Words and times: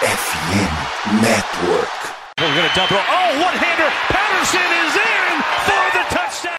FM 0.00 1.20
Network. 1.20 1.92
We're 2.38 2.54
going 2.56 2.66
to 2.66 2.74
double. 2.74 2.96
Oh, 2.96 3.42
one-hander. 3.44 3.90
Patterson 4.08 4.70
is 4.80 4.96
in 4.96 5.42
for 5.66 5.84
the 5.92 6.04
touchdown. 6.08 6.56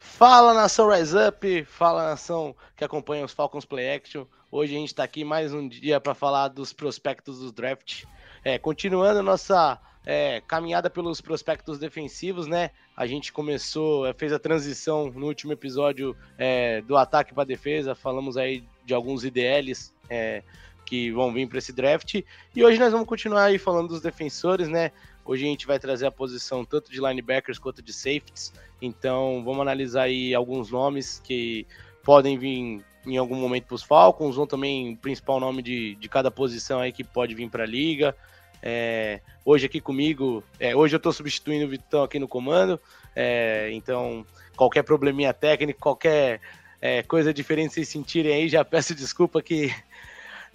Fala 0.00 0.52
nação 0.52 0.86
Rise 0.86 1.16
Up, 1.16 1.64
fala 1.64 2.10
nação 2.10 2.54
que 2.76 2.84
acompanha 2.84 3.24
os 3.24 3.32
Falcons 3.32 3.64
Play 3.64 3.90
Action. 3.90 4.26
Hoje 4.52 4.76
a 4.76 4.78
gente 4.78 4.88
está 4.88 5.04
aqui 5.04 5.24
mais 5.24 5.54
um 5.54 5.66
dia 5.66 5.98
para 5.98 6.14
falar 6.14 6.48
dos 6.48 6.74
prospectos 6.74 7.38
do 7.38 7.50
draft. 7.50 8.04
É, 8.44 8.58
continuando 8.58 9.22
nossa 9.22 9.80
é, 10.04 10.42
caminhada 10.46 10.88
pelos 10.88 11.20
prospectos 11.20 11.78
defensivos, 11.78 12.46
né? 12.46 12.70
A 12.96 13.06
gente 13.06 13.32
começou, 13.32 14.06
é, 14.06 14.14
fez 14.14 14.32
a 14.32 14.38
transição 14.38 15.10
no 15.10 15.26
último 15.26 15.52
episódio 15.52 16.16
é, 16.36 16.80
do 16.82 16.96
ataque 16.96 17.34
para 17.34 17.44
defesa, 17.44 17.94
falamos 17.94 18.36
aí 18.36 18.64
de 18.84 18.94
alguns 18.94 19.24
IDLs 19.24 19.92
é, 20.08 20.42
que 20.84 21.10
vão 21.10 21.32
vir 21.32 21.48
para 21.48 21.58
esse 21.58 21.72
draft. 21.72 22.22
E 22.56 22.64
hoje 22.64 22.78
nós 22.78 22.92
vamos 22.92 23.06
continuar 23.06 23.44
aí 23.44 23.58
falando 23.58 23.88
dos 23.88 24.00
defensores, 24.00 24.68
né? 24.68 24.92
Hoje 25.24 25.44
a 25.44 25.48
gente 25.48 25.66
vai 25.66 25.78
trazer 25.78 26.06
a 26.06 26.10
posição 26.10 26.64
tanto 26.64 26.90
de 26.90 27.00
linebackers 27.00 27.58
quanto 27.58 27.82
de 27.82 27.92
safeties. 27.92 28.52
Então 28.80 29.42
vamos 29.44 29.60
analisar 29.60 30.04
aí 30.04 30.34
alguns 30.34 30.70
nomes 30.70 31.20
que 31.22 31.66
podem 32.02 32.38
vir 32.38 32.82
em 33.06 33.16
algum 33.16 33.36
momento 33.36 33.66
para 33.66 33.74
os 33.74 33.82
Falcons, 33.82 34.38
ou 34.38 34.46
também 34.46 34.94
o 34.94 34.96
principal 34.96 35.38
nome 35.38 35.62
de, 35.62 35.94
de 35.96 36.08
cada 36.08 36.30
posição 36.30 36.80
aí 36.80 36.92
que 36.92 37.04
pode 37.04 37.34
vir 37.34 37.50
para 37.50 37.64
a 37.64 37.66
liga. 37.66 38.16
É, 38.62 39.20
hoje 39.44 39.66
aqui 39.66 39.80
comigo, 39.80 40.42
é, 40.58 40.74
hoje 40.74 40.94
eu 40.94 40.98
estou 40.98 41.12
substituindo 41.12 41.66
o 41.66 41.68
Vitão 41.68 42.02
aqui 42.02 42.18
no 42.18 42.26
comando, 42.26 42.80
é, 43.14 43.70
então 43.72 44.26
qualquer 44.56 44.82
probleminha 44.82 45.32
técnico, 45.32 45.78
qualquer 45.78 46.40
é, 46.80 47.02
coisa 47.02 47.32
diferente 47.32 47.74
vocês 47.74 47.88
sentirem 47.88 48.32
aí, 48.34 48.48
já 48.48 48.64
peço 48.66 48.94
desculpa 48.94 49.40
que 49.40 49.72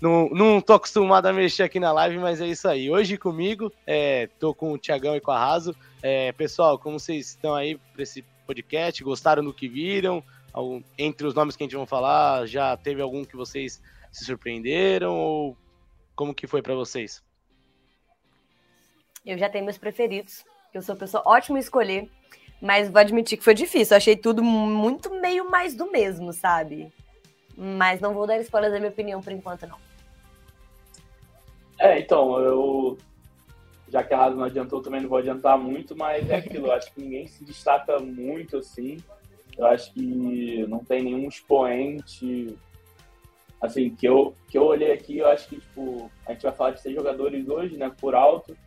não, 0.02 0.30
não 0.30 0.58
acostumado 0.58 1.28
a 1.28 1.34
mexer 1.34 1.64
aqui 1.64 1.80
na 1.80 1.92
live, 1.94 2.18
mas 2.18 2.42
é 2.42 2.48
isso 2.48 2.68
aí. 2.68 2.92
Hoje 2.92 3.18
comigo, 3.18 3.72
é, 3.88 4.28
tô 4.38 4.54
com 4.54 4.74
o 4.74 4.78
Tiagão 4.78 5.16
e 5.16 5.22
com 5.22 5.32
a 5.32 5.40
Raso. 5.40 5.74
É, 6.02 6.34
pessoal, 6.34 6.78
como 6.78 7.00
vocês 7.00 7.30
estão 7.30 7.56
aí 7.56 7.78
para 7.94 8.04
esse 8.04 8.22
podcast? 8.46 9.02
Gostaram 9.02 9.44
do 9.44 9.54
que 9.54 9.68
viram? 9.68 10.22
Algum, 10.52 10.84
entre 10.98 11.26
os 11.26 11.34
nomes 11.34 11.56
que 11.56 11.64
a 11.64 11.66
gente 11.66 11.78
vai 11.78 11.86
falar, 11.86 12.46
já 12.46 12.76
teve 12.76 13.02
algum 13.02 13.24
que 13.24 13.38
vocês 13.38 13.82
se 14.12 14.26
surpreenderam? 14.26 15.16
Ou 15.16 15.58
como 16.16 16.34
que 16.34 16.48
foi 16.48 16.62
para 16.62 16.76
vocês? 16.76 17.24
Eu 19.26 19.38
já 19.38 19.50
tenho 19.50 19.64
meus 19.64 19.78
preferidos. 19.78 20.46
Eu 20.74 20.82
sou 20.82 20.96
pessoa 20.96 21.24
ótima 21.26 21.58
em 21.58 21.62
escolher, 21.62 22.10
mas 22.62 22.90
vou 22.90 23.00
admitir 23.00 23.38
que 23.38 23.44
foi 23.44 23.54
difícil. 23.54 23.94
Eu 23.94 23.98
achei 23.98 24.16
tudo 24.16 24.44
muito 24.44 25.14
meio 25.22 25.50
mais 25.50 25.76
do 25.76 25.90
mesmo, 25.92 26.34
sabe? 26.34 26.92
Mas 27.56 28.02
não 28.02 28.14
vou 28.14 28.26
dar 28.26 28.40
spoiler 28.40 28.72
da 28.72 28.80
minha 28.80 28.92
opinião 28.92 29.22
por 29.22 29.32
enquanto, 29.32 29.68
não. 29.68 29.78
É, 31.80 32.00
então, 32.00 32.40
eu. 32.40 32.98
Já 33.90 34.04
que 34.04 34.14
a 34.14 34.18
Raso 34.18 34.36
não 34.36 34.46
adiantou, 34.46 34.82
também 34.82 35.02
não 35.02 35.10
vou 35.10 35.20
adiantar 35.20 35.58
muito, 35.58 35.96
mas 35.96 36.28
é 36.30 36.38
aquilo. 36.38 36.68
Eu 36.68 36.72
acho 36.72 36.92
que 36.92 37.02
ninguém 37.02 37.28
se 37.28 37.46
destaca 37.46 38.00
muito 38.00 38.58
assim. 38.58 38.98
Eu 39.56 39.68
acho 39.68 39.94
que 39.94 40.66
não 40.68 40.80
tem 40.80 41.04
nenhum 41.04 41.28
expoente. 41.28 42.58
Assim, 43.62 43.92
que 43.92 44.06
eu, 44.06 44.36
que 44.50 44.58
eu 44.58 44.64
olhei 44.64 44.92
aqui, 44.92 45.20
eu 45.20 45.28
acho 45.28 45.48
que, 45.48 45.58
tipo, 45.58 46.12
a 46.26 46.34
gente 46.34 46.42
vai 46.42 46.52
falar 46.52 46.72
de 46.72 46.82
seis 46.82 46.96
jogadores 46.96 47.48
hoje, 47.48 47.78
né, 47.78 47.90
por 47.98 48.14
alto, 48.14 48.58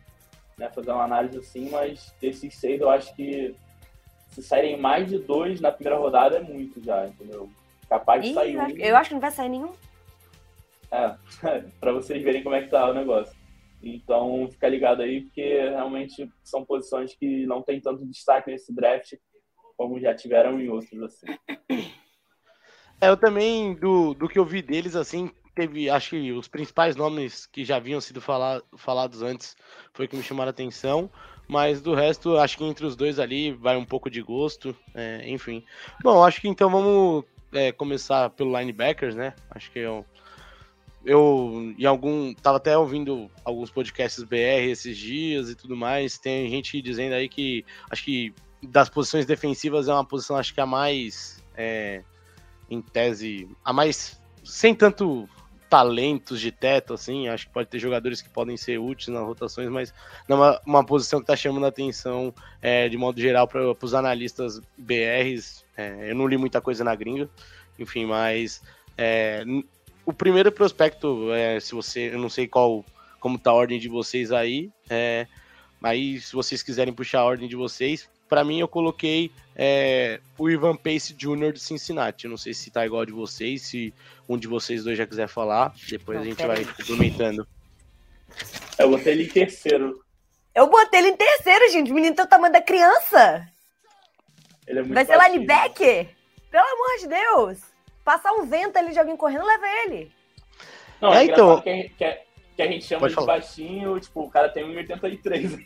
né, 0.57 0.69
fazer 0.69 0.91
uma 0.91 1.03
análise 1.03 1.37
assim, 1.37 1.69
mas 1.69 2.13
desses 2.19 2.55
seis 2.55 2.81
eu 2.81 2.89
acho 2.89 3.15
que 3.15 3.55
se 4.31 4.41
saírem 4.41 4.77
mais 4.79 5.07
de 5.07 5.19
dois 5.19 5.61
na 5.61 5.71
primeira 5.71 5.99
rodada 5.99 6.37
é 6.37 6.41
muito 6.41 6.83
já, 6.83 7.05
entendeu? 7.07 7.49
Capaz 7.87 8.23
de 8.23 8.29
Ih, 8.31 8.33
sair 8.33 8.55
eu 8.55 8.59
um. 8.59 8.63
acho- 8.65 8.77
eu 8.77 8.97
acho 8.97 9.09
que 9.09 9.13
não 9.13 9.21
vai 9.21 9.31
sair 9.31 9.49
nenhum. 9.49 9.73
É, 10.91 11.15
para 11.79 11.91
vocês 11.93 12.23
verem 12.23 12.43
como 12.43 12.55
é 12.55 12.61
que 12.63 12.69
tá 12.69 12.89
o 12.89 12.93
negócio. 12.93 13.35
Então, 13.81 14.47
fica 14.51 14.67
ligado 14.67 15.01
aí, 15.03 15.21
porque 15.21 15.41
realmente 15.69 16.29
são 16.43 16.65
posições 16.65 17.15
que 17.15 17.45
não 17.45 17.61
tem 17.61 17.79
tanto 17.79 18.05
destaque 18.05 18.49
nesse 18.51 18.73
draft 18.73 19.13
como 19.77 19.99
já 19.99 20.15
tiveram 20.15 20.59
em 20.59 20.67
outros, 20.69 20.99
assim. 21.03 21.27
É, 22.99 23.09
eu 23.09 23.15
também, 23.15 23.75
do, 23.75 24.15
do 24.15 24.27
que 24.27 24.39
eu 24.39 24.45
vi 24.45 24.63
deles, 24.63 24.95
assim, 24.95 25.31
teve, 25.57 25.89
acho 25.89 26.11
que 26.11 26.31
os 26.31 26.47
principais 26.47 26.95
nomes 26.95 27.47
que 27.47 27.65
já 27.65 27.77
haviam 27.77 27.99
sido 27.99 28.21
fala, 28.21 28.61
falados 28.75 29.23
antes 29.23 29.55
foi 29.91 30.07
que 30.07 30.15
me 30.15 30.21
chamaram 30.21 30.49
a 30.49 30.51
atenção, 30.51 31.09
mas 31.47 31.81
do 31.81 31.95
resto, 31.95 32.37
acho 32.37 32.57
que 32.57 32.63
entre 32.63 32.85
os 32.85 32.95
dois 32.95 33.17
ali 33.17 33.51
vai 33.53 33.75
um 33.75 33.83
pouco 33.83 34.07
de 34.07 34.21
gosto, 34.21 34.75
é, 34.93 35.27
enfim. 35.27 35.65
Bom, 36.03 36.23
acho 36.23 36.39
que 36.39 36.47
então 36.47 36.69
vamos 36.69 37.25
é, 37.51 37.71
começar 37.71 38.29
pelo 38.29 38.55
linebackers, 38.55 39.15
né? 39.15 39.33
Acho 39.49 39.71
que 39.71 39.79
eu, 39.79 40.05
eu 41.03 41.73
em 41.75 41.85
algum, 41.85 42.35
tava 42.35 42.57
até 42.57 42.77
ouvindo 42.77 43.31
alguns 43.43 43.71
podcasts 43.71 44.23
BR 44.23 44.69
esses 44.69 44.95
dias 44.95 45.49
e 45.49 45.55
tudo 45.55 45.75
mais, 45.75 46.19
tem 46.19 46.47
gente 46.49 46.79
dizendo 46.83 47.13
aí 47.13 47.27
que, 47.27 47.65
acho 47.89 48.03
que 48.03 48.31
das 48.61 48.89
posições 48.89 49.25
defensivas 49.25 49.87
é 49.87 49.93
uma 49.93 50.05
posição, 50.05 50.35
acho 50.37 50.53
que 50.53 50.61
a 50.61 50.67
mais... 50.67 51.43
É, 51.55 52.03
em 52.69 52.81
tese, 52.81 53.47
a 53.63 53.71
mais 53.71 54.19
sem 54.43 54.73
tanto 54.73 55.27
talentos 55.69 56.39
de 56.39 56.51
teto, 56.51 56.93
assim, 56.93 57.27
acho 57.27 57.47
que 57.47 57.53
pode 57.53 57.69
ter 57.69 57.79
jogadores 57.79 58.21
que 58.21 58.29
podem 58.29 58.55
ser 58.55 58.79
úteis 58.79 59.09
nas 59.09 59.23
rotações, 59.23 59.69
mas 59.69 59.93
não 60.27 60.43
é 60.43 60.59
uma, 60.65 60.83
posição 60.83 61.19
que 61.19 61.23
está 61.23 61.35
chamando 61.35 61.65
a 61.65 61.69
atenção 61.69 62.33
é, 62.61 62.87
de 62.87 62.97
modo 62.97 63.19
geral 63.19 63.47
para 63.47 63.71
os 63.81 63.93
analistas 63.93 64.61
BRs. 64.77 65.65
É, 65.75 66.11
eu 66.11 66.15
não 66.15 66.27
li 66.27 66.37
muita 66.37 66.61
coisa 66.61 66.83
na 66.83 66.95
gringa, 66.95 67.29
enfim, 67.77 68.05
mas 68.05 68.61
é, 68.97 69.43
o 70.05 70.13
primeiro 70.13 70.51
prospecto, 70.51 71.31
é, 71.33 71.59
se 71.59 71.75
você, 71.75 72.13
eu 72.13 72.19
não 72.19 72.29
sei 72.29 72.47
qual, 72.47 72.83
como 73.19 73.37
tá 73.37 73.51
a 73.51 73.53
ordem 73.53 73.79
de 73.79 73.89
vocês 73.89 74.31
aí, 74.31 74.71
é, 74.89 75.27
aí 75.83 76.19
se 76.19 76.33
vocês 76.33 76.63
quiserem 76.63 76.93
puxar 76.93 77.19
a 77.19 77.25
ordem 77.25 77.47
de 77.47 77.55
vocês, 77.55 78.09
para 78.29 78.43
mim 78.43 78.59
eu 78.59 78.67
coloquei 78.67 79.31
é, 79.55 80.19
o 80.37 80.49
Ivan 80.49 80.75
Pace 80.75 81.13
Jr. 81.13 81.51
de 81.53 81.59
Cincinnati. 81.59 82.25
Eu 82.25 82.29
não 82.31 82.37
sei 82.37 82.53
se 82.53 82.69
tá 82.69 82.85
igual 82.85 83.05
de 83.05 83.11
vocês, 83.11 83.61
se 83.63 83.93
um 84.27 84.37
de 84.37 84.47
vocês 84.47 84.83
dois 84.83 84.97
já 84.97 85.05
quiser 85.07 85.27
falar, 85.27 85.73
depois 85.89 86.17
Não, 86.17 86.25
a 86.25 86.27
gente 86.29 86.45
vai 86.45 86.57
aí. 86.59 86.65
complementando. 86.65 87.47
Eu 88.77 88.89
botei 88.89 89.13
ele 89.13 89.23
em 89.23 89.29
terceiro. 89.29 90.03
Eu 90.53 90.67
botei 90.69 90.99
ele 90.99 91.09
em 91.09 91.17
terceiro, 91.17 91.71
gente. 91.71 91.91
O 91.91 91.95
menino 91.95 92.15
tem 92.15 92.25
o 92.25 92.27
tamanho 92.27 92.53
da 92.53 92.61
criança. 92.61 93.47
Ele 94.67 94.79
é 94.79 94.81
muito 94.81 94.93
Vai 94.93 95.05
ser 95.05 95.15
baixinho. 95.17 95.35
linebacker? 95.35 96.09
Pelo 96.51 96.65
amor 96.67 96.99
de 96.99 97.07
Deus. 97.07 97.59
Passar 98.03 98.31
um 98.33 98.45
vento 98.45 98.77
ali 98.77 98.91
de 98.91 98.99
alguém 98.99 99.15
correndo, 99.17 99.45
leva 99.45 99.65
ele. 99.85 100.11
Não, 101.01 101.13
É, 101.13 101.21
é, 101.21 101.23
então- 101.25 101.61
que, 101.61 101.69
a 101.69 101.73
gente, 101.75 101.89
que, 101.95 102.19
que 102.57 102.63
a 102.63 102.67
gente 102.67 102.85
chama 102.85 103.01
Pode 103.01 103.11
de 103.11 103.15
falar. 103.15 103.27
baixinho, 103.27 103.99
tipo, 103.99 104.21
o 104.21 104.29
cara 104.31 104.49
tem 104.49 104.65
1,83. 104.65 105.63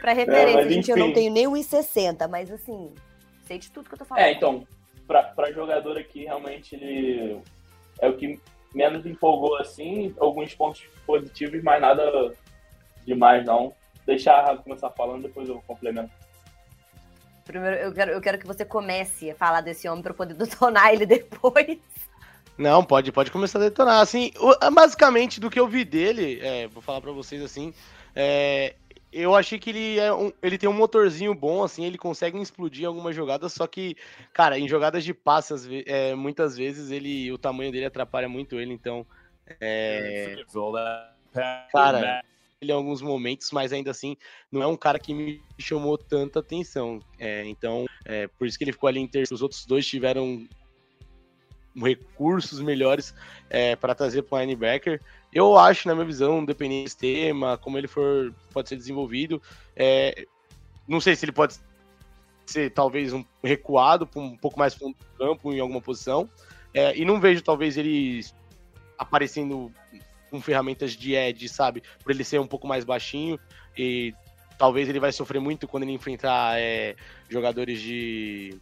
Pra 0.00 0.12
referência, 0.12 0.54
mas 0.54 0.72
gente, 0.72 0.90
eu 0.90 0.96
não 0.96 1.12
tenho 1.12 1.32
nem 1.32 1.46
1,60, 1.46 2.28
mas 2.28 2.50
assim, 2.50 2.92
sei 3.44 3.58
de 3.58 3.70
tudo 3.70 3.88
que 3.88 3.94
eu 3.94 3.98
tô 3.98 4.04
falando. 4.04 4.24
É, 4.24 4.32
então, 4.32 4.66
pra, 5.06 5.22
pra 5.22 5.52
jogador 5.52 5.96
aqui, 5.96 6.24
realmente, 6.24 6.74
ele 6.74 7.40
é 8.00 8.08
o 8.08 8.16
que 8.16 8.40
menos 8.74 9.06
empolgou, 9.06 9.56
assim, 9.56 10.12
alguns 10.18 10.52
pontos 10.52 10.82
positivos, 11.06 11.62
mas 11.62 11.80
nada 11.80 12.34
demais, 13.06 13.46
não. 13.46 13.72
Deixar 14.04 14.34
a 14.34 14.46
Rafa 14.46 14.64
começar 14.64 14.90
falando, 14.90 15.22
depois 15.22 15.48
eu 15.48 15.62
complemento. 15.64 16.10
Primeiro, 17.44 17.76
eu 17.76 17.94
quero, 17.94 18.10
eu 18.10 18.20
quero 18.20 18.38
que 18.38 18.46
você 18.46 18.64
comece 18.64 19.30
a 19.30 19.34
falar 19.36 19.60
desse 19.60 19.88
homem 19.88 20.02
pra 20.02 20.10
eu 20.10 20.16
poder 20.16 20.34
detonar 20.36 20.92
ele 20.92 21.06
depois. 21.06 21.78
Não, 22.58 22.82
pode, 22.84 23.12
pode 23.12 23.30
começar 23.30 23.58
a 23.58 23.62
detonar. 23.62 24.00
Assim, 24.00 24.30
basicamente 24.72 25.38
do 25.38 25.50
que 25.50 25.60
eu 25.60 25.68
vi 25.68 25.84
dele, 25.84 26.38
é, 26.40 26.66
vou 26.68 26.82
falar 26.82 27.00
pra 27.00 27.12
vocês 27.12 27.42
assim, 27.42 27.72
é, 28.14 28.74
eu 29.12 29.34
achei 29.34 29.58
que 29.58 29.70
ele, 29.70 29.98
é 29.98 30.12
um- 30.12 30.32
ele 30.42 30.56
tem 30.58 30.68
um 30.68 30.72
motorzinho 30.72 31.34
bom, 31.34 31.62
assim, 31.62 31.84
ele 31.84 31.98
consegue 31.98 32.38
explodir 32.40 32.86
algumas 32.86 33.14
jogadas, 33.14 33.52
só 33.52 33.66
que, 33.66 33.96
cara, 34.32 34.58
em 34.58 34.68
jogadas 34.68 35.04
de 35.04 35.12
ve- 35.66 35.84
é, 35.86 36.14
muitas 36.14 36.56
vezes 36.56 36.90
ele, 36.90 37.30
o 37.30 37.38
tamanho 37.38 37.70
dele 37.70 37.86
atrapalha 37.86 38.28
muito 38.28 38.58
ele, 38.58 38.72
então, 38.72 39.06
é, 39.60 40.36
Cara, 41.72 42.22
ele 42.60 42.72
em 42.72 42.74
alguns 42.74 43.02
momentos, 43.02 43.50
mas 43.52 43.72
ainda 43.72 43.90
assim 43.90 44.16
não 44.50 44.62
é 44.62 44.66
um 44.66 44.76
cara 44.76 44.98
que 44.98 45.12
me 45.12 45.42
chamou 45.60 45.98
tanta 45.98 46.40
atenção. 46.40 47.00
É, 47.18 47.44
então, 47.46 47.84
é, 48.04 48.26
por 48.26 48.46
isso 48.46 48.56
que 48.56 48.64
ele 48.64 48.72
ficou 48.72 48.88
ali 48.88 49.00
em 49.00 49.06
terceiro. 49.06 49.34
Os 49.34 49.42
outros 49.42 49.66
dois 49.66 49.86
tiveram 49.86 50.46
recursos 51.76 52.60
melhores 52.60 53.14
para 53.80 53.94
trazer 53.94 54.22
para 54.22 54.38
o 54.38 54.40
linebacker. 54.40 55.00
Eu 55.32 55.58
acho, 55.58 55.86
na 55.86 55.94
minha 55.94 56.06
visão, 56.06 56.44
dependendo 56.44 56.84
do 56.84 56.88
sistema, 56.88 57.58
como 57.58 57.76
ele 57.76 57.86
for, 57.86 58.32
pode 58.52 58.68
ser 58.68 58.76
desenvolvido, 58.76 59.42
é, 59.76 60.26
não 60.88 61.00
sei 61.00 61.14
se 61.14 61.24
ele 61.24 61.32
pode 61.32 61.56
ser 62.46 62.70
talvez 62.70 63.12
um 63.12 63.24
recuado 63.42 64.06
para 64.06 64.20
um 64.20 64.36
pouco 64.36 64.58
mais 64.58 64.74
fundo 64.74 64.96
do 64.96 65.18
campo 65.18 65.52
em 65.52 65.60
alguma 65.60 65.80
posição. 65.80 66.30
É, 66.72 66.96
e 66.96 67.04
não 67.04 67.20
vejo 67.20 67.42
talvez 67.42 67.76
ele 67.76 68.24
aparecendo 68.98 69.72
com 70.30 70.40
ferramentas 70.40 70.92
de 70.92 71.14
edge, 71.14 71.48
sabe? 71.48 71.82
Por 72.02 72.12
ele 72.12 72.24
ser 72.24 72.40
um 72.40 72.46
pouco 72.46 72.66
mais 72.66 72.84
baixinho 72.84 73.38
e 73.76 74.14
talvez 74.58 74.88
ele 74.88 75.00
vai 75.00 75.12
sofrer 75.12 75.40
muito 75.40 75.68
quando 75.68 75.82
ele 75.82 75.92
enfrentar 75.92 76.58
é, 76.58 76.96
jogadores 77.28 77.80
de 77.80 78.58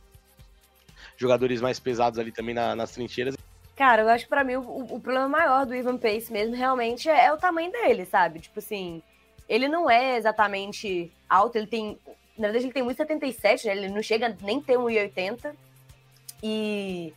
jogadores 1.16 1.60
mais 1.60 1.78
pesados 1.78 2.18
ali 2.18 2.32
também 2.32 2.54
na, 2.54 2.74
nas 2.74 2.92
trincheiras. 2.92 3.34
Cara, 3.76 4.02
eu 4.02 4.08
acho 4.08 4.24
que 4.24 4.30
pra 4.30 4.44
mim 4.44 4.56
o, 4.56 4.94
o, 4.94 5.00
problema 5.00 5.28
maior 5.28 5.66
do 5.66 5.74
Ivan 5.74 5.96
Pace 5.96 6.32
mesmo 6.32 6.54
realmente 6.54 7.08
é, 7.08 7.26
é, 7.26 7.32
o 7.32 7.36
tamanho 7.36 7.72
dele, 7.72 8.04
sabe? 8.04 8.38
Tipo 8.38 8.60
assim, 8.60 9.02
ele 9.48 9.66
não 9.66 9.90
é 9.90 10.16
exatamente 10.16 11.12
alto, 11.28 11.56
ele 11.56 11.66
tem. 11.66 11.98
Na 12.38 12.48
verdade, 12.48 12.66
ele 12.66 12.72
tem 12.72 12.84
1,77, 12.84 13.64
né? 13.64 13.76
Ele 13.76 13.88
não 13.88 14.02
chega 14.02 14.36
nem 14.42 14.60
ter 14.60 14.76
1,80. 14.76 15.54
E 16.42 17.12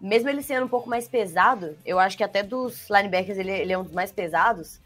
mesmo 0.00 0.28
ele 0.28 0.42
sendo 0.42 0.66
um 0.66 0.68
pouco 0.68 0.88
mais 0.88 1.08
pesado, 1.08 1.76
eu 1.84 1.98
acho 1.98 2.16
que 2.16 2.24
até 2.24 2.42
dos 2.42 2.88
linebackers 2.88 3.38
ele, 3.38 3.50
ele 3.50 3.72
é 3.72 3.78
um 3.78 3.84
dos 3.84 3.92
mais 3.92 4.10
pesados. 4.10 4.80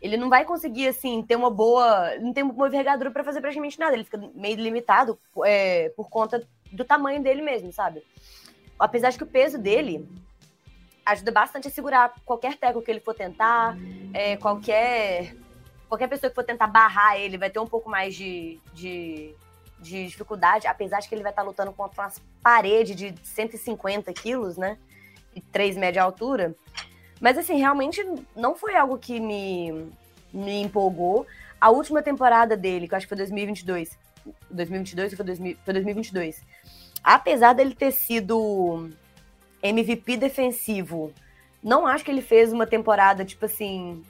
Ele 0.00 0.16
não 0.16 0.28
vai 0.28 0.44
conseguir, 0.44 0.88
assim, 0.88 1.22
ter 1.22 1.36
uma 1.36 1.50
boa. 1.50 2.16
Não 2.18 2.32
tem 2.32 2.42
uma 2.42 2.66
envergadura 2.66 3.10
para 3.12 3.22
fazer 3.22 3.40
praticamente 3.40 3.78
nada. 3.78 3.94
Ele 3.94 4.02
fica 4.02 4.18
meio 4.34 4.56
limitado 4.56 5.16
é, 5.44 5.90
por 5.90 6.10
conta 6.10 6.44
do 6.72 6.84
tamanho 6.84 7.22
dele 7.22 7.42
mesmo, 7.42 7.72
sabe? 7.72 8.02
Apesar 8.78 9.10
de 9.10 9.18
que 9.18 9.24
o 9.24 9.26
peso 9.26 9.58
dele 9.58 10.08
ajuda 11.04 11.32
bastante 11.32 11.68
a 11.68 11.70
segurar 11.70 12.14
qualquer 12.24 12.56
teco 12.56 12.80
que 12.80 12.90
ele 12.90 13.00
for 13.00 13.14
tentar, 13.14 13.76
é, 14.12 14.36
qualquer 14.36 15.36
qualquer 15.88 16.08
pessoa 16.08 16.30
que 16.30 16.34
for 16.34 16.44
tentar 16.44 16.66
barrar 16.68 17.18
ele 17.20 17.36
vai 17.36 17.50
ter 17.50 17.58
um 17.58 17.66
pouco 17.66 17.90
mais 17.90 18.14
de, 18.14 18.58
de, 18.72 19.34
de 19.78 20.06
dificuldade, 20.06 20.66
apesar 20.66 21.00
de 21.00 21.08
que 21.08 21.14
ele 21.14 21.22
vai 21.22 21.32
estar 21.32 21.42
lutando 21.42 21.70
contra 21.72 22.04
uma 22.04 22.12
parede 22.42 22.94
de 22.94 23.14
150 23.22 24.10
quilos, 24.14 24.56
né? 24.56 24.78
E 25.34 25.40
3 25.40 25.76
média 25.76 26.02
altura. 26.02 26.54
Mas, 27.20 27.36
assim, 27.38 27.58
realmente 27.58 28.04
não 28.34 28.56
foi 28.56 28.74
algo 28.74 28.98
que 28.98 29.20
me, 29.20 29.92
me 30.32 30.62
empolgou. 30.62 31.26
A 31.60 31.70
última 31.70 32.02
temporada 32.02 32.56
dele, 32.56 32.88
que 32.88 32.94
eu 32.94 32.96
acho 32.96 33.06
que 33.06 33.10
foi 33.10 33.18
2022. 33.18 33.96
2022 34.50 35.12
ou 35.12 35.16
foi, 35.16 35.26
2000, 35.26 35.56
foi 35.64 35.74
2022? 35.74 36.42
apesar 37.02 37.52
dele 37.52 37.74
ter 37.74 37.90
sido 37.90 38.88
MVP 39.62 40.16
defensivo, 40.16 41.12
não 41.62 41.86
acho 41.86 42.04
que 42.04 42.10
ele 42.10 42.22
fez 42.22 42.52
uma 42.52 42.66
temporada, 42.66 43.24
tipo 43.24 43.44
assim, 43.44 44.02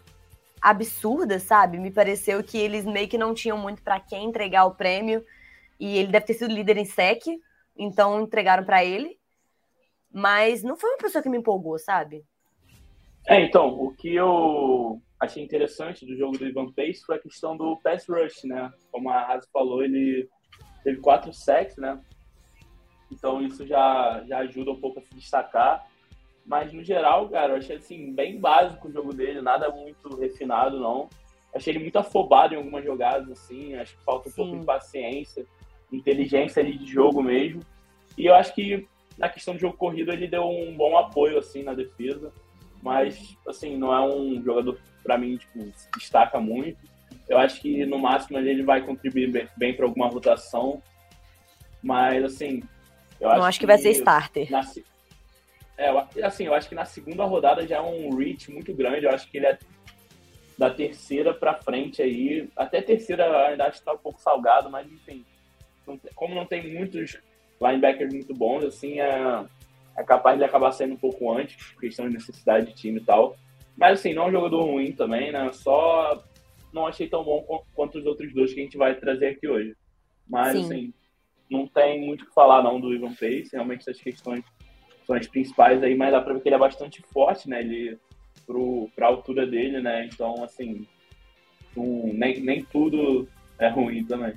absurda, 0.60 1.38
sabe? 1.38 1.78
Me 1.78 1.90
pareceu 1.90 2.42
que 2.42 2.58
eles 2.58 2.84
meio 2.84 3.08
que 3.08 3.18
não 3.18 3.34
tinham 3.34 3.56
muito 3.56 3.82
para 3.82 4.00
quem 4.00 4.26
entregar 4.26 4.64
o 4.64 4.74
prêmio. 4.74 5.24
E 5.80 5.98
ele 5.98 6.12
deve 6.12 6.26
ter 6.26 6.34
sido 6.34 6.54
líder 6.54 6.76
em 6.76 6.84
sec, 6.84 7.22
então 7.76 8.22
entregaram 8.22 8.64
para 8.64 8.84
ele. 8.84 9.18
Mas 10.12 10.62
não 10.62 10.76
foi 10.76 10.90
uma 10.90 10.98
pessoa 10.98 11.22
que 11.22 11.28
me 11.28 11.38
empolgou, 11.38 11.78
sabe? 11.78 12.24
É, 13.26 13.40
então, 13.40 13.68
o 13.68 13.94
que 13.94 14.14
eu 14.14 15.00
achei 15.22 15.42
interessante 15.42 16.04
do 16.04 16.16
jogo 16.16 16.36
do 16.36 16.46
Ivan 16.46 16.72
Pace 16.72 17.04
foi 17.06 17.16
a 17.16 17.20
questão 17.20 17.56
do 17.56 17.76
pass 17.76 18.08
rush, 18.08 18.42
né? 18.44 18.72
Como 18.90 19.08
a 19.08 19.24
Raso 19.24 19.48
falou, 19.52 19.84
ele 19.84 20.28
teve 20.82 21.00
quatro 21.00 21.32
sacks, 21.32 21.76
né? 21.76 22.00
Então 23.10 23.40
isso 23.40 23.64
já, 23.64 24.24
já 24.26 24.38
ajuda 24.38 24.72
um 24.72 24.80
pouco 24.80 24.98
a 24.98 25.02
se 25.02 25.14
destacar. 25.14 25.86
Mas 26.44 26.72
no 26.72 26.82
geral, 26.82 27.28
cara, 27.28 27.52
eu 27.52 27.58
achei 27.58 27.76
assim, 27.76 28.12
bem 28.12 28.40
básico 28.40 28.88
o 28.88 28.92
jogo 28.92 29.14
dele, 29.14 29.40
nada 29.40 29.70
muito 29.70 30.16
refinado, 30.16 30.80
não. 30.80 31.08
Achei 31.54 31.72
ele 31.72 31.84
muito 31.84 31.98
afobado 31.98 32.54
em 32.54 32.56
algumas 32.56 32.84
jogadas, 32.84 33.30
assim, 33.30 33.76
acho 33.76 33.96
que 33.96 34.02
falta 34.02 34.28
um 34.28 34.32
Sim. 34.32 34.36
pouco 34.42 34.58
de 34.58 34.66
paciência, 34.66 35.46
inteligência 35.92 36.60
ali 36.60 36.76
de 36.76 36.86
jogo 36.86 37.22
mesmo. 37.22 37.60
E 38.18 38.26
eu 38.26 38.34
acho 38.34 38.52
que 38.54 38.88
na 39.16 39.28
questão 39.28 39.54
de 39.54 39.60
jogo 39.60 39.76
corrido 39.76 40.10
ele 40.12 40.26
deu 40.26 40.42
um 40.42 40.76
bom 40.76 40.96
apoio, 40.98 41.38
assim, 41.38 41.62
na 41.62 41.74
defesa. 41.74 42.32
Mas, 42.82 43.36
assim, 43.46 43.76
não 43.76 43.94
é 43.94 44.00
um 44.00 44.42
jogador, 44.42 44.76
para 45.02 45.18
mim, 45.18 45.36
tipo, 45.36 45.72
destaca 45.96 46.40
muito. 46.40 46.78
Eu 47.28 47.38
acho 47.38 47.60
que 47.60 47.84
no 47.86 47.98
máximo 47.98 48.38
ele 48.38 48.62
vai 48.62 48.82
contribuir 48.82 49.30
bem, 49.30 49.48
bem 49.56 49.74
para 49.74 49.86
alguma 49.86 50.08
rotação. 50.08 50.82
Mas, 51.82 52.24
assim, 52.24 52.62
eu 53.20 53.28
não 53.28 53.36
acho, 53.36 53.44
acho 53.44 53.58
que, 53.58 53.62
que, 53.62 53.66
vai 53.66 53.78
ser 53.78 53.90
starter. 53.90 54.50
Na, 54.50 54.62
é, 55.78 56.24
assim, 56.24 56.44
eu 56.44 56.54
acho 56.54 56.68
que 56.68 56.74
na 56.74 56.84
segunda 56.84 57.24
rodada 57.24 57.66
já 57.66 57.76
é 57.76 57.80
um 57.80 58.16
reach 58.16 58.50
muito 58.50 58.74
grande. 58.74 59.06
Eu 59.06 59.10
acho 59.10 59.30
que 59.30 59.36
ele 59.36 59.46
é 59.46 59.58
da 60.56 60.70
terceira 60.70 61.34
para 61.34 61.54
frente 61.54 62.02
aí. 62.02 62.48
Até 62.56 62.80
terceira 62.80 63.48
ainda 63.48 63.66
acho 63.66 63.78
que 63.80 63.84
tá 63.84 63.92
um 63.92 63.98
pouco 63.98 64.20
salgado, 64.20 64.70
mas 64.70 64.90
enfim. 64.90 65.24
Não 65.86 65.98
tem, 65.98 66.12
como 66.14 66.34
não 66.34 66.46
tem 66.46 66.72
muitos 66.74 67.18
linebackers 67.60 68.12
muito 68.12 68.34
bons, 68.34 68.64
assim, 68.64 69.00
é, 69.00 69.44
é 69.96 70.02
capaz 70.02 70.38
de 70.38 70.44
acabar 70.44 70.72
saindo 70.72 70.94
um 70.94 70.98
pouco 70.98 71.32
antes, 71.32 71.72
por 71.72 71.80
questão 71.80 72.08
de 72.08 72.14
necessidade 72.14 72.66
de 72.66 72.74
time 72.74 73.00
e 73.00 73.04
tal. 73.04 73.36
Mas 73.76 74.00
assim, 74.00 74.14
não 74.14 74.24
é 74.24 74.28
um 74.28 74.32
jogador 74.32 74.62
ruim 74.62 74.92
também, 74.92 75.32
né? 75.32 75.50
Só 75.52 76.22
não 76.72 76.86
achei 76.86 77.08
tão 77.08 77.22
bom 77.22 77.64
quanto 77.74 77.98
os 77.98 78.06
outros 78.06 78.32
dois 78.32 78.52
que 78.52 78.60
a 78.60 78.62
gente 78.62 78.76
vai 78.76 78.94
trazer 78.94 79.28
aqui 79.28 79.48
hoje. 79.48 79.74
Mas 80.28 80.52
Sim. 80.52 80.64
assim, 80.64 80.94
não 81.50 81.66
tem 81.66 82.00
muito 82.00 82.22
o 82.22 82.26
que 82.26 82.34
falar 82.34 82.62
não 82.62 82.80
do 82.80 82.94
Ivan 82.94 83.12
Pace, 83.12 83.50
realmente 83.52 83.80
essas 83.80 84.00
questões 84.00 84.42
são 85.06 85.16
as 85.16 85.26
principais 85.26 85.82
aí, 85.82 85.94
mas 85.94 86.12
dá 86.12 86.20
pra 86.20 86.32
ver 86.34 86.40
que 86.40 86.48
ele 86.48 86.54
é 86.54 86.58
bastante 86.58 87.02
forte, 87.12 87.48
né? 87.48 87.60
Ele, 87.60 87.98
pro, 88.46 88.88
pra 88.94 89.08
altura 89.08 89.46
dele, 89.46 89.80
né? 89.80 90.06
Então, 90.06 90.42
assim, 90.44 90.86
um, 91.76 92.12
nem, 92.14 92.40
nem 92.40 92.64
tudo 92.64 93.28
é 93.58 93.68
ruim 93.68 94.04
também. 94.04 94.34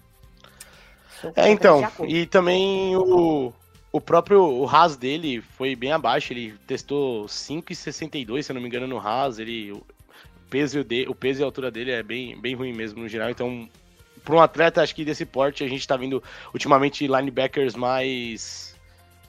É, 1.35 1.49
então, 1.49 1.81
e 2.07 2.25
também 2.25 2.95
o, 2.95 3.53
o 3.95 4.01
próprio 4.01 4.43
o 4.43 4.67
Haas 4.67 4.97
dele 4.97 5.39
foi 5.39 5.73
bem 5.73 5.93
abaixo, 5.93 6.33
ele 6.33 6.53
testou 6.67 7.27
5,62, 7.27 8.43
se 8.43 8.51
eu 8.51 8.53
não 8.53 8.61
me 8.61 8.67
engano, 8.67 8.85
no 8.85 8.99
Haas, 8.99 9.39
ele, 9.39 9.71
o, 9.71 9.81
peso 10.49 10.83
de, 10.83 11.07
o 11.07 11.15
peso 11.15 11.39
e 11.39 11.43
a 11.43 11.45
altura 11.45 11.71
dele 11.71 11.91
é 11.91 12.03
bem, 12.03 12.37
bem 12.37 12.55
ruim 12.55 12.73
mesmo 12.73 13.01
no 13.01 13.07
geral, 13.07 13.29
então 13.29 13.69
para 14.21 14.35
um 14.35 14.41
atleta, 14.41 14.81
acho 14.81 14.93
que 14.93 15.05
desse 15.05 15.25
porte, 15.25 15.63
a 15.63 15.67
gente 15.69 15.79
está 15.79 15.95
vendo 15.95 16.21
ultimamente 16.53 17.07
linebackers 17.07 17.73
mais 17.73 18.75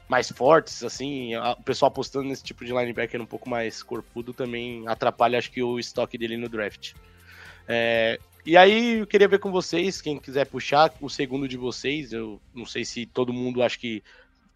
mais 0.09 0.33
fortes, 0.33 0.83
assim, 0.83 1.37
o 1.37 1.63
pessoal 1.63 1.89
apostando 1.89 2.29
nesse 2.29 2.43
tipo 2.43 2.65
de 2.65 2.73
linebacker 2.73 3.21
um 3.21 3.27
pouco 3.27 3.49
mais 3.49 3.85
corpudo 3.85 4.33
também 4.33 4.83
atrapalha, 4.89 5.39
acho 5.39 5.53
que, 5.53 5.63
o 5.63 5.79
estoque 5.79 6.19
dele 6.19 6.37
no 6.37 6.49
draft. 6.49 6.93
É, 7.69 8.19
e 8.45 8.57
aí, 8.57 8.99
eu 8.99 9.07
queria 9.07 9.29
ver 9.29 9.39
com 9.39 9.51
vocês, 9.51 10.01
quem 10.01 10.19
quiser 10.19 10.47
puxar 10.47 10.93
o 11.01 11.09
segundo 11.09 11.47
de 11.49 11.57
vocês, 11.57 12.13
eu 12.13 12.41
não 12.55 12.65
sei 12.65 12.85
se 12.85 13.05
todo 13.05 13.33
mundo 13.33 13.63
acho 13.63 13.79
que 13.79 14.03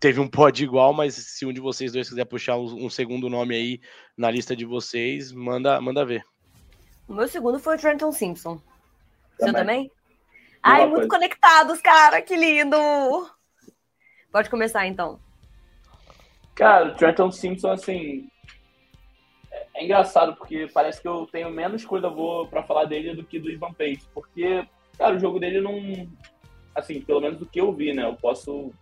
teve 0.01 0.19
um 0.19 0.27
pod 0.27 0.65
igual, 0.65 0.95
mas 0.95 1.15
se 1.15 1.45
um 1.45 1.53
de 1.53 1.61
vocês 1.61 1.93
dois 1.93 2.09
quiser 2.09 2.25
puxar 2.25 2.57
um, 2.57 2.89
segundo 2.89 3.29
nome 3.29 3.55
aí 3.55 3.81
na 4.17 4.31
lista 4.31 4.57
de 4.57 4.65
vocês, 4.65 5.31
manda, 5.31 5.79
manda 5.81 6.05
ver. 6.05 6.25
O 7.07 7.13
meu 7.13 7.29
segundo 7.29 7.59
foi 7.59 7.77
o 7.77 7.79
Trenton 7.79 8.11
Simpson. 8.11 8.57
Também. 9.39 9.39
Seu 9.39 9.53
também? 9.53 9.91
Ai, 10.63 10.81
muito 10.87 10.95
coisa. 10.95 11.09
conectados, 11.09 11.81
cara, 11.81 12.23
que 12.23 12.35
lindo! 12.35 12.77
Pode 14.33 14.49
começar 14.49 14.87
então. 14.87 15.21
Cara, 16.55 16.89
o 16.89 16.95
Trenton 16.95 17.31
Simpson, 17.31 17.71
assim. 17.71 18.29
É, 19.51 19.67
é 19.75 19.85
engraçado, 19.85 20.37
porque 20.37 20.69
parece 20.73 21.01
que 21.01 21.09
eu 21.09 21.27
tenho 21.27 21.51
menos 21.51 21.85
coisa 21.85 22.09
boa 22.09 22.47
para 22.47 22.63
falar 22.63 22.85
dele 22.85 23.15
do 23.15 23.25
que 23.25 23.39
do 23.39 23.51
Ivan 23.51 23.73
Pace. 23.73 24.07
Porque, 24.15 24.67
cara, 24.97 25.17
o 25.17 25.19
jogo 25.19 25.39
dele 25.39 25.61
não. 25.61 26.09
Assim, 26.75 27.01
pelo 27.01 27.21
menos 27.21 27.39
do 27.39 27.47
que 27.47 27.61
eu 27.61 27.73
vi, 27.73 27.93
né? 27.93 28.05
Eu 28.05 28.15
posso. 28.15 28.73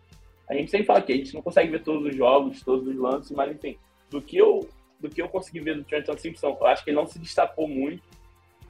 A 0.49 0.55
gente 0.55 0.71
sempre 0.71 0.87
fala 0.87 1.03
que 1.03 1.13
a 1.13 1.17
gente 1.17 1.35
não 1.35 1.43
consegue 1.43 1.71
ver 1.71 1.83
todos 1.83 2.07
os 2.07 2.17
jogos, 2.17 2.63
todos 2.63 2.87
os 2.87 2.97
lances, 2.97 3.33
mas 3.33 3.55
enfim, 3.55 3.77
do 4.11 4.21
que 4.23 4.37
eu, 4.37 4.67
do 4.99 5.09
que 5.09 5.21
eu 5.21 5.29
consegui 5.29 5.61
ver 5.61 5.77
do 5.77 5.85
Trenton 5.85 6.17
Simpson, 6.17 6.57
eu 6.59 6.67
acho 6.67 6.83
que 6.83 6.91
ele 6.91 6.97
não 6.97 7.07
se 7.07 7.19
destacou 7.19 7.69
muito 7.69 8.03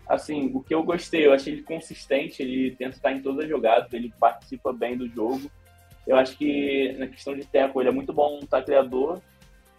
assim, 0.08 0.50
o 0.54 0.62
que 0.62 0.74
eu 0.74 0.82
gostei, 0.82 1.26
eu 1.26 1.32
achei 1.32 1.52
ele 1.52 1.62
consistente, 1.62 2.42
ele 2.42 2.74
tenta 2.74 2.96
estar 2.96 3.12
em 3.12 3.20
todas 3.20 3.44
as 3.44 3.50
jogadas, 3.50 3.92
ele 3.92 4.12
participa 4.18 4.72
bem 4.72 4.96
do 4.96 5.06
jogo. 5.06 5.50
Eu 6.06 6.16
acho 6.16 6.36
que 6.38 6.94
na 6.98 7.06
questão 7.06 7.36
de 7.36 7.44
teco 7.44 7.80
ele 7.80 7.90
é 7.90 7.92
muito 7.92 8.12
bom 8.12 8.40
tacleador, 8.40 9.20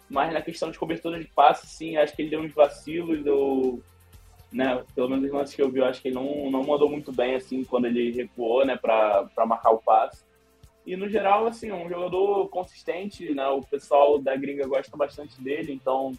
mas 0.08 0.32
na 0.32 0.40
questão 0.40 0.70
de 0.70 0.78
cobertura 0.78 1.18
de 1.18 1.26
passe, 1.26 1.66
sim, 1.66 1.96
acho 1.96 2.14
que 2.14 2.22
ele 2.22 2.30
deu 2.30 2.40
uns 2.40 2.54
vacilos, 2.54 3.24
deu, 3.24 3.82
né, 4.52 4.84
pelo 4.94 5.08
menos 5.08 5.24
os 5.24 5.32
lances 5.32 5.54
que 5.54 5.62
eu 5.62 5.70
vi, 5.70 5.80
eu 5.80 5.86
acho 5.86 6.00
que 6.00 6.08
ele 6.08 6.14
não, 6.14 6.48
não 6.50 6.62
mandou 6.62 6.88
muito 6.88 7.12
bem, 7.12 7.34
assim, 7.34 7.64
quando 7.64 7.86
ele 7.86 8.12
recuou, 8.12 8.64
né, 8.64 8.76
para 8.76 9.28
marcar 9.44 9.70
o 9.70 9.82
passe. 9.82 10.24
E 10.86 10.96
no 10.96 11.08
geral, 11.08 11.46
assim, 11.46 11.70
um 11.70 11.88
jogador 11.88 12.48
consistente, 12.48 13.32
né, 13.34 13.46
o 13.48 13.60
pessoal 13.60 14.18
da 14.18 14.34
gringa 14.34 14.66
gosta 14.66 14.96
bastante 14.96 15.40
dele, 15.40 15.72
então, 15.72 16.12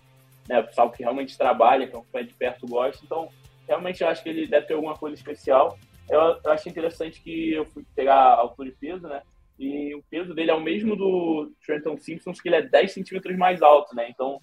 né, 0.47 0.59
o 0.59 0.65
pessoal 0.65 0.91
que 0.91 1.03
realmente 1.03 1.37
trabalha, 1.37 1.87
que 1.87 1.95
acompanha 1.95 2.25
de 2.25 2.33
perto 2.33 2.67
gosta, 2.67 3.03
então 3.03 3.29
realmente 3.67 4.01
eu 4.01 4.07
acho 4.07 4.21
que 4.21 4.29
ele 4.29 4.47
deve 4.47 4.67
ter 4.67 4.73
alguma 4.73 4.95
coisa 4.95 5.15
especial. 5.15 5.77
Eu, 6.09 6.19
eu 6.43 6.51
achei 6.51 6.69
interessante 6.69 7.21
que 7.21 7.53
eu 7.53 7.65
fui 7.65 7.85
pegar 7.95 8.15
a 8.15 8.39
altura 8.39 8.69
e 8.69 8.73
peso, 8.73 9.07
né? 9.07 9.21
E 9.57 9.93
o 9.95 10.03
peso 10.09 10.33
dele 10.33 10.51
é 10.51 10.55
o 10.55 10.59
mesmo 10.59 10.95
do 10.95 11.51
Trenton 11.65 11.97
Simpsons, 11.97 12.41
que 12.41 12.49
ele 12.49 12.55
é 12.55 12.61
10 12.61 12.91
centímetros 12.91 13.37
mais 13.37 13.61
alto, 13.61 13.95
né? 13.95 14.09
Então, 14.09 14.41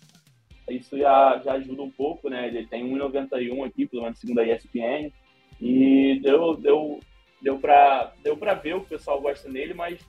isso 0.71 0.97
já, 0.97 1.41
já 1.45 1.55
ajuda 1.55 1.83
um 1.83 1.91
pouco, 1.91 2.29
né? 2.29 2.47
Ele 2.47 2.67
tem 2.67 2.85
1,91 2.89 3.67
aqui, 3.67 3.87
pelo 3.87 4.05
menos 4.05 4.19
segundo 4.19 4.39
a 4.39 4.47
ESPN. 4.47 5.13
E 5.61 6.21
deu, 6.23 6.57
deu, 6.57 7.01
deu 7.41 7.59
para 7.59 8.13
deu 8.23 8.37
pra 8.37 8.55
ver 8.55 8.75
o 8.75 8.81
que 8.81 8.87
o 8.87 8.99
pessoal 8.99 9.21
gosta 9.21 9.49
nele, 9.49 9.75
mas 9.75 10.01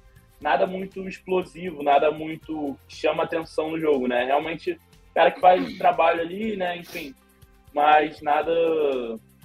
nada 0.42 0.66
muito 0.66 1.08
explosivo, 1.08 1.84
nada 1.84 2.12
muito 2.12 2.78
que 2.88 2.96
chama 2.96 3.24
atenção 3.24 3.72
no 3.72 3.80
jogo, 3.80 4.08
né? 4.08 4.26
Realmente, 4.26 4.80
cara 5.14 5.32
que 5.32 5.40
faz 5.40 5.74
trabalho 5.78 6.22
ali, 6.22 6.56
né? 6.56 6.78
Enfim, 6.78 7.14
mas 7.74 8.22
nada 8.22 8.52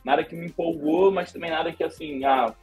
nada 0.05 0.23
que 0.23 0.37
me 0.37 0.47
empolgou, 0.47 1.11
mas 1.11 1.33
também 1.33 1.51
nada 1.51 1.73
que 1.73 1.83
assim, 1.83 2.25
ah, 2.25 2.55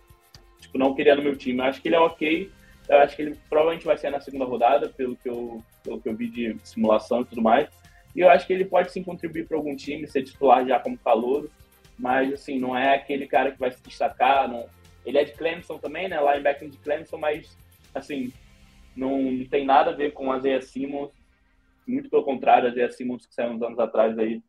tipo, 0.59 0.77
não 0.77 0.93
queria 0.93 1.15
no 1.15 1.23
meu 1.23 1.35
time. 1.35 1.59
Eu 1.59 1.65
acho 1.65 1.81
que 1.81 1.87
ele 1.87 1.95
é 1.95 1.99
ok. 1.99 2.51
Eu 2.87 2.97
acho 2.99 3.15
que 3.15 3.21
ele 3.21 3.37
provavelmente 3.49 3.85
vai 3.85 3.97
ser 3.97 4.11
na 4.11 4.19
segunda 4.19 4.45
rodada, 4.45 4.89
pelo 4.89 5.15
que 5.15 5.27
eu, 5.27 5.63
pelo 5.83 5.99
que 5.99 6.07
eu 6.07 6.15
vi 6.15 6.29
de 6.29 6.55
simulação 6.63 7.21
e 7.21 7.25
tudo 7.25 7.41
mais. 7.41 7.67
E 8.15 8.19
eu 8.19 8.29
acho 8.29 8.45
que 8.45 8.53
ele 8.53 8.65
pode 8.65 8.91
sim 8.91 9.03
contribuir 9.03 9.47
para 9.47 9.57
algum 9.57 9.75
time, 9.75 10.07
ser 10.07 10.23
titular 10.23 10.65
já 10.65 10.79
como 10.79 10.97
calor. 10.97 11.49
Mas, 11.97 12.33
assim, 12.33 12.59
não 12.59 12.77
é 12.77 12.95
aquele 12.95 13.27
cara 13.27 13.51
que 13.51 13.59
vai 13.59 13.71
se 13.71 13.81
destacar. 13.81 14.47
Não... 14.47 14.65
Ele 15.05 15.17
é 15.17 15.23
de 15.23 15.33
Clemson 15.33 15.77
também, 15.77 16.07
né? 16.07 16.19
Linebacker 16.19 16.69
de 16.69 16.77
Clemson, 16.77 17.17
mas, 17.17 17.57
assim, 17.93 18.31
não, 18.95 19.21
não 19.21 19.45
tem 19.45 19.65
nada 19.65 19.91
a 19.91 19.95
ver 19.95 20.11
com 20.11 20.31
a 20.31 20.39
Zé 20.39 20.61
Simmons. 20.61 21.11
Muito 21.87 22.09
pelo 22.09 22.23
contrário, 22.23 22.69
a 22.69 22.73
Zé 22.73 22.89
Simmons, 22.89 23.25
que 23.25 23.33
saiu 23.33 23.51
uns 23.51 23.61
anos 23.61 23.79
atrás 23.79 24.17
aí, 24.19 24.41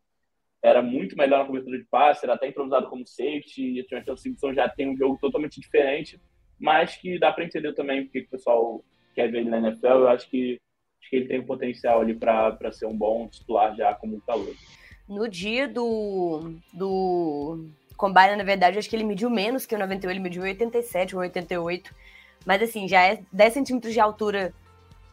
era 0.63 0.81
muito 0.81 1.17
melhor 1.17 1.39
na 1.39 1.45
cobertura 1.45 1.77
de 1.77 1.83
passe, 1.85 2.25
era 2.25 2.35
até 2.35 2.47
improvisado 2.47 2.87
como 2.87 3.05
safety. 3.05 3.61
E 3.61 3.81
o 3.81 3.85
Trenton 3.85 4.15
Simpson 4.15 4.53
já 4.53 4.69
tem 4.69 4.89
um 4.89 4.97
jogo 4.97 5.17
totalmente 5.19 5.59
diferente, 5.59 6.19
mas 6.57 6.95
que 6.95 7.19
dá 7.19 7.33
para 7.33 7.43
entender 7.43 7.73
também 7.73 8.03
porque 8.03 8.19
o 8.19 8.29
pessoal 8.29 8.83
quer 9.13 9.29
ver 9.29 9.39
ele 9.39 9.49
na 9.49 9.57
NFL. 9.57 9.87
Eu 9.87 10.07
acho 10.07 10.29
que, 10.29 10.59
acho 11.01 11.09
que 11.09 11.15
ele 11.17 11.27
tem 11.27 11.39
um 11.41 11.45
potencial 11.45 11.99
ali 11.99 12.15
para 12.15 12.71
ser 12.71 12.85
um 12.85 12.97
bom 12.97 13.27
titular 13.27 13.75
já 13.75 13.93
como 13.93 14.15
um 14.15 14.21
calor. 14.21 14.55
No 15.07 15.27
dia 15.27 15.67
do, 15.67 16.55
do 16.73 17.67
Combine, 17.97 18.35
na 18.35 18.43
verdade, 18.43 18.77
acho 18.77 18.89
que 18.89 18.95
ele 18.95 19.03
mediu 19.03 19.29
menos 19.29 19.65
que 19.65 19.75
o 19.75 19.79
91, 19.79 20.11
ele 20.11 20.19
mediu 20.19 20.43
87 20.43 21.15
ou 21.15 21.21
88. 21.21 21.93
Mas 22.45 22.61
assim, 22.61 22.87
já 22.87 23.01
é 23.01 23.21
10 23.31 23.53
centímetros 23.53 23.93
de 23.93 23.99
altura 23.99 24.53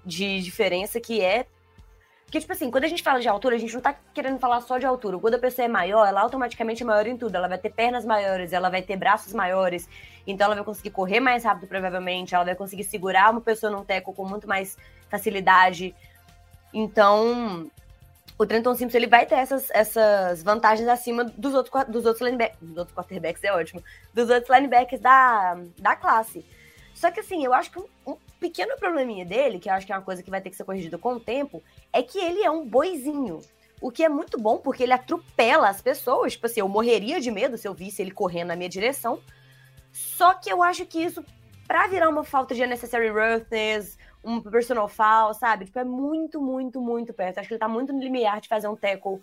de 0.04 0.40
diferença, 0.40 1.00
que 1.00 1.20
é. 1.20 1.46
Porque, 2.24 2.40
tipo 2.40 2.52
assim, 2.52 2.70
quando 2.70 2.84
a 2.84 2.88
gente 2.88 3.02
fala 3.02 3.20
de 3.20 3.28
altura, 3.28 3.56
a 3.56 3.58
gente 3.58 3.74
não 3.74 3.80
tá 3.80 3.92
querendo 4.14 4.38
falar 4.38 4.60
só 4.60 4.78
de 4.78 4.86
altura. 4.86 5.18
Quando 5.18 5.34
a 5.34 5.38
pessoa 5.38 5.64
é 5.64 5.68
maior, 5.68 6.06
ela 6.06 6.20
automaticamente 6.20 6.82
é 6.82 6.86
maior 6.86 7.06
em 7.06 7.16
tudo. 7.16 7.34
Ela 7.34 7.48
vai 7.48 7.58
ter 7.58 7.70
pernas 7.70 8.04
maiores, 8.04 8.52
ela 8.52 8.70
vai 8.70 8.82
ter 8.82 8.96
braços 8.96 9.32
maiores, 9.32 9.88
então 10.24 10.44
ela 10.44 10.54
vai 10.54 10.64
conseguir 10.64 10.90
correr 10.90 11.18
mais 11.18 11.42
rápido, 11.42 11.66
provavelmente, 11.66 12.32
ela 12.32 12.44
vai 12.44 12.54
conseguir 12.54 12.84
segurar 12.84 13.32
uma 13.32 13.40
pessoa 13.40 13.72
num 13.72 13.84
teco 13.84 14.12
com 14.12 14.24
muito 14.24 14.46
mais 14.46 14.78
facilidade. 15.08 15.92
Então, 16.72 17.68
o 18.40 18.46
Trenton 18.46 18.74
Simpson 18.74 18.96
ele 18.96 19.06
vai 19.06 19.26
ter 19.26 19.34
essas, 19.34 19.68
essas 19.70 20.42
vantagens 20.42 20.88
acima 20.88 21.24
dos 21.24 21.52
outros, 21.52 21.84
dos 21.88 22.06
outros 22.06 22.24
linebackers. 22.24 22.58
Dos 22.62 22.78
outros 22.78 22.96
quarterbacks 22.96 23.44
é 23.44 23.52
ótimo. 23.52 23.84
Dos 24.14 24.30
outros 24.30 24.48
linebackers 24.48 25.02
da, 25.02 25.60
da 25.76 25.94
classe. 25.94 26.42
Só 26.94 27.10
que 27.10 27.20
assim, 27.20 27.44
eu 27.44 27.52
acho 27.52 27.70
que 27.70 27.78
um, 27.78 27.84
um, 28.06 28.16
pequeno 28.40 28.78
probleminha 28.78 29.26
dele, 29.26 29.58
que 29.58 29.68
eu 29.68 29.74
acho 29.74 29.84
que 29.84 29.92
é 29.92 29.94
uma 29.94 30.02
coisa 30.02 30.22
que 30.22 30.30
vai 30.30 30.40
ter 30.40 30.48
que 30.48 30.56
ser 30.56 30.64
corrigido 30.64 30.98
com 30.98 31.12
o 31.12 31.20
tempo, 31.20 31.62
é 31.92 32.02
que 32.02 32.16
ele 32.16 32.42
é 32.42 32.50
um 32.50 32.66
boizinho. 32.66 33.42
O 33.78 33.90
que 33.90 34.02
é 34.02 34.08
muito 34.08 34.40
bom, 34.40 34.56
porque 34.56 34.84
ele 34.84 34.94
atropela 34.94 35.68
as 35.68 35.82
pessoas. 35.82 36.32
Tipo 36.32 36.46
assim, 36.46 36.60
eu 36.60 36.68
morreria 36.68 37.20
de 37.20 37.30
medo 37.30 37.58
se 37.58 37.68
eu 37.68 37.74
visse 37.74 38.00
ele 38.00 38.10
correndo 38.10 38.48
na 38.48 38.56
minha 38.56 38.70
direção. 38.70 39.20
Só 39.92 40.32
que 40.32 40.50
eu 40.50 40.62
acho 40.62 40.86
que 40.86 41.02
isso, 41.02 41.22
para 41.68 41.86
virar 41.88 42.08
uma 42.08 42.24
falta 42.24 42.54
de 42.54 42.62
unnecessary 42.62 43.10
roughness, 43.10 43.98
um 44.22 44.40
personal 44.40 44.88
foul, 44.88 45.34
sabe? 45.34 45.64
Tipo, 45.64 45.78
é 45.78 45.84
muito, 45.84 46.40
muito, 46.40 46.80
muito 46.80 47.12
perto. 47.12 47.38
Acho 47.38 47.48
que 47.48 47.54
ele 47.54 47.60
tá 47.60 47.68
muito 47.68 47.92
no 47.92 48.00
limiar 48.00 48.40
de 48.40 48.48
fazer 48.48 48.68
um 48.68 48.76
tackle 48.76 49.20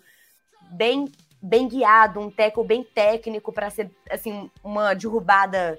bem, 0.70 1.10
bem 1.40 1.68
guiado, 1.68 2.20
um 2.20 2.30
tackle 2.30 2.64
bem 2.64 2.82
técnico 2.82 3.52
para 3.52 3.70
ser, 3.70 3.90
assim, 4.10 4.50
uma 4.62 4.94
derrubada 4.94 5.78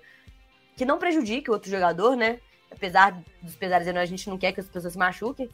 que 0.76 0.86
não 0.86 0.98
prejudique 0.98 1.50
o 1.50 1.54
outro 1.54 1.70
jogador, 1.70 2.16
né? 2.16 2.40
Apesar 2.72 3.22
dos 3.42 3.56
pesares, 3.56 3.88
a 3.88 4.06
gente 4.06 4.30
não 4.30 4.38
quer 4.38 4.54
que 4.54 4.62
as 4.62 4.70
pessoas 4.70 4.94
se 4.94 5.00
machuquem. 5.00 5.50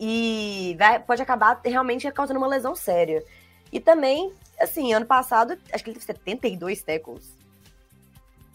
E 0.00 0.74
vai, 0.78 0.98
pode 0.98 1.22
acabar 1.22 1.60
realmente 1.64 2.10
causando 2.12 2.38
uma 2.38 2.46
lesão 2.46 2.74
séria. 2.74 3.24
E 3.72 3.78
também, 3.78 4.32
assim, 4.58 4.92
ano 4.92 5.06
passado, 5.06 5.58
acho 5.72 5.84
que 5.84 5.90
ele 5.90 5.98
teve 5.98 6.06
72 6.06 6.82
tackles. 6.82 7.36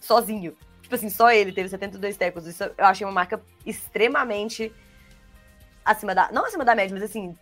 Sozinho. 0.01 0.55
Tipo 0.93 1.07
assim, 1.07 1.09
só 1.09 1.31
ele 1.31 1.51
teve 1.51 1.69
72 1.69 2.15
tackles. 2.17 2.45
Isso 2.45 2.63
eu 2.63 2.85
achei 2.85 3.03
uma 3.03 3.11
marca 3.11 3.41
extremamente 3.65 4.71
acima 5.83 6.13
da. 6.13 6.31
Não 6.31 6.45
acima 6.45 6.63
da 6.63 6.75
média, 6.75 6.93
mas 6.93 7.03
assim, 7.03 7.35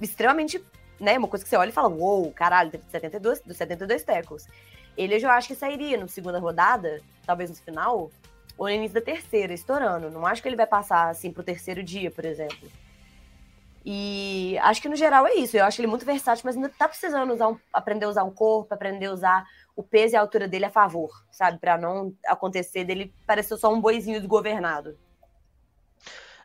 extremamente. 0.00 0.62
Né, 0.98 1.16
uma 1.18 1.28
coisa 1.28 1.44
que 1.44 1.48
você 1.48 1.56
olha 1.56 1.68
e 1.68 1.72
fala, 1.72 1.88
uou, 1.88 2.22
wow, 2.22 2.32
caralho, 2.32 2.70
teve 2.70 2.82
72, 2.90 3.42
72 3.52 4.02
tackles. 4.02 4.48
Ele 4.96 5.14
eu 5.14 5.20
já 5.20 5.36
acho 5.36 5.48
que 5.48 5.54
sairia 5.54 5.98
na 5.98 6.08
segunda 6.08 6.38
rodada, 6.38 7.02
talvez 7.26 7.50
no 7.50 7.56
final, 7.56 8.10
ou 8.56 8.66
no 8.66 8.70
início 8.70 8.94
da 8.94 9.02
terceira, 9.02 9.52
estourando. 9.52 10.10
Não 10.10 10.26
acho 10.26 10.40
que 10.42 10.48
ele 10.48 10.56
vai 10.56 10.66
passar 10.66 11.10
assim 11.10 11.30
pro 11.30 11.44
terceiro 11.44 11.82
dia, 11.82 12.10
por 12.10 12.24
exemplo. 12.24 12.68
E 13.88 14.58
acho 14.62 14.82
que 14.82 14.88
no 14.88 14.96
geral 14.96 15.28
é 15.28 15.34
isso. 15.34 15.56
Eu 15.56 15.64
acho 15.64 15.80
ele 15.80 15.86
muito 15.86 16.04
versátil, 16.04 16.42
mas 16.44 16.56
ainda 16.56 16.68
tá 16.68 16.88
precisando 16.88 17.32
usar 17.32 17.46
um, 17.46 17.56
aprender 17.72 18.04
a 18.04 18.08
usar 18.08 18.24
um 18.24 18.32
corpo, 18.32 18.74
aprender 18.74 19.06
a 19.06 19.12
usar 19.12 19.46
o 19.76 19.82
peso 19.82 20.14
e 20.14 20.16
a 20.16 20.20
altura 20.20 20.48
dele 20.48 20.64
a 20.64 20.70
favor, 20.70 21.10
sabe? 21.30 21.60
Para 21.60 21.78
não 21.78 22.12
acontecer 22.26 22.82
dele 22.82 23.14
parecer 23.24 23.56
só 23.56 23.72
um 23.72 23.80
boizinho 23.80 24.18
desgovernado. 24.18 24.98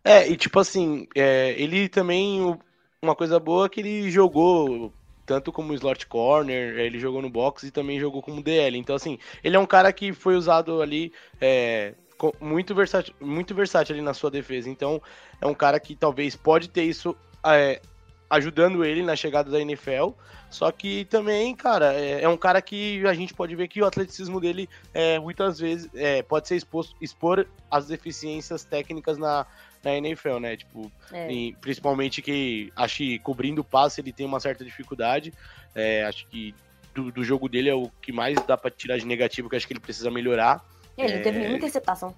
É, 0.04 0.28
e 0.28 0.38
tipo 0.38 0.60
assim, 0.60 1.08
é, 1.16 1.56
ele 1.58 1.90
também. 1.90 2.56
Uma 3.02 3.16
coisa 3.16 3.40
boa 3.40 3.66
é 3.66 3.70
que 3.70 3.80
ele 3.80 4.12
jogou 4.12 4.94
tanto 5.26 5.52
como 5.52 5.74
slot 5.74 6.06
corner, 6.06 6.78
ele 6.78 7.00
jogou 7.00 7.24
no 7.24 7.30
box 7.30 7.64
e 7.64 7.72
também 7.72 8.00
jogou 8.00 8.22
como 8.22 8.44
DL. 8.44 8.78
Então, 8.78 8.96
assim, 8.96 9.18
ele 9.44 9.56
é 9.56 9.60
um 9.60 9.66
cara 9.66 9.92
que 9.92 10.14
foi 10.14 10.36
usado 10.36 10.80
ali 10.80 11.12
é, 11.40 11.96
muito, 12.40 12.76
versátil, 12.76 13.16
muito 13.20 13.56
versátil 13.56 13.96
ali 13.96 14.04
na 14.04 14.14
sua 14.14 14.30
defesa. 14.30 14.70
Então, 14.70 15.02
é 15.40 15.48
um 15.48 15.56
cara 15.56 15.80
que 15.80 15.96
talvez 15.96 16.36
pode 16.36 16.70
ter 16.70 16.84
isso 16.84 17.16
é, 17.46 17.82
ajudando 18.30 18.84
ele 18.84 19.04
na 19.04 19.16
chegada 19.16 19.50
da 19.52 19.60
NFL. 19.60 20.12
Só 20.50 20.70
que 20.70 21.06
também, 21.06 21.56
cara, 21.56 21.94
é, 21.94 22.24
é, 22.24 22.28
um 22.28 22.36
cara 22.36 22.62
que 22.62 23.06
a 23.08 23.14
gente 23.14 23.34
pode 23.34 23.56
ver 23.56 23.70
que 23.70 23.82
o 23.82 23.86
atleticismo 23.86 24.40
dele 24.40 24.68
é, 24.94 25.18
muitas 25.18 25.60
vezes 25.60 25.90
é, 25.96 26.22
pode 26.22 26.48
ser 26.48 26.58
exposto, 26.58 26.94
expor 27.00 27.48
as 27.70 27.88
deficiências 27.88 28.66
técnicas 28.66 29.18
na, 29.18 29.46
na 29.82 29.96
NFL, 29.96 30.40
né? 30.40 30.58
Tipo, 30.58 30.92
é. 31.12 31.32
em, 31.32 31.54
principalmente 31.56 32.22
que 32.22 32.72
acho 32.76 32.98
que 32.98 33.20
cobrindo 33.20 33.62
o 33.62 33.64
passe 33.64 34.02
ele 34.02 34.12
tem 34.12 34.26
uma 34.26 34.42
certa 34.42 34.66
dificuldade. 34.66 35.34
É, 35.74 36.04
acho 36.04 36.28
que 36.28 36.54
do, 36.94 37.12
do, 37.14 37.24
jogo 37.24 37.48
dele 37.48 37.70
é 37.70 37.74
o 37.74 37.90
que 38.02 38.12
mais 38.12 38.38
dá 38.46 38.58
para 38.58 38.70
tirar 38.70 38.98
de 38.98 39.06
negativo, 39.06 39.50
que 39.50 39.56
acho 39.56 39.66
que 39.66 39.72
ele 39.72 39.80
precisa 39.80 40.12
melhorar. 40.12 40.62
Ele 40.98 41.16
não 41.16 41.24
teve 41.24 41.40
nenhuma 41.40 41.58
interceptação. 41.58 42.14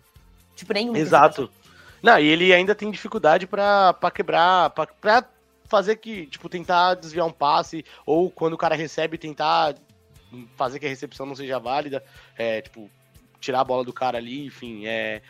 Tipo, 0.55 0.73
nenhuma 0.73 0.97
Exato. 0.97 1.51
Não, 2.03 2.19
e 2.19 2.27
ele 2.27 2.53
ainda 2.53 2.75
tem 2.75 2.91
dificuldade 2.91 3.47
para 3.47 3.95
quebrar, 4.13 4.71
para 4.71 5.25
fazer 5.69 5.95
que, 5.95 6.25
tipo, 6.25 6.49
tentar 6.49 6.95
desviar 6.95 7.25
um 7.25 7.31
passe, 7.31 7.85
ou 8.05 8.29
quando 8.29 8.53
o 8.53 8.57
cara 8.57 8.75
recebe, 8.75 9.17
tentar 9.17 9.75
fazer 10.57 10.79
que 10.79 10.85
a 10.85 10.89
recepção 10.89 11.25
não 11.25 11.33
seja 11.33 11.57
válida, 11.59 12.03
é, 12.37 12.61
tipo, 12.61 12.89
tirar 13.39 13.61
a 13.61 13.63
bola 13.63 13.85
do 13.85 13.93
cara 13.93 14.17
ali, 14.17 14.45
enfim, 14.45 14.85
é, 14.85 15.21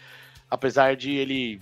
apesar 0.49 0.95
de 0.95 1.11
ele 1.11 1.61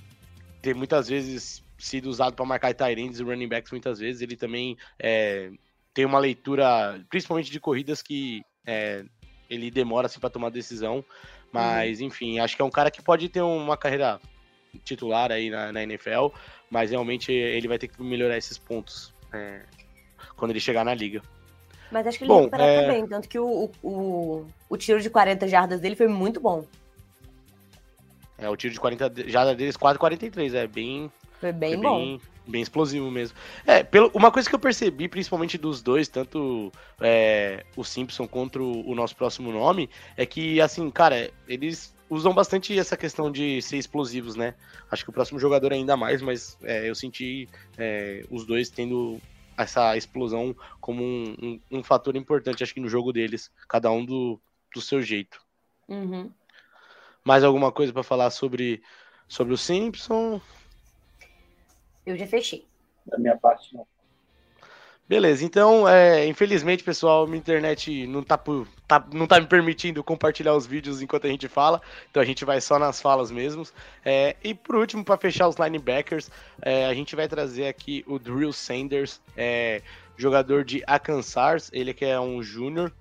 ter 0.61 0.73
muitas 0.73 1.09
vezes 1.09 1.61
sido 1.77 2.05
usado 2.05 2.33
para 2.33 2.45
marcar 2.45 2.73
tight 2.73 2.97
e 2.97 3.23
running 3.23 3.49
backs 3.49 3.71
muitas 3.71 3.99
vezes, 3.99 4.21
ele 4.21 4.37
também 4.37 4.77
é, 4.97 5.51
tem 5.93 6.05
uma 6.05 6.19
leitura, 6.19 7.03
principalmente 7.09 7.51
de 7.51 7.59
corridas 7.59 8.01
que 8.01 8.43
é, 8.65 9.03
ele 9.49 9.69
demora 9.69 10.07
assim 10.07 10.21
para 10.21 10.29
tomar 10.29 10.51
decisão, 10.51 11.03
mas 11.51 11.99
uhum. 11.99 12.07
enfim, 12.07 12.39
acho 12.39 12.55
que 12.55 12.61
é 12.61 12.65
um 12.65 12.71
cara 12.71 12.89
que 12.89 13.01
pode 13.01 13.27
ter 13.27 13.41
uma 13.41 13.75
carreira 13.75 14.21
titular 14.83 15.31
aí 15.31 15.49
na, 15.49 15.71
na 15.71 15.83
NFL, 15.83 16.27
mas 16.69 16.91
realmente 16.91 17.31
ele 17.31 17.67
vai 17.67 17.77
ter 17.77 17.87
que 17.87 18.01
melhorar 18.01 18.37
esses 18.37 18.57
pontos 18.57 19.13
é, 19.33 19.61
quando 20.35 20.51
ele 20.51 20.59
chegar 20.59 20.83
na 20.83 20.93
liga. 20.93 21.21
Mas 21.91 22.07
acho 22.07 22.17
que 22.17 22.23
ele 22.23 22.29
bom, 22.29 22.39
recuperar 22.39 22.67
é... 22.67 22.81
também, 22.81 23.07
tanto 23.07 23.27
que 23.27 23.37
o, 23.37 23.69
o, 23.83 24.45
o 24.69 24.77
tiro 24.77 25.01
de 25.01 25.09
40 25.09 25.47
jardas 25.47 25.81
dele 25.81 25.95
foi 25.95 26.07
muito 26.07 26.39
bom. 26.39 26.65
É, 28.37 28.49
o 28.49 28.55
tiro 28.55 28.73
de 28.73 28.79
40 28.79 29.29
jardas 29.29 29.55
deles, 29.55 29.77
4,43, 29.77 30.53
é 30.55 30.67
bem... 30.67 31.11
Foi 31.39 31.51
bem 31.51 31.73
foi 31.73 31.83
bom. 31.83 31.97
Bem, 31.97 32.21
bem 32.47 32.61
explosivo 32.61 33.11
mesmo. 33.11 33.37
É, 33.67 33.83
pelo, 33.83 34.09
uma 34.13 34.31
coisa 34.31 34.49
que 34.49 34.55
eu 34.55 34.59
percebi, 34.59 35.07
principalmente 35.07 35.57
dos 35.57 35.81
dois, 35.81 36.07
tanto 36.07 36.71
é, 36.99 37.65
o 37.75 37.83
Simpson 37.83 38.27
quanto 38.27 38.61
o 38.61 38.95
nosso 38.95 39.15
próximo 39.15 39.51
nome, 39.51 39.89
é 40.15 40.25
que, 40.25 40.61
assim, 40.61 40.89
cara, 40.89 41.29
eles 41.47 41.93
usam 42.11 42.33
bastante 42.33 42.77
essa 42.77 42.97
questão 42.97 43.31
de 43.31 43.61
ser 43.61 43.77
explosivos, 43.77 44.35
né? 44.35 44.53
Acho 44.91 45.05
que 45.05 45.09
o 45.09 45.13
próximo 45.13 45.39
jogador 45.39 45.71
ainda 45.71 45.95
mais, 45.95 46.21
mas 46.21 46.57
é, 46.61 46.89
eu 46.89 46.93
senti 46.93 47.47
é, 47.77 48.25
os 48.29 48.45
dois 48.45 48.69
tendo 48.69 49.17
essa 49.57 49.95
explosão 49.95 50.53
como 50.81 51.01
um, 51.01 51.35
um, 51.41 51.77
um, 51.79 51.83
fator 51.83 52.17
importante, 52.17 52.63
acho 52.63 52.73
que 52.73 52.81
no 52.81 52.89
jogo 52.89 53.13
deles, 53.13 53.49
cada 53.69 53.89
um 53.91 54.03
do, 54.03 54.37
do 54.75 54.81
seu 54.81 55.01
jeito. 55.01 55.41
Uhum. 55.87 56.29
Mais 57.23 57.45
alguma 57.45 57.71
coisa 57.71 57.93
para 57.93 58.03
falar 58.03 58.29
sobre, 58.29 58.83
sobre 59.25 59.53
o 59.53 59.57
Simpson? 59.57 60.41
Eu 62.05 62.17
já 62.17 62.27
fechei. 62.27 62.67
Da 63.05 63.17
minha 63.17 63.37
parte, 63.37 63.73
não. 63.73 63.87
Beleza, 65.11 65.43
então, 65.43 65.85
é, 65.89 66.25
infelizmente, 66.25 66.85
pessoal, 66.85 67.27
minha 67.27 67.37
internet 67.37 68.07
não 68.07 68.23
tá, 68.23 68.39
tá, 68.87 69.05
não 69.11 69.27
tá 69.27 69.41
me 69.41 69.45
permitindo 69.45 70.01
compartilhar 70.01 70.55
os 70.55 70.65
vídeos 70.65 71.01
enquanto 71.01 71.27
a 71.27 71.29
gente 71.29 71.49
fala, 71.49 71.81
então 72.09 72.23
a 72.23 72.25
gente 72.25 72.45
vai 72.45 72.61
só 72.61 72.79
nas 72.79 73.01
falas 73.01 73.29
mesmo. 73.29 73.67
É, 74.05 74.37
e 74.41 74.53
por 74.53 74.77
último, 74.77 75.03
para 75.03 75.17
fechar 75.17 75.49
os 75.49 75.57
linebackers, 75.57 76.31
é, 76.61 76.85
a 76.85 76.93
gente 76.93 77.13
vai 77.13 77.27
trazer 77.27 77.67
aqui 77.67 78.05
o 78.07 78.17
Drill 78.17 78.53
Sanders, 78.53 79.19
é, 79.35 79.81
jogador 80.15 80.63
de 80.63 80.81
Arkansas, 80.87 81.69
ele 81.73 81.93
que 81.93 82.05
é 82.05 82.17
um 82.17 82.41
júnior. 82.41 82.93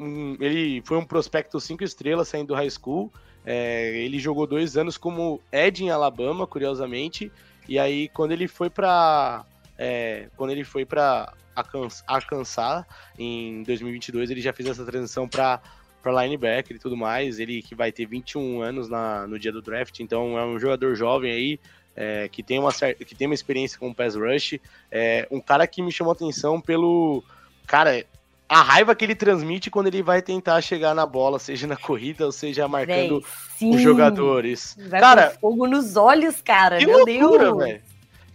Um, 0.00 0.36
ele 0.40 0.82
foi 0.84 0.96
um 0.96 1.04
prospecto 1.04 1.60
5 1.60 1.84
estrelas 1.84 2.26
saindo 2.26 2.48
do 2.48 2.54
high 2.54 2.70
school, 2.70 3.08
É, 3.46 3.96
ele 4.04 4.18
jogou 4.18 4.48
dois 4.48 4.76
anos 4.76 4.98
como 4.98 5.40
Ed 5.52 5.84
em 5.84 5.90
Alabama, 5.90 6.44
curiosamente, 6.44 7.30
e 7.68 7.78
aí 7.78 8.08
quando 8.08 8.32
ele 8.32 8.48
foi 8.48 8.68
para 8.68 9.44
é, 9.78 10.28
quando 10.36 10.50
ele 10.50 10.64
foi 10.64 10.84
para 10.84 11.32
Arkansas 11.54 12.84
em 13.18 13.62
2022, 13.62 14.30
ele 14.30 14.40
já 14.40 14.52
fez 14.52 14.68
essa 14.68 14.84
transição 14.84 15.28
para 15.28 15.60
para 16.02 16.22
linebacker 16.22 16.76
e 16.76 16.78
tudo 16.78 16.96
mais. 16.96 17.38
Ele 17.38 17.62
que 17.62 17.74
vai 17.74 17.92
ter 17.92 18.06
21 18.06 18.62
anos 18.62 18.88
na, 18.88 19.26
no 19.26 19.38
dia 19.38 19.52
do 19.52 19.62
draft, 19.62 20.00
então 20.00 20.38
é 20.38 20.44
um 20.44 20.58
jogador 20.58 20.94
jovem 20.94 21.32
aí. 21.32 21.60
É, 22.00 22.28
que, 22.28 22.44
tem 22.44 22.60
uma, 22.60 22.72
que 22.72 23.12
tem 23.12 23.26
uma 23.26 23.34
experiência 23.34 23.76
com 23.76 23.90
o 23.90 23.94
pass 23.94 24.14
rush, 24.14 24.60
é, 24.88 25.26
um 25.32 25.40
cara 25.40 25.66
que 25.66 25.82
me 25.82 25.90
chamou 25.90 26.12
atenção 26.12 26.60
pelo. 26.60 27.24
Cara, 27.66 28.04
a 28.48 28.62
raiva 28.62 28.94
que 28.94 29.04
ele 29.04 29.16
transmite 29.16 29.68
quando 29.68 29.88
ele 29.88 30.00
vai 30.00 30.22
tentar 30.22 30.60
chegar 30.60 30.94
na 30.94 31.04
bola, 31.04 31.40
seja 31.40 31.66
na 31.66 31.76
corrida 31.76 32.24
ou 32.24 32.30
seja 32.30 32.68
marcando 32.68 33.22
os 33.60 33.80
jogadores. 33.80 34.76
Vai 34.88 35.00
cara, 35.00 35.30
fogo 35.40 35.66
nos 35.66 35.96
olhos, 35.96 36.40
cara. 36.40 36.78
Que 36.78 36.86
Meu 36.86 37.04
loucura, 37.04 37.54
velho. 37.54 37.82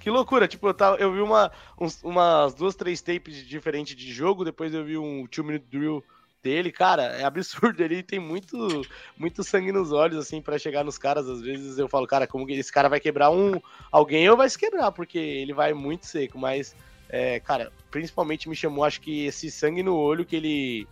Que 0.03 0.09
loucura. 0.09 0.49
Tipo, 0.49 0.67
eu, 0.67 0.73
tava, 0.73 0.97
eu 0.97 1.13
vi 1.13 1.21
uma, 1.21 1.49
uns, 1.79 2.03
umas 2.03 2.53
duas, 2.53 2.75
três 2.75 3.01
tapes 3.01 3.47
diferentes 3.47 3.95
de 3.95 4.11
jogo, 4.11 4.43
depois 4.43 4.73
eu 4.73 4.83
vi 4.83 4.97
um 4.97 5.25
two 5.25 5.45
minute 5.45 5.65
drill 5.71 6.03
dele, 6.43 6.73
cara, 6.73 7.03
é 7.03 7.23
absurdo. 7.23 7.79
Ele 7.81 8.03
tem 8.03 8.19
muito, 8.19 8.85
muito 9.17 9.45
sangue 9.45 9.71
nos 9.71 9.93
olhos, 9.93 10.17
assim, 10.17 10.41
para 10.41 10.59
chegar 10.59 10.83
nos 10.83 10.97
caras. 10.97 11.29
Às 11.29 11.39
vezes 11.39 11.79
eu 11.79 11.87
falo, 11.87 12.05
cara, 12.05 12.27
como 12.27 12.45
que 12.45 12.51
esse 12.51 12.69
cara 12.69 12.89
vai 12.89 12.99
quebrar 12.99 13.29
um 13.29 13.61
alguém 13.89 14.29
ou 14.29 14.35
vai 14.35 14.49
se 14.49 14.59
quebrar, 14.59 14.91
porque 14.91 15.17
ele 15.17 15.53
vai 15.53 15.73
muito 15.73 16.05
seco, 16.05 16.37
mas 16.37 16.75
é, 17.07 17.39
cara, 17.39 17.71
principalmente 17.89 18.49
me 18.49 18.57
chamou, 18.57 18.83
acho 18.83 18.99
que 18.99 19.25
esse 19.25 19.49
sangue 19.49 19.81
no 19.81 19.95
olho 19.95 20.25
que 20.25 20.35
ele, 20.35 20.85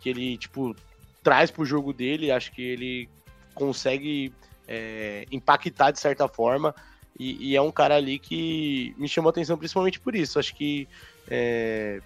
que 0.00 0.08
ele 0.08 0.36
tipo, 0.36 0.74
traz 1.22 1.52
pro 1.52 1.64
jogo 1.64 1.92
dele, 1.92 2.32
acho 2.32 2.50
que 2.50 2.62
ele 2.62 3.08
consegue 3.54 4.34
é, 4.66 5.24
impactar 5.30 5.92
de 5.92 6.00
certa 6.00 6.26
forma. 6.26 6.74
E, 7.18 7.50
e, 7.50 7.56
é 7.56 7.60
um 7.60 7.70
cara 7.70 7.96
ali 7.96 8.18
que 8.18 8.94
me 8.96 9.08
chamou 9.08 9.30
atenção 9.30 9.58
principalmente 9.58 10.00
por 10.00 10.14
isso. 10.14 10.38
Acho 10.38 10.54
que 10.54 10.88
é, 11.28 12.00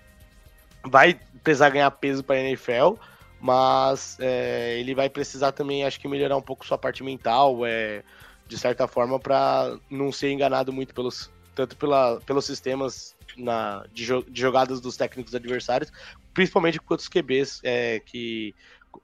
vai 0.82 1.18
precisar 1.42 1.70
ganhar 1.70 1.90
peso 1.92 2.22
para 2.24 2.36
a 2.36 2.40
NFL, 2.40 2.94
mas 3.40 4.16
é, 4.20 4.78
ele 4.78 4.94
vai 4.94 5.08
precisar 5.08 5.52
também, 5.52 5.84
acho 5.84 6.00
que 6.00 6.08
melhorar 6.08 6.36
um 6.36 6.42
pouco 6.42 6.66
sua 6.66 6.78
parte 6.78 7.02
mental, 7.02 7.64
é, 7.64 8.02
de 8.46 8.58
certa 8.58 8.88
forma, 8.88 9.18
para 9.18 9.78
não 9.90 10.10
ser 10.10 10.32
enganado 10.32 10.72
muito 10.72 10.94
pelos 10.94 11.30
tanto 11.54 11.76
pela, 11.76 12.20
pelos 12.22 12.44
sistemas 12.44 13.14
na, 13.36 13.84
de, 13.92 14.06
de, 14.24 14.40
jogadas 14.40 14.80
dos 14.80 14.96
técnicos 14.96 15.34
adversários, 15.34 15.92
principalmente 16.32 16.80
com 16.80 16.94
outros 16.94 17.08
QBs 17.08 17.60
é, 17.62 18.00
que 18.00 18.54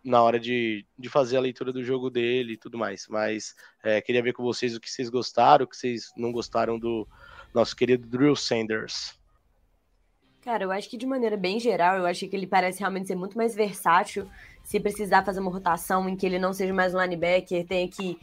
na 0.04 0.22
hora 0.22 0.38
de, 0.38 0.86
de 0.98 1.08
fazer 1.08 1.36
a 1.36 1.40
leitura 1.40 1.72
do 1.72 1.82
jogo 1.82 2.10
dele 2.10 2.54
e 2.54 2.56
tudo 2.56 2.78
mais. 2.78 3.06
Mas 3.08 3.54
é, 3.82 4.00
queria 4.00 4.22
ver 4.22 4.32
com 4.32 4.42
vocês 4.42 4.74
o 4.76 4.80
que 4.80 4.90
vocês 4.90 5.08
gostaram, 5.08 5.64
o 5.64 5.68
que 5.68 5.76
vocês 5.76 6.10
não 6.16 6.32
gostaram 6.32 6.78
do 6.78 7.06
nosso 7.54 7.74
querido 7.74 8.06
Drew 8.06 8.34
Sanders. 8.36 9.18
Cara, 10.42 10.64
eu 10.64 10.70
acho 10.70 10.88
que 10.88 10.96
de 10.96 11.06
maneira 11.06 11.36
bem 11.36 11.60
geral, 11.60 11.98
eu 11.98 12.06
acho 12.06 12.26
que 12.26 12.34
ele 12.34 12.46
parece 12.46 12.80
realmente 12.80 13.08
ser 13.08 13.14
muito 13.14 13.36
mais 13.36 13.54
versátil. 13.54 14.26
Se 14.64 14.80
precisar 14.80 15.22
fazer 15.22 15.40
uma 15.40 15.50
rotação 15.50 16.08
em 16.08 16.16
que 16.16 16.24
ele 16.24 16.38
não 16.38 16.52
seja 16.52 16.72
mais 16.72 16.94
um 16.94 17.00
linebacker, 17.00 17.66
tenha 17.66 17.86
que 17.86 18.18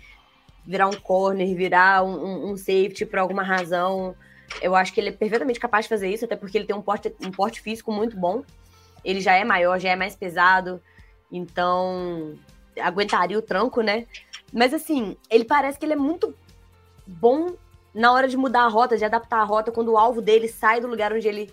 virar 0.65 0.87
um 0.87 0.99
corner, 0.99 1.55
virar 1.55 2.03
um, 2.03 2.51
um, 2.51 2.57
safety 2.57 3.05
por 3.05 3.19
alguma 3.19 3.43
razão. 3.43 4.15
Eu 4.61 4.75
acho 4.75 4.93
que 4.93 4.99
ele 4.99 5.09
é 5.09 5.11
perfeitamente 5.11 5.59
capaz 5.59 5.85
de 5.85 5.89
fazer 5.89 6.09
isso, 6.09 6.25
até 6.25 6.35
porque 6.35 6.57
ele 6.57 6.65
tem 6.65 6.75
um 6.75 6.81
porte, 6.81 7.13
um 7.23 7.31
porte 7.31 7.61
físico 7.61 7.91
muito 7.91 8.17
bom. 8.17 8.43
Ele 9.05 9.21
já 9.21 9.35
é 9.35 9.43
maior, 9.43 9.79
já 9.79 9.89
é 9.91 9.95
mais 9.95 10.15
pesado, 10.15 10.81
então 11.31 12.35
aguentaria 12.79 13.37
o 13.37 13.41
tranco, 13.41 13.81
né? 13.81 14.05
Mas 14.53 14.73
assim, 14.73 15.17
ele 15.29 15.45
parece 15.45 15.77
que 15.77 15.85
ele 15.85 15.93
é 15.93 15.97
muito 15.97 16.33
bom 17.05 17.55
na 17.93 18.11
hora 18.11 18.27
de 18.27 18.37
mudar 18.37 18.63
a 18.63 18.67
rota, 18.67 18.97
de 18.97 19.05
adaptar 19.05 19.39
a 19.39 19.43
rota, 19.43 19.71
quando 19.71 19.91
o 19.91 19.97
alvo 19.97 20.21
dele 20.21 20.47
sai 20.47 20.79
do 20.79 20.87
lugar 20.87 21.11
onde 21.11 21.27
ele 21.27 21.51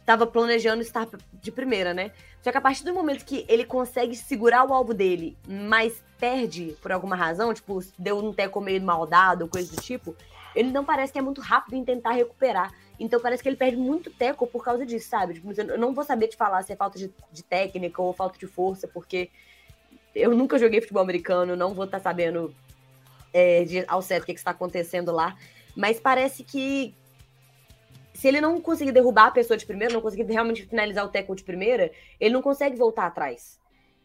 estava 0.00 0.26
planejando 0.26 0.80
estar 0.80 1.06
de 1.34 1.52
primeira, 1.52 1.92
né? 1.92 2.12
Só 2.42 2.50
que 2.50 2.56
a 2.56 2.60
partir 2.60 2.84
do 2.84 2.94
momento 2.94 3.24
que 3.24 3.44
ele 3.48 3.64
consegue 3.64 4.16
segurar 4.16 4.64
o 4.64 4.72
alvo 4.72 4.94
dele, 4.94 5.36
mas 5.46 6.02
perde 6.18 6.74
por 6.80 6.90
alguma 6.90 7.14
razão, 7.14 7.52
tipo, 7.52 7.80
deu 7.98 8.18
um 8.18 8.32
teco 8.32 8.60
meio 8.60 8.80
mal 8.80 9.06
dado, 9.06 9.46
coisa 9.46 9.74
do 9.74 9.82
tipo, 9.82 10.16
ele 10.54 10.70
não 10.70 10.84
parece 10.84 11.12
que 11.12 11.18
é 11.18 11.22
muito 11.22 11.42
rápido 11.42 11.74
em 11.74 11.84
tentar 11.84 12.12
recuperar. 12.12 12.72
Então 12.98 13.20
parece 13.20 13.42
que 13.42 13.48
ele 13.48 13.56
perde 13.56 13.76
muito 13.76 14.10
teco 14.10 14.46
por 14.46 14.64
causa 14.64 14.84
disso, 14.84 15.08
sabe? 15.08 15.34
Tipo, 15.34 15.52
eu 15.52 15.78
não 15.78 15.94
vou 15.94 16.04
saber 16.04 16.28
te 16.28 16.36
falar 16.36 16.62
se 16.62 16.72
é 16.72 16.76
falta 16.76 16.98
de, 16.98 17.12
de 17.32 17.42
técnica 17.44 18.02
ou 18.02 18.12
falta 18.12 18.38
de 18.38 18.46
força, 18.46 18.88
porque 18.88 19.30
eu 20.14 20.34
nunca 20.34 20.58
joguei 20.58 20.80
futebol 20.80 21.02
americano, 21.02 21.54
não 21.54 21.74
vou 21.74 21.84
estar 21.84 21.98
tá 21.98 22.04
sabendo 22.04 22.54
é, 23.32 23.64
de, 23.64 23.84
ao 23.86 24.02
certo 24.02 24.24
o 24.24 24.26
que, 24.26 24.32
está 24.32 24.50
acontecendo 24.50 25.12
lá. 25.12 25.36
Mas 25.76 26.00
parece 26.00 26.42
que 26.42 26.94
se 28.12 28.26
ele 28.26 28.40
não 28.40 28.60
conseguir 28.60 28.90
derrubar 28.90 29.26
a 29.26 29.30
pessoa 29.30 29.56
de 29.56 29.64
primeira, 29.64 29.94
não 29.94 30.00
conseguir 30.00 30.24
realmente 30.24 30.66
finalizar 30.66 31.04
o 31.04 31.08
teco 31.08 31.36
de 31.36 31.44
primeira, 31.44 31.92
ele 32.18 32.34
não 32.34 32.42
consegue 32.42 32.76
voltar 32.76 33.06
atrás. 33.06 33.60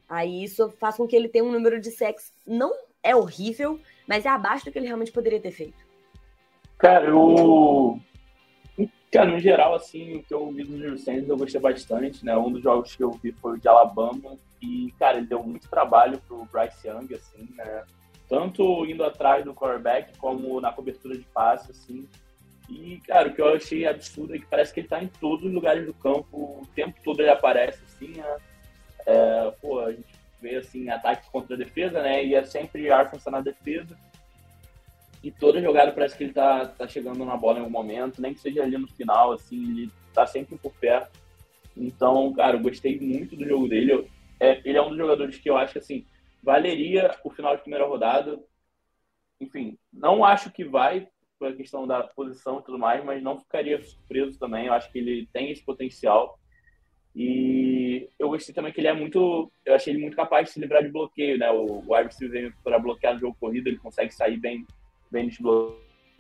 Aí 0.08 0.44
isso 0.44 0.70
faz 0.80 0.98
com 0.98 1.08
que 1.08 1.16
ele 1.16 1.28
tenha 1.28 1.44
um 1.44 1.52
número 1.52 1.82
de 1.82 1.90
sexo 1.90 2.32
não 2.46 2.72
é 3.02 3.16
horrível, 3.16 3.80
mas 4.08 4.26
é 4.26 4.30
abaixo 4.30 4.66
do 4.66 4.72
que 4.72 4.78
ele 4.78 4.86
realmente 4.86 5.12
poderia 5.12 5.40
ter 5.40 5.52
feito. 5.52 5.84
Cara, 6.78 7.08
eu. 7.08 8.00
Cara, 9.14 9.30
no 9.30 9.40
geral, 9.40 9.76
assim, 9.76 10.16
o 10.16 10.24
que 10.24 10.34
eu 10.34 10.52
vi 10.52 10.64
do 10.64 10.76
Drew 10.76 10.98
Sanders 10.98 11.30
eu 11.30 11.38
gostei 11.38 11.62
bastante, 11.62 12.26
né? 12.26 12.36
Um 12.36 12.52
dos 12.52 12.64
jogos 12.64 12.96
que 12.96 13.04
eu 13.04 13.12
vi 13.12 13.32
foi 13.32 13.54
o 13.54 13.60
de 13.60 13.68
Alabama. 13.68 14.40
E, 14.60 14.92
cara, 14.98 15.18
ele 15.20 15.28
deu 15.28 15.44
muito 15.44 15.70
trabalho 15.70 16.20
pro 16.28 16.48
Bryce 16.52 16.88
Young, 16.88 17.14
assim, 17.14 17.48
né? 17.56 17.84
Tanto 18.28 18.84
indo 18.88 19.04
atrás 19.04 19.46
do 19.46 19.54
quarterback, 19.54 20.18
como 20.18 20.60
na 20.60 20.72
cobertura 20.72 21.16
de 21.16 21.26
passe, 21.26 21.70
assim. 21.70 22.10
E, 22.68 23.00
cara, 23.06 23.30
o 23.30 23.36
que 23.36 23.40
eu 23.40 23.54
achei 23.54 23.86
absurdo 23.86 24.36
é 24.36 24.40
que 24.40 24.48
parece 24.48 24.74
que 24.74 24.80
ele 24.80 24.88
tá 24.88 25.04
em 25.04 25.08
todos 25.08 25.46
os 25.46 25.54
lugares 25.54 25.86
do 25.86 25.94
campo, 25.94 26.36
o 26.36 26.68
tempo 26.74 27.00
todo 27.04 27.20
ele 27.20 27.30
aparece, 27.30 27.84
assim, 27.84 28.18
né? 28.18 28.38
É, 29.06 29.54
pô, 29.62 29.82
a 29.82 29.92
gente 29.92 30.16
vê, 30.42 30.56
assim, 30.56 30.90
ataque 30.90 31.30
contra 31.30 31.54
a 31.54 31.60
defesa, 31.60 32.02
né? 32.02 32.26
E 32.26 32.34
é 32.34 32.44
sempre 32.46 32.90
Arkansas 32.90 33.32
na 33.32 33.42
defesa. 33.42 33.96
E 35.24 35.32
toda 35.32 35.62
jogada 35.62 35.94
parece 35.94 36.18
que 36.18 36.26
ele 36.26 36.34
tá, 36.34 36.66
tá 36.68 36.86
chegando 36.86 37.24
na 37.24 37.38
bola 37.38 37.60
em 37.60 37.62
algum 37.62 37.72
momento, 37.72 38.22
nem 38.22 38.34
que 38.34 38.42
seja 38.42 38.62
ali 38.62 38.78
no 38.78 38.88
final, 38.90 39.32
assim, 39.32 39.56
ele 39.56 39.92
tá 40.14 40.28
sempre 40.28 40.58
por 40.58 40.74
perto. 40.74 41.18
Então, 41.78 42.34
cara, 42.34 42.58
eu 42.58 42.62
gostei 42.62 43.00
muito 43.00 43.36
do 43.36 43.48
jogo 43.48 43.70
dele. 43.70 44.06
É, 44.38 44.62
ele 44.66 44.78
é 44.78 44.82
um 44.82 44.90
dos 44.90 44.98
jogadores 44.98 45.38
que 45.38 45.50
eu 45.50 45.56
acho 45.56 45.74
que, 45.74 45.80
assim, 45.80 46.06
valeria 46.44 47.16
o 47.24 47.30
final 47.30 47.56
de 47.56 47.62
primeira 47.62 47.88
rodada. 47.88 48.38
Enfim, 49.40 49.78
não 49.92 50.26
acho 50.26 50.52
que 50.52 50.66
vai, 50.66 51.08
pela 51.40 51.54
questão 51.54 51.88
da 51.88 52.04
posição 52.04 52.60
e 52.60 52.64
tudo 52.64 52.78
mais, 52.78 53.04
mas 53.04 53.24
não 53.24 53.40
ficaria 53.40 53.82
surpreso 53.82 54.38
também. 54.38 54.68
Eu 54.68 54.74
acho 54.74 54.92
que 54.92 55.00
ele 55.00 55.28
tem 55.32 55.52
esse 55.52 55.64
potencial. 55.64 56.38
E 57.16 58.10
eu 58.20 58.28
gostei 58.28 58.54
também 58.54 58.74
que 58.74 58.82
ele 58.82 58.88
é 58.88 58.94
muito. 58.94 59.50
Eu 59.66 59.74
achei 59.74 59.94
ele 59.94 60.02
muito 60.02 60.18
capaz 60.18 60.48
de 60.48 60.54
se 60.54 60.60
livrar 60.60 60.84
de 60.84 60.90
bloqueio, 60.90 61.38
né? 61.38 61.50
O 61.50 61.82
wide 61.88 62.08
receiver 62.08 62.54
para 62.62 62.78
bloquear 62.78 63.14
no 63.14 63.20
jogo 63.20 63.38
corrido, 63.40 63.68
ele 63.68 63.78
consegue 63.78 64.14
sair 64.14 64.38
bem 64.38 64.66
bem 65.14 65.26
nos 65.26 65.38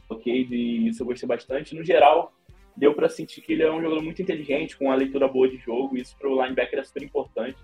bloqueios 0.07 0.51
e 0.51 0.87
isso 0.87 1.01
eu 1.01 1.07
gostei 1.07 1.27
bastante. 1.27 1.75
No 1.75 1.83
geral, 1.83 2.31
deu 2.75 2.93
para 2.93 3.09
sentir 3.09 3.41
que 3.41 3.53
ele 3.53 3.63
é 3.63 3.71
um 3.71 3.81
jogador 3.81 4.01
muito 4.01 4.21
inteligente, 4.21 4.77
com 4.77 4.85
uma 4.85 4.95
leitura 4.95 5.27
boa 5.27 5.49
de 5.49 5.57
jogo, 5.57 5.97
e 5.97 6.01
isso 6.01 6.15
para 6.17 6.29
o 6.29 6.41
linebacker 6.41 6.79
é 6.79 6.83
super 6.83 7.03
importante. 7.03 7.57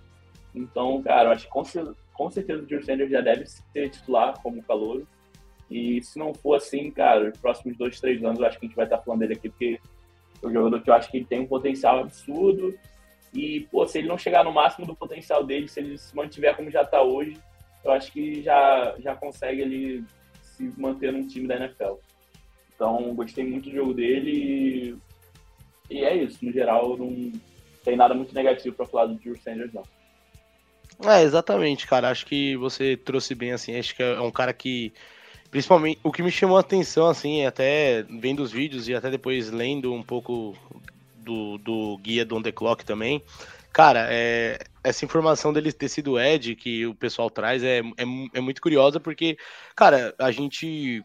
Então, 0.53 1.01
cara, 1.01 1.29
eu 1.29 1.33
acho 1.33 1.45
que 1.45 1.51
com, 1.51 1.63
com 2.13 2.29
certeza 2.29 2.63
o 2.63 2.65
Drew 2.65 2.83
Sanders 2.83 3.11
já 3.11 3.21
deve 3.21 3.45
ser 3.45 3.89
titular 3.89 4.39
como 4.41 4.63
calor. 4.63 5.03
E 5.69 6.01
se 6.01 6.17
não 6.17 6.33
for 6.33 6.55
assim, 6.55 6.89
cara, 6.89 7.29
os 7.29 7.39
próximos 7.39 7.77
dois, 7.77 7.99
três 7.99 8.23
anos 8.23 8.39
eu 8.39 8.45
acho 8.45 8.59
que 8.59 8.65
a 8.65 8.67
gente 8.67 8.75
vai 8.75 8.85
estar 8.85 8.97
falando 8.97 9.19
dele 9.19 9.33
aqui, 9.33 9.49
porque 9.49 9.79
é 10.41 10.47
um 10.47 10.51
jogador 10.51 10.81
que 10.81 10.89
eu 10.89 10.93
acho 10.93 11.11
que 11.11 11.17
ele 11.17 11.25
tem 11.25 11.41
um 11.41 11.47
potencial 11.47 11.99
absurdo. 11.99 12.73
E, 13.33 13.67
pô, 13.71 13.85
se 13.85 13.99
ele 13.99 14.07
não 14.07 14.17
chegar 14.17 14.43
no 14.43 14.51
máximo 14.51 14.87
do 14.87 14.95
potencial 14.95 15.43
dele, 15.43 15.67
se 15.67 15.79
ele 15.79 15.97
se 15.97 16.15
mantiver 16.15 16.55
como 16.55 16.71
já 16.71 16.81
está 16.81 17.01
hoje, 17.03 17.37
eu 17.83 17.91
acho 17.91 18.11
que 18.11 18.41
já, 18.41 18.95
já 18.99 19.15
consegue 19.15 19.61
ele 19.61 20.03
se 20.59 20.73
manter 20.77 21.13
num 21.13 21.25
time 21.25 21.47
da 21.47 21.55
NFL. 21.55 21.95
Então, 22.75 23.13
gostei 23.15 23.45
muito 23.45 23.69
do 23.69 23.75
jogo 23.75 23.93
dele 23.93 24.31
e, 25.89 25.95
e 25.95 26.03
é 26.03 26.15
isso. 26.15 26.43
No 26.43 26.51
geral, 26.51 26.97
não 26.97 27.31
tem 27.83 27.95
nada 27.95 28.13
muito 28.13 28.35
negativo 28.35 28.75
para 28.75 28.85
falar 28.85 29.07
do 29.07 29.15
Drew 29.15 29.37
Sanders, 29.37 29.73
não. 29.73 29.83
É, 31.09 31.23
exatamente, 31.23 31.87
cara. 31.87 32.09
Acho 32.09 32.25
que 32.25 32.57
você 32.57 32.97
trouxe 32.97 33.33
bem, 33.33 33.53
assim. 33.53 33.75
Acho 33.77 33.95
que 33.95 34.03
é 34.03 34.19
um 34.19 34.31
cara 34.31 34.53
que. 34.53 34.93
Principalmente, 35.49 35.99
o 36.03 36.11
que 36.11 36.21
me 36.21 36.29
chamou 36.29 36.57
a 36.57 36.59
atenção, 36.59 37.07
assim, 37.07 37.43
até 37.43 38.03
vendo 38.03 38.43
os 38.43 38.51
vídeos 38.51 38.87
e 38.87 38.93
até 38.93 39.09
depois 39.09 39.49
lendo 39.49 39.91
um 39.91 40.03
pouco 40.03 40.55
do, 41.17 41.57
do 41.57 41.97
guia 41.97 42.23
do 42.23 42.35
On 42.35 42.41
The 42.41 42.51
Clock 42.51 42.85
também, 42.85 43.23
Cara, 43.71 44.07
é, 44.09 44.59
essa 44.83 45.05
informação 45.05 45.53
dele 45.53 45.71
ter 45.71 45.89
sido 45.89 46.19
Ed 46.19 46.55
que 46.55 46.85
o 46.85 46.95
pessoal 46.95 47.29
traz 47.29 47.63
é, 47.63 47.79
é, 47.79 48.03
é, 48.33 48.41
muito 48.41 48.61
curiosa 48.61 48.99
porque, 48.99 49.37
cara, 49.75 50.13
a 50.17 50.31
gente 50.31 51.03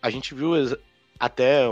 a 0.00 0.08
gente 0.08 0.34
viu 0.34 0.52
até 1.18 1.66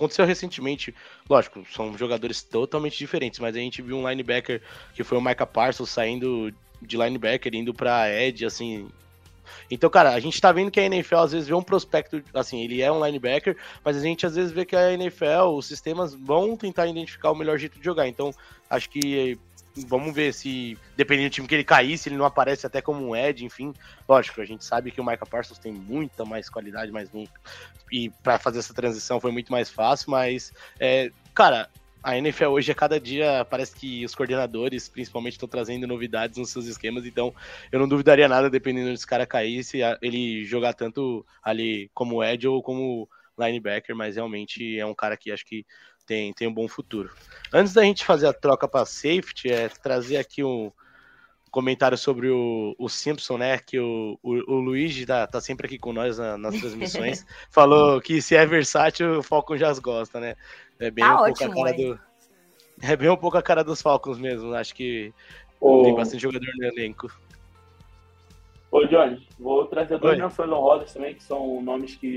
aconteceu 0.00 0.24
recentemente, 0.24 0.94
lógico, 1.28 1.64
são 1.70 1.96
jogadores 1.96 2.42
totalmente 2.42 2.96
diferentes, 2.96 3.38
mas 3.38 3.54
a 3.54 3.58
gente 3.58 3.82
viu 3.82 3.98
um 3.98 4.08
linebacker 4.08 4.62
que 4.94 5.04
foi 5.04 5.18
o 5.18 5.20
Micah 5.20 5.46
Parsons 5.46 5.90
saindo 5.90 6.52
de 6.80 6.96
linebacker, 6.96 7.54
indo 7.54 7.74
pra 7.74 8.10
Ed, 8.10 8.46
assim. 8.46 8.88
Então, 9.70 9.88
cara, 9.90 10.10
a 10.10 10.20
gente 10.20 10.40
tá 10.40 10.52
vendo 10.52 10.70
que 10.70 10.80
a 10.80 10.84
NFL 10.84 11.16
às 11.16 11.32
vezes 11.32 11.48
vê 11.48 11.54
um 11.54 11.62
prospecto, 11.62 12.22
assim, 12.34 12.62
ele 12.62 12.82
é 12.82 12.90
um 12.90 13.04
linebacker, 13.04 13.56
mas 13.84 13.96
a 13.96 14.00
gente 14.00 14.26
às 14.26 14.34
vezes 14.34 14.52
vê 14.52 14.64
que 14.64 14.76
a 14.76 14.92
NFL, 14.92 15.54
os 15.54 15.66
sistemas 15.66 16.14
vão 16.14 16.56
tentar 16.56 16.86
identificar 16.86 17.30
o 17.30 17.34
melhor 17.34 17.58
jeito 17.58 17.78
de 17.78 17.84
jogar. 17.84 18.08
Então, 18.08 18.32
acho 18.68 18.88
que 18.90 19.38
vamos 19.86 20.14
ver 20.14 20.34
se, 20.34 20.76
dependendo 20.96 21.30
do 21.30 21.32
time 21.32 21.48
que 21.48 21.54
ele 21.54 21.64
cair, 21.64 21.96
se 21.96 22.08
ele 22.08 22.16
não 22.16 22.24
aparece 22.24 22.66
até 22.66 22.82
como 22.82 23.08
um 23.08 23.16
Ed, 23.16 23.44
enfim. 23.44 23.72
Lógico, 24.08 24.40
a 24.40 24.44
gente 24.44 24.64
sabe 24.64 24.90
que 24.90 25.00
o 25.00 25.04
Micah 25.04 25.26
Parsons 25.26 25.58
tem 25.58 25.72
muita 25.72 26.24
mais 26.24 26.48
qualidade, 26.48 26.90
mas 26.90 27.10
não, 27.12 27.24
e 27.92 28.10
para 28.22 28.38
fazer 28.38 28.58
essa 28.58 28.74
transição 28.74 29.20
foi 29.20 29.32
muito 29.32 29.50
mais 29.50 29.70
fácil, 29.70 30.10
mas, 30.10 30.52
é, 30.78 31.10
cara, 31.34 31.68
a 32.02 32.16
NFL 32.16 32.46
hoje, 32.46 32.72
a 32.72 32.74
cada 32.74 32.98
dia, 32.98 33.44
parece 33.44 33.74
que 33.74 34.04
os 34.04 34.14
coordenadores, 34.14 34.88
principalmente, 34.88 35.34
estão 35.34 35.48
trazendo 35.48 35.86
novidades 35.86 36.38
nos 36.38 36.50
seus 36.50 36.66
esquemas, 36.66 37.04
então 37.04 37.34
eu 37.70 37.78
não 37.78 37.88
duvidaria 37.88 38.28
nada, 38.28 38.48
dependendo 38.48 38.90
desse 38.90 39.06
cara 39.06 39.26
cair, 39.26 39.62
se 39.62 39.80
ele 40.00 40.44
jogar 40.44 40.74
tanto 40.74 41.24
ali 41.42 41.90
como 41.94 42.22
Ed 42.24 42.46
ou 42.48 42.62
como 42.62 43.08
linebacker, 43.38 43.94
mas 43.94 44.16
realmente 44.16 44.78
é 44.78 44.86
um 44.86 44.94
cara 44.94 45.16
que 45.16 45.30
acho 45.30 45.44
que 45.44 45.64
tem, 46.06 46.32
tem 46.32 46.48
um 46.48 46.54
bom 46.54 46.66
futuro. 46.66 47.10
Antes 47.52 47.72
da 47.72 47.82
gente 47.82 48.04
fazer 48.04 48.26
a 48.26 48.32
troca 48.32 48.66
para 48.66 48.84
safety, 48.84 49.50
é 49.50 49.68
trazer 49.68 50.16
aqui 50.16 50.42
um 50.42 50.72
comentário 51.50 51.98
sobre 51.98 52.28
o, 52.30 52.74
o 52.78 52.88
Simpson, 52.88 53.38
né? 53.38 53.58
Que 53.58 53.78
o, 53.78 54.18
o, 54.22 54.54
o 54.54 54.60
Luigi 54.60 55.04
tá, 55.04 55.26
tá 55.26 55.40
sempre 55.40 55.66
aqui 55.66 55.78
com 55.78 55.92
nós 55.92 56.18
na, 56.18 56.38
nas 56.38 56.56
transmissões. 56.56 57.24
falou 57.50 58.00
que 58.00 58.22
se 58.22 58.36
é 58.36 58.46
versátil, 58.46 59.18
o 59.18 59.22
Falcon 59.22 59.56
já 59.56 59.72
gosta, 59.74 60.20
né? 60.20 60.36
É 60.80 60.90
bem 60.90 61.04
tá 61.04 61.14
um 61.14 61.24
ótimo, 61.24 61.52
pouco 61.52 61.68
a 61.68 61.72
cara 61.72 61.76
do. 61.76 62.00
É 62.82 62.96
bem 62.96 63.10
um 63.10 63.16
pouco 63.16 63.36
a 63.36 63.42
cara 63.42 63.62
dos 63.62 63.82
Falcons 63.82 64.18
mesmo. 64.18 64.54
Acho 64.54 64.74
que 64.74 65.12
Ô... 65.60 65.82
tem 65.82 65.94
bastante 65.94 66.22
jogador 66.22 66.50
no 66.56 66.64
elenco. 66.64 67.12
Ô, 68.70 68.86
Johnny, 68.86 69.26
vou 69.38 69.66
trazer 69.66 69.98
dois 69.98 70.18
menções 70.18 70.50
honrosas 70.50 70.92
também, 70.94 71.14
que 71.14 71.22
são 71.22 71.60
nomes 71.60 71.96
que, 71.96 72.16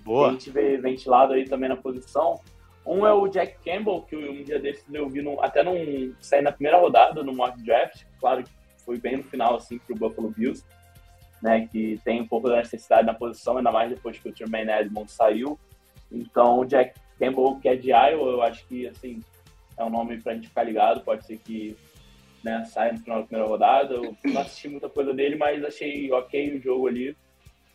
Boa. 0.00 0.28
a 0.28 0.32
gente 0.32 0.50
vê 0.50 0.76
ventilado 0.76 1.32
aí 1.32 1.48
também 1.48 1.68
na 1.68 1.76
posição. 1.76 2.40
Um 2.84 3.06
é 3.06 3.12
o 3.12 3.26
Jack 3.26 3.56
Campbell, 3.64 4.02
que 4.02 4.16
um 4.16 4.44
dia 4.44 4.58
desses 4.58 4.84
eu 4.92 5.08
vi 5.08 5.22
no, 5.22 5.40
até 5.40 5.62
num, 5.62 6.14
sair 6.20 6.42
na 6.42 6.52
primeira 6.52 6.78
rodada 6.78 7.22
no 7.22 7.32
mock 7.32 7.60
draft. 7.62 8.04
Claro 8.20 8.44
que 8.44 8.50
foi 8.84 8.98
bem 8.98 9.16
no 9.16 9.24
final, 9.24 9.56
assim, 9.56 9.78
pro 9.78 9.96
Buffalo 9.96 10.30
Bills, 10.30 10.64
né? 11.42 11.66
Que 11.72 11.98
tem 12.04 12.20
um 12.20 12.28
pouco 12.28 12.48
da 12.48 12.56
necessidade 12.56 13.06
na 13.06 13.14
posição, 13.14 13.56
ainda 13.56 13.72
mais 13.72 13.88
depois 13.88 14.18
que 14.18 14.28
o 14.28 14.36
Jermaine 14.36 14.70
Edmonds 14.70 15.12
saiu. 15.12 15.58
Então, 16.12 16.60
o 16.60 16.64
Jack 16.64 16.94
Campbell, 17.18 17.58
que 17.60 17.68
é 17.68 17.76
de 17.76 17.90
Iowa, 17.90 18.30
eu 18.30 18.42
acho 18.42 18.66
que, 18.66 18.86
assim, 18.86 19.22
é 19.76 19.84
um 19.84 19.90
nome 19.90 20.20
pra 20.20 20.34
gente 20.34 20.48
ficar 20.48 20.64
ligado. 20.64 21.02
Pode 21.02 21.26
ser 21.26 21.38
que 21.38 21.76
né, 22.42 22.64
saia 22.64 22.92
no 22.92 22.98
final 23.00 23.20
da 23.20 23.26
primeira 23.26 23.48
rodada. 23.48 23.94
Eu 23.94 24.16
não 24.24 24.40
assisti 24.40 24.68
muita 24.68 24.88
coisa 24.88 25.12
dele, 25.12 25.36
mas 25.36 25.64
achei 25.64 26.10
ok 26.12 26.56
o 26.56 26.62
jogo 26.62 26.88
ali. 26.88 27.16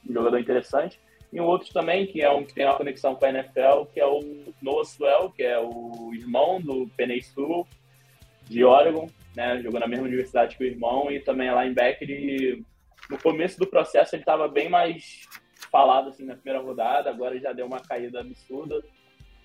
Um 0.08 0.14
jogador 0.14 0.40
interessante. 0.40 1.00
E 1.32 1.40
um 1.40 1.46
outro 1.46 1.72
também, 1.72 2.08
que 2.08 2.22
é 2.22 2.30
um 2.30 2.44
que 2.44 2.54
tem 2.54 2.66
uma 2.66 2.76
conexão 2.76 3.16
com 3.16 3.26
a 3.26 3.30
NFL, 3.30 3.86
que 3.94 4.00
é 4.00 4.06
o 4.06 4.20
Noah 4.62 4.86
Swell, 4.86 5.32
que 5.32 5.44
é 5.44 5.58
o 5.60 6.12
irmão 6.14 6.60
do 6.60 6.88
Penny 6.98 7.22
Sewell, 7.22 7.66
de 8.46 8.64
Oregon, 8.66 9.10
né? 9.36 9.62
Jogou 9.62 9.80
na 9.80 9.88
mesma 9.88 10.06
universidade 10.06 10.58
que 10.58 10.64
o 10.64 10.68
irmão 10.68 11.10
e 11.10 11.20
também 11.20 11.48
é 11.48 11.64
linebacker. 11.64 12.10
E 12.10 12.66
no 13.10 13.18
começo 13.18 13.58
do 13.58 13.68
processo 13.68 14.16
ele 14.16 14.24
estava 14.24 14.48
bem 14.48 14.68
mais 14.68 15.22
falado 15.72 16.10
assim 16.10 16.26
na 16.26 16.36
primeira 16.36 16.62
rodada, 16.62 17.10
agora 17.10 17.40
já 17.40 17.54
deu 17.54 17.66
uma 17.66 17.80
caída 17.80 18.20
absurda 18.20 18.82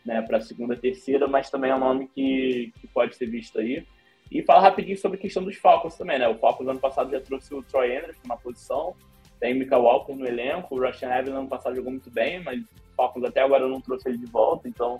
né, 0.07 0.23
para 0.23 0.39
a 0.39 0.41
segunda, 0.41 0.77
terceira, 0.77 1.27
mas 1.27 1.51
também 1.51 1.71
é 1.71 1.75
um 1.75 1.81
nome 1.81 2.09
que, 2.09 2.73
que 2.81 2.87
pode 2.87 3.17
ser 3.17 3.27
visto 3.27 3.59
aí. 3.59 3.85
E 4.31 4.43
fala 4.43 4.61
rapidinho 4.61 4.97
sobre 4.97 5.19
a 5.19 5.21
questão 5.21 5.43
dos 5.43 5.57
Falcons 5.57 5.97
também, 5.97 6.19
né? 6.19 6.29
O 6.29 6.39
Falcons 6.39 6.69
ano 6.69 6.81
passado 6.81 7.11
já 7.11 7.21
trouxe 7.21 7.55
o 7.55 7.63
Troy 7.63 7.97
Anderson 7.97 8.23
na 8.27 8.37
posição, 8.37 8.95
tem 9.39 9.55
Mika 9.55 9.77
Walker 9.77 10.15
no 10.15 10.27
elenco, 10.27 10.75
o 10.75 10.85
Russian 10.85 11.11
Evans 11.11 11.35
no 11.35 11.41
ano 11.41 11.49
passado 11.49 11.77
jogou 11.77 11.91
muito 11.93 12.11
bem, 12.11 12.43
mas 12.43 12.61
o 12.63 12.95
Falcons 12.97 13.25
até 13.25 13.43
agora 13.43 13.69
não 13.69 13.81
trouxe 13.81 14.09
ele 14.09 14.19
de 14.19 14.27
volta, 14.27 14.69
então 14.69 14.99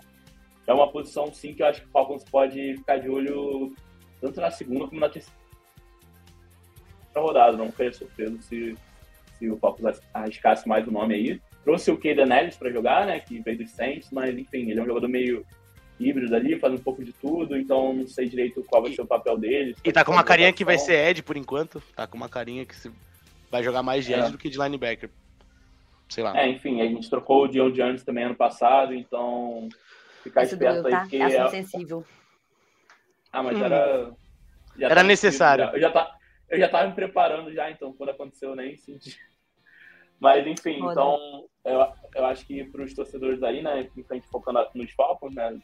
é 0.65 0.73
uma 0.73 0.91
posição 0.91 1.33
sim 1.33 1.53
que 1.53 1.63
eu 1.63 1.67
acho 1.67 1.81
que 1.81 1.87
o 1.87 1.91
Falcons 1.91 2.23
pode 2.25 2.75
ficar 2.77 2.97
de 2.97 3.09
olho 3.09 3.73
tanto 4.19 4.41
na 4.41 4.51
segunda 4.51 4.87
como 4.87 4.99
na 4.99 5.09
terceira 5.09 5.37
rodada. 7.15 7.57
Não 7.57 7.71
ficaria 7.71 7.93
surpreso 7.93 8.41
se, 8.41 8.75
se 9.37 9.49
o 9.49 9.57
Falcons 9.57 10.01
arriscasse 10.13 10.67
mais 10.67 10.87
o 10.87 10.91
nome 10.91 11.15
aí. 11.15 11.41
Trouxe 11.63 11.91
o 11.91 11.97
Kaden 11.97 12.31
Ellis 12.31 12.57
para 12.57 12.71
jogar, 12.71 13.05
né, 13.05 13.19
que 13.19 13.39
veio 13.39 13.57
dos 13.57 13.71
Saints, 13.71 14.09
mas 14.11 14.37
enfim, 14.37 14.69
ele 14.69 14.79
é 14.79 14.83
um 14.83 14.87
jogador 14.87 15.07
meio 15.07 15.45
híbrido 15.99 16.35
ali, 16.35 16.59
faz 16.59 16.73
um 16.73 16.77
pouco 16.77 17.03
de 17.03 17.11
tudo, 17.11 17.57
então 17.57 17.93
não 17.93 18.07
sei 18.07 18.29
direito 18.29 18.63
qual 18.67 18.81
vai 18.81 18.93
ser 18.93 19.01
o 19.01 19.07
papel 19.07 19.37
dele. 19.37 19.75
E 19.83 19.91
tá 19.91 20.05
com 20.05 20.11
uma 20.11 20.23
carinha 20.23 20.53
que 20.53 20.63
vai 20.63 20.77
ser 20.77 21.09
Ed 21.09 21.23
por 21.23 21.35
enquanto, 21.35 21.81
tá 21.95 22.07
com 22.07 22.15
uma 22.15 22.29
carinha 22.29 22.65
que 22.65 22.75
se 22.75 22.91
vai 23.49 23.63
jogar 23.63 23.83
mais 23.83 24.05
de 24.05 24.13
edge 24.13 24.27
é. 24.27 24.31
do 24.31 24.37
que 24.37 24.49
de 24.49 24.57
linebacker. 24.57 25.09
Sei 26.09 26.23
lá. 26.23 26.37
É, 26.37 26.47
enfim, 26.47 26.81
a 26.81 26.85
gente 26.85 27.09
trocou 27.09 27.43
o 27.43 27.47
Dion 27.47 27.71
Jones 27.71 28.03
também 28.03 28.23
ano 28.23 28.35
passado, 28.35 28.93
então 28.93 29.67
ficar 30.23 30.43
Esse 30.43 30.53
esperto 30.53 30.83
doeu, 30.83 30.85
aí. 30.87 30.91
Tá? 30.91 31.07
Que 31.07 31.21
é... 31.21 31.49
sensível. 31.49 32.05
Ah, 33.31 33.43
mas 33.43 33.57
hum. 33.57 33.63
era. 33.63 34.11
era 34.79 35.03
necessário. 35.03 35.65
Eu 35.73 35.79
já, 35.81 35.91
tá, 35.91 36.15
eu 36.49 36.59
já 36.59 36.69
tava 36.69 36.87
me 36.87 36.95
preparando 36.95 37.51
já, 37.53 37.69
então 37.69 37.91
quando 37.93 38.09
aconteceu 38.09 38.49
eu 38.49 38.55
nem 38.55 38.75
senti. 38.77 39.17
Mas 40.19 40.45
enfim, 40.47 40.79
Foda. 40.79 40.91
então 40.91 41.45
eu, 41.63 41.87
eu 42.15 42.25
acho 42.25 42.45
que 42.45 42.63
para 42.63 42.83
os 42.83 42.93
torcedores 42.93 43.41
aí, 43.43 43.61
né, 43.61 43.83
que 43.93 44.05
a 44.09 44.13
gente 44.15 44.27
focando 44.27 44.65
nos 44.73 44.91
Falcons, 44.91 45.35
né, 45.35 45.57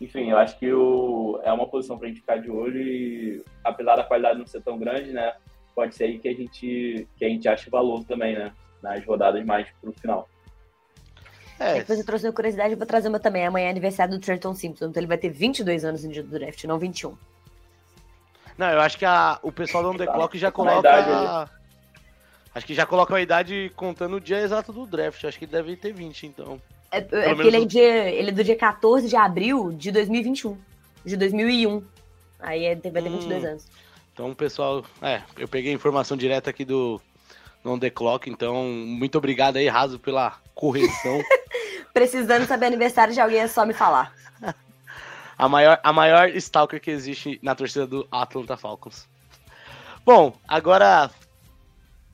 enfim, 0.00 0.30
eu 0.30 0.38
acho 0.38 0.58
que 0.58 0.72
o, 0.72 1.40
é 1.42 1.52
uma 1.52 1.66
posição 1.66 1.98
para 1.98 2.06
a 2.06 2.08
gente 2.08 2.20
ficar 2.20 2.36
de 2.36 2.50
olho 2.50 2.80
e 2.80 3.44
apesar 3.64 3.96
da 3.96 4.04
qualidade 4.04 4.38
não 4.38 4.46
ser 4.46 4.62
tão 4.62 4.78
grande, 4.78 5.12
né, 5.12 5.34
pode 5.74 5.94
ser 5.94 6.04
aí 6.04 6.18
que 6.18 6.28
a 6.28 6.34
gente, 6.34 7.08
que 7.16 7.24
a 7.24 7.28
gente 7.28 7.48
ache 7.48 7.70
valor 7.70 8.04
também, 8.04 8.34
né? 8.34 8.52
Nas 8.82 9.04
rodadas 9.04 9.44
mais 9.44 9.66
pro 9.80 9.92
final. 9.92 10.28
É. 11.58 11.74
Depois 11.74 11.98
eu 11.98 12.04
trouxe 12.04 12.26
uma 12.26 12.32
curiosidade, 12.32 12.74
vou 12.74 12.86
trazer 12.86 13.08
uma 13.08 13.20
também. 13.20 13.46
Amanhã 13.46 13.68
é 13.68 13.70
aniversário 13.70 14.12
do 14.12 14.20
Trenton 14.20 14.54
Simpson, 14.54 14.86
então 14.86 15.00
ele 15.00 15.06
vai 15.06 15.18
ter 15.18 15.30
22 15.30 15.84
anos 15.84 16.04
no 16.04 16.10
dia 16.10 16.22
do 16.22 16.28
draft, 16.28 16.64
não 16.64 16.78
21. 16.78 17.16
Não, 18.58 18.70
eu 18.70 18.80
acho 18.80 18.98
que 18.98 19.04
a, 19.04 19.38
o 19.42 19.52
pessoal 19.52 19.82
do 19.82 19.90
On 19.90 19.96
The 19.96 20.06
tá. 20.06 20.12
Clock 20.12 20.38
já 20.38 20.50
coloca... 20.50 21.48
Acho 22.54 22.66
que 22.66 22.74
já 22.74 22.84
coloca 22.84 23.14
a 23.14 23.20
idade 23.20 23.72
contando 23.74 24.16
o 24.16 24.20
dia 24.20 24.40
exato 24.40 24.72
do 24.72 24.86
draft. 24.86 25.24
Acho 25.24 25.38
que 25.38 25.46
ele 25.46 25.52
deve 25.52 25.76
ter 25.76 25.92
20, 25.92 26.26
então. 26.26 26.60
É, 26.90 26.98
é 26.98 27.34
porque 27.34 27.48
ele 27.48 27.62
é, 27.62 27.64
dia, 27.64 28.10
ele 28.10 28.28
é 28.28 28.32
do 28.32 28.44
dia 28.44 28.56
14 28.56 29.08
de 29.08 29.16
abril 29.16 29.72
de 29.72 29.90
2021. 29.90 30.58
De 31.04 31.16
2001. 31.16 31.82
Aí 32.38 32.64
é, 32.66 32.74
vai 32.74 33.02
ter 33.02 33.08
hum. 33.08 33.18
22 33.18 33.44
anos. 33.44 33.66
Então, 34.12 34.34
pessoal, 34.34 34.84
é, 35.00 35.22
eu 35.38 35.48
peguei 35.48 35.72
a 35.72 35.74
informação 35.74 36.16
direta 36.16 36.50
aqui 36.50 36.66
do 36.66 37.00
On 37.64 37.78
The 37.78 37.88
Clock, 37.88 38.28
então 38.28 38.64
muito 38.64 39.16
obrigado 39.16 39.56
aí, 39.56 39.68
Raso, 39.68 39.98
pela 39.98 40.38
correção. 40.54 41.22
Precisando 41.94 42.46
saber 42.46 42.66
aniversário 42.66 43.14
de 43.14 43.20
alguém, 43.20 43.40
é 43.40 43.48
só 43.48 43.64
me 43.64 43.72
falar. 43.72 44.12
a, 45.38 45.48
maior, 45.48 45.80
a 45.82 45.92
maior 45.92 46.28
stalker 46.30 46.80
que 46.80 46.90
existe 46.90 47.38
na 47.42 47.54
torcida 47.54 47.86
do 47.86 48.06
Atlanta 48.10 48.56
Falcons. 48.56 49.08
Bom, 50.04 50.36
agora 50.46 51.10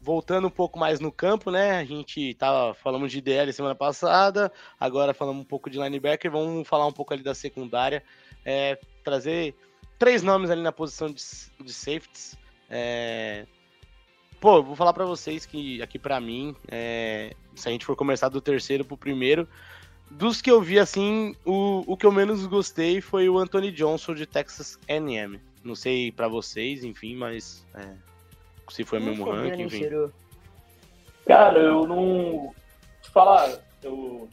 voltando 0.08 0.46
um 0.46 0.50
pouco 0.50 0.78
mais 0.78 1.00
no 1.00 1.12
campo, 1.12 1.50
né? 1.50 1.72
A 1.72 1.84
gente 1.84 2.32
tava 2.32 2.72
falando 2.72 3.06
de 3.06 3.20
DL 3.20 3.52
semana 3.52 3.74
passada, 3.74 4.50
agora 4.80 5.12
falamos 5.12 5.42
um 5.42 5.44
pouco 5.44 5.68
de 5.68 5.78
linebacker, 5.78 6.30
vamos 6.30 6.66
falar 6.66 6.86
um 6.86 6.92
pouco 6.92 7.12
ali 7.12 7.22
da 7.22 7.34
secundária, 7.34 8.02
é, 8.42 8.78
trazer 9.04 9.54
três 9.98 10.22
nomes 10.22 10.48
ali 10.48 10.62
na 10.62 10.72
posição 10.72 11.08
de, 11.08 11.22
de 11.62 11.72
safeties. 11.74 12.38
É... 12.70 13.44
Pô, 14.40 14.62
vou 14.62 14.74
falar 14.74 14.94
para 14.94 15.04
vocês 15.04 15.44
que 15.44 15.82
aqui 15.82 15.98
para 15.98 16.18
mim, 16.18 16.56
é... 16.68 17.34
se 17.54 17.68
a 17.68 17.72
gente 17.72 17.84
for 17.84 17.94
começar 17.94 18.30
do 18.30 18.40
terceiro 18.40 18.86
pro 18.86 18.96
primeiro, 18.96 19.46
dos 20.10 20.40
que 20.40 20.50
eu 20.50 20.62
vi 20.62 20.78
assim, 20.78 21.36
o, 21.44 21.84
o 21.86 21.98
que 21.98 22.06
eu 22.06 22.12
menos 22.12 22.46
gostei 22.46 23.02
foi 23.02 23.28
o 23.28 23.36
Anthony 23.36 23.70
Johnson 23.70 24.14
de 24.14 24.24
Texas 24.24 24.78
A&M. 24.88 25.38
Não 25.62 25.74
sei 25.74 26.10
para 26.10 26.28
vocês, 26.28 26.82
enfim, 26.82 27.14
mas 27.14 27.66
é... 27.74 28.07
se 28.70 28.84
foi 28.84 28.98
o 28.98 29.02
mesmo 29.02 29.30
ranking, 29.30 29.62
enfim. 29.62 29.88
Cara, 31.26 31.58
eu 31.58 31.86
não. 31.86 32.54
Te 33.02 33.10
falar, 33.10 33.58
eu 33.82 34.28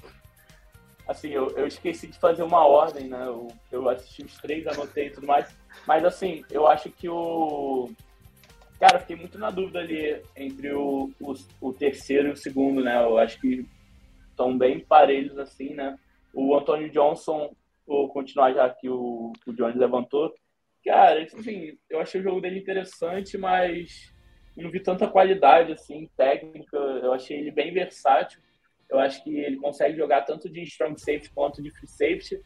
assim, 1.08 1.30
eu, 1.30 1.50
eu 1.52 1.68
esqueci 1.68 2.08
de 2.08 2.18
fazer 2.18 2.44
uma 2.44 2.66
ordem, 2.66 3.08
né? 3.08 3.24
Eu, 3.26 3.48
eu 3.72 3.90
assisti 3.90 4.24
os 4.24 4.36
três, 4.38 4.66
anotei 4.68 5.08
e 5.08 5.10
tudo 5.12 5.28
mais. 5.28 5.56
Mas, 5.88 6.04
assim, 6.04 6.44
eu 6.50 6.68
acho 6.68 6.90
que 6.90 7.08
o. 7.08 7.90
Cara, 8.80 9.00
fiquei 9.00 9.16
muito 9.16 9.38
na 9.38 9.50
dúvida 9.50 9.80
ali 9.80 10.22
entre 10.36 10.74
o, 10.74 11.12
o, 11.22 11.34
o 11.62 11.74
terceiro 11.74 12.30
e 12.30 12.32
o 12.32 12.38
segundo, 12.38 12.84
né? 12.84 13.02
Eu 13.04 13.18
acho 13.18 13.40
que 13.40 13.66
estão 14.30 14.58
bem 14.58 14.80
parelhos, 14.80 15.38
assim, 15.38 15.74
né? 15.74 15.98
O 16.34 16.56
Antônio 16.56 16.90
Johnson, 16.90 17.56
vou 17.88 18.10
continuar 18.10 18.54
já 18.54 18.70
que 18.70 18.90
o, 18.90 19.32
o 19.48 19.54
Jones 19.54 19.78
levantou. 19.78 20.34
Cara, 20.84 21.22
enfim, 21.22 21.78
eu 21.90 22.00
achei 22.00 22.20
o 22.20 22.24
jogo 22.24 22.42
dele 22.42 22.60
interessante, 22.60 23.38
mas 23.38 24.14
não 24.62 24.72
vi 24.72 24.80
tanta 24.80 25.08
qualidade, 25.08 25.72
assim, 25.72 26.10
técnica. 26.16 26.78
Eu 26.78 27.14
achei 27.14 27.38
ele 27.38 27.52
bem 27.52 27.74
versátil. 27.74 28.40
Eu 28.90 29.00
acho 29.00 29.24
que 29.24 29.38
ele 29.38 29.58
consegue 29.58 29.98
jogar 29.98 30.22
tanto 30.22 30.50
de 30.50 30.62
strong 30.64 31.00
safety 31.00 31.32
quanto 31.32 31.62
de 31.62 31.72
free 31.72 31.88
safety, 31.88 32.42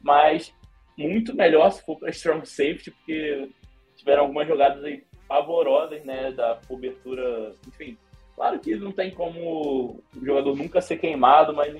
mas 0.00 0.52
muito 0.96 1.34
melhor 1.34 1.70
se 1.70 1.84
for 1.84 1.98
para 1.98 2.10
strong 2.10 2.46
safety, 2.46 2.90
porque 2.90 3.48
tiveram 3.96 4.22
algumas 4.22 4.46
jogadas 4.46 4.82
aí 4.84 5.04
pavorosas, 5.28 6.04
né, 6.04 6.32
da 6.32 6.60
cobertura, 6.66 7.52
enfim. 7.66 7.96
Claro 8.34 8.58
que 8.58 8.74
não 8.76 8.92
tem 8.92 9.10
como 9.10 10.02
o 10.16 10.24
jogador 10.24 10.56
nunca 10.56 10.80
ser 10.80 10.98
queimado, 10.98 11.54
mas 11.54 11.74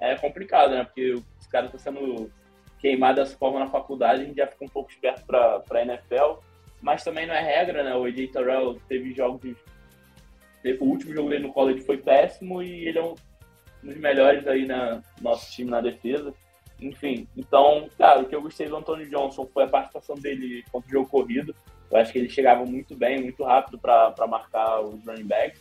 é 0.00 0.14
complicado, 0.16 0.72
né, 0.72 0.84
porque 0.84 1.12
os 1.12 1.46
caras 1.46 1.72
estão 1.74 1.92
sendo 1.92 2.30
queimados 2.78 3.24
dessa 3.24 3.38
forma 3.38 3.58
na 3.58 3.66
faculdade, 3.66 4.22
a 4.22 4.24
gente 4.24 4.36
já 4.36 4.46
fica 4.46 4.64
um 4.64 4.68
pouco 4.68 4.90
esperto 4.90 5.26
para 5.26 5.62
a 5.70 5.82
NFL, 5.82 6.40
mas 6.80 7.04
também 7.04 7.26
não 7.26 7.34
é 7.34 7.40
regra, 7.40 7.82
né, 7.82 7.94
o 7.94 8.04
AJ 8.04 8.30
Terrell 8.30 8.80
teve 8.88 9.12
jogos, 9.14 9.56
teve, 10.62 10.78
o 10.80 10.84
último 10.84 11.14
jogo 11.14 11.30
dele 11.30 11.46
no 11.46 11.52
college 11.52 11.82
foi 11.82 11.98
péssimo 11.98 12.62
e 12.62 12.88
ele 12.88 12.98
é 12.98 13.04
um 13.04 13.14
dos 13.82 13.96
melhores 13.96 14.46
aí 14.46 14.66
na 14.66 15.02
nosso 15.20 15.50
time 15.52 15.70
na 15.70 15.80
defesa. 15.80 16.32
Enfim, 16.80 17.26
então, 17.36 17.88
cara, 17.98 18.20
o 18.20 18.26
que 18.26 18.34
eu 18.34 18.42
gostei 18.42 18.68
do 18.68 18.76
Antônio 18.76 19.08
Johnson 19.10 19.48
foi 19.52 19.64
a 19.64 19.68
participação 19.68 20.14
dele 20.14 20.64
contra 20.70 20.88
o 20.88 20.92
jogo 20.92 21.08
corrido. 21.08 21.54
Eu 21.90 21.96
acho 21.98 22.12
que 22.12 22.18
ele 22.18 22.28
chegava 22.28 22.64
muito 22.64 22.94
bem, 22.94 23.20
muito 23.20 23.42
rápido 23.42 23.78
para 23.78 24.26
marcar 24.28 24.80
os 24.80 25.04
running 25.04 25.26
backs. 25.26 25.60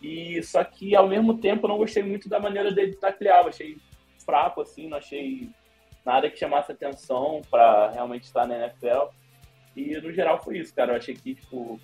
E 0.00 0.42
só 0.42 0.62
que 0.62 0.94
ao 0.94 1.08
mesmo 1.08 1.38
tempo 1.38 1.64
eu 1.64 1.70
não 1.70 1.78
gostei 1.78 2.02
muito 2.02 2.28
da 2.28 2.38
maneira 2.38 2.70
dele 2.70 2.94
taclear, 2.94 3.42
eu 3.42 3.48
achei 3.48 3.76
fraco 4.24 4.60
assim, 4.60 4.88
não 4.88 4.98
achei 4.98 5.48
nada 6.04 6.30
que 6.30 6.38
chamasse 6.38 6.70
atenção 6.70 7.40
para 7.50 7.90
realmente 7.90 8.24
estar 8.24 8.46
na 8.46 8.56
NFL. 8.56 9.08
E 9.76 10.00
no 10.00 10.12
geral 10.12 10.42
foi 10.42 10.58
isso, 10.58 10.74
cara. 10.74 10.92
Eu 10.92 10.96
achei 10.96 11.14
que, 11.14 11.34
tipo, 11.34 11.80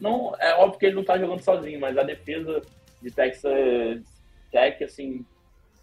não, 0.00 0.34
é 0.38 0.54
óbvio 0.54 0.78
que 0.78 0.86
ele 0.86 0.96
não 0.96 1.04
tá 1.04 1.18
jogando 1.18 1.42
sozinho, 1.42 1.80
mas 1.80 1.96
a 1.98 2.02
defesa 2.02 2.62
de 3.02 3.10
Texas 3.10 4.02
Tech, 4.50 4.82
assim, 4.82 5.24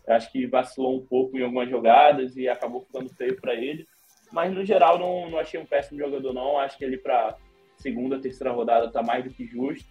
acho 0.08 0.32
que 0.32 0.47
vacilou 0.47 0.97
um 0.97 1.06
pouco 1.06 1.38
em 1.38 1.43
algumas 1.43 1.69
jogadas 1.69 2.36
e 2.36 2.47
acabou 2.47 2.82
ficando 2.82 3.10
feio 3.10 3.39
para 3.39 3.54
ele. 3.54 3.86
Mas 4.32 4.54
no 4.54 4.65
geral 4.65 4.97
não, 4.97 5.30
não 5.30 5.38
achei 5.38 5.60
um 5.60 5.65
péssimo 5.65 6.00
jogador, 6.00 6.34
não. 6.34 6.58
Acho 6.58 6.78
que 6.78 6.86
ele 6.86 6.97
para 6.97 7.38
segunda, 7.78 8.19
terceira 8.19 8.52
rodada 8.52 8.91
tá 8.91 9.04
mais 9.04 9.24
do 9.24 9.30
que 9.30 9.45
justo. 9.45 9.89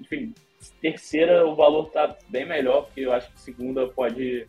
Enfim, 0.00 0.34
terceira 0.80 1.46
o 1.46 1.54
valor 1.54 1.90
tá 1.90 2.16
bem 2.28 2.44
melhor, 2.44 2.86
porque 2.86 3.02
eu 3.02 3.12
acho 3.12 3.30
que 3.32 3.40
segunda 3.40 3.86
pode, 3.88 4.48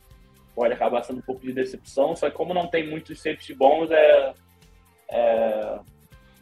pode 0.56 0.74
acabar 0.74 1.04
sendo 1.04 1.20
um 1.20 1.24
pouco 1.24 1.46
de 1.46 1.54
decepção. 1.54 2.16
Só 2.16 2.30
que 2.30 2.36
como 2.36 2.54
não 2.54 2.68
tem 2.68 2.90
muitos 2.90 3.22
safety 3.22 3.54
bons, 3.54 3.92
é, 3.92 4.34
é 5.10 5.80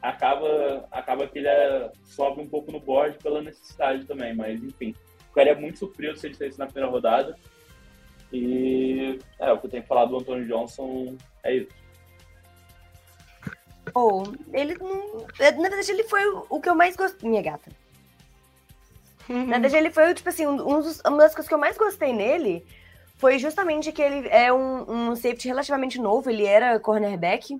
acaba, 0.01 0.87
acaba 0.91 1.27
que 1.27 1.39
ele 1.39 1.47
é, 1.47 1.91
sobe 2.03 2.41
um 2.41 2.47
pouco 2.47 2.71
no 2.71 2.79
board 2.79 3.17
pela 3.19 3.41
necessidade 3.41 4.05
também. 4.05 4.35
Mas 4.35 4.63
enfim, 4.63 4.95
ficaria 5.27 5.55
muito 5.55 5.79
surpreso 5.79 6.19
se 6.19 6.27
ele 6.27 6.35
saísse 6.35 6.59
na 6.59 6.65
primeira 6.65 6.89
rodada. 6.89 7.37
E 8.31 9.19
é, 9.39 9.51
o 9.51 9.59
que 9.59 9.67
eu 9.67 9.71
tenho 9.71 9.83
que 9.83 9.89
falar 9.89 10.05
do 10.05 10.17
Antônio 10.17 10.47
Johnson 10.47 11.17
é 11.43 11.55
isso. 11.55 11.81
Oh, 13.93 14.23
ele 14.53 14.75
não. 14.79 15.25
É, 15.39 15.51
na 15.51 15.67
verdade, 15.67 15.91
ele 15.91 16.03
foi 16.03 16.25
o 16.49 16.61
que 16.61 16.69
eu 16.69 16.75
mais 16.75 16.95
gostei. 16.95 17.29
Minha 17.29 17.41
gata. 17.41 17.69
Na 19.27 19.59
verdade, 19.59 19.75
ele 19.75 19.91
foi, 19.91 20.13
tipo 20.13 20.29
assim, 20.29 20.45
um 20.45 20.81
dos, 20.81 21.01
uma 21.05 21.17
das 21.17 21.33
coisas 21.33 21.47
que 21.47 21.53
eu 21.53 21.59
mais 21.59 21.77
gostei 21.77 22.13
nele 22.13 22.65
foi 23.17 23.37
justamente 23.37 23.91
que 23.91 24.01
ele 24.01 24.27
é 24.29 24.51
um, 24.51 25.09
um 25.11 25.15
safety 25.15 25.47
relativamente 25.47 25.99
novo. 25.99 26.29
Ele 26.29 26.45
era 26.45 26.79
cornerback 26.79 27.55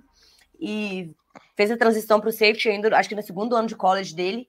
e 0.60 1.14
fez 1.56 1.70
a 1.70 1.76
transição 1.76 2.20
para 2.20 2.28
o 2.28 2.32
safety 2.32 2.68
ainda, 2.68 2.96
acho 2.96 3.08
que 3.08 3.14
no 3.14 3.22
segundo 3.22 3.54
ano 3.56 3.68
de 3.68 3.76
college 3.76 4.14
dele. 4.14 4.48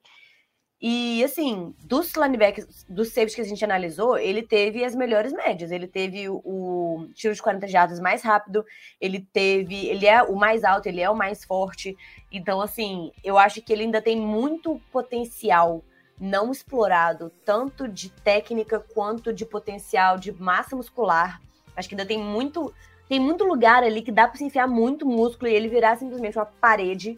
E, 0.86 1.24
assim, 1.24 1.74
dos 1.84 2.12
linebackers, 2.12 2.84
dos 2.86 3.08
safeties 3.08 3.34
que 3.34 3.40
a 3.40 3.44
gente 3.44 3.64
analisou, 3.64 4.18
ele 4.18 4.42
teve 4.42 4.84
as 4.84 4.94
melhores 4.94 5.32
médias. 5.32 5.70
Ele 5.70 5.86
teve 5.86 6.28
o 6.28 7.08
tiro 7.14 7.32
de 7.32 7.40
40 7.40 7.66
jardas 7.66 7.98
mais 7.98 8.22
rápido, 8.22 8.62
ele 9.00 9.26
teve. 9.32 9.86
Ele 9.86 10.04
é 10.06 10.22
o 10.22 10.36
mais 10.36 10.62
alto, 10.62 10.86
ele 10.86 11.00
é 11.00 11.08
o 11.08 11.16
mais 11.16 11.42
forte. 11.42 11.96
Então, 12.30 12.60
assim, 12.60 13.10
eu 13.22 13.38
acho 13.38 13.62
que 13.62 13.72
ele 13.72 13.84
ainda 13.84 14.02
tem 14.02 14.20
muito 14.20 14.78
potencial 14.92 15.82
não 16.20 16.52
explorado, 16.52 17.32
tanto 17.44 17.88
de 17.88 18.10
técnica 18.10 18.78
quanto 18.78 19.32
de 19.32 19.46
potencial 19.46 20.18
de 20.18 20.32
massa 20.32 20.76
muscular. 20.76 21.40
Acho 21.74 21.88
que 21.88 21.94
ainda 21.94 22.06
tem 22.06 22.18
muito. 22.18 22.74
Tem 23.08 23.20
muito 23.20 23.44
lugar 23.44 23.82
ali 23.82 24.02
que 24.02 24.12
dá 24.12 24.26
para 24.26 24.36
se 24.36 24.44
enfiar 24.44 24.66
muito 24.66 25.06
músculo 25.06 25.50
e 25.50 25.54
ele 25.54 25.68
virar 25.68 25.96
simplesmente 25.96 26.38
uma 26.38 26.46
parede. 26.46 27.16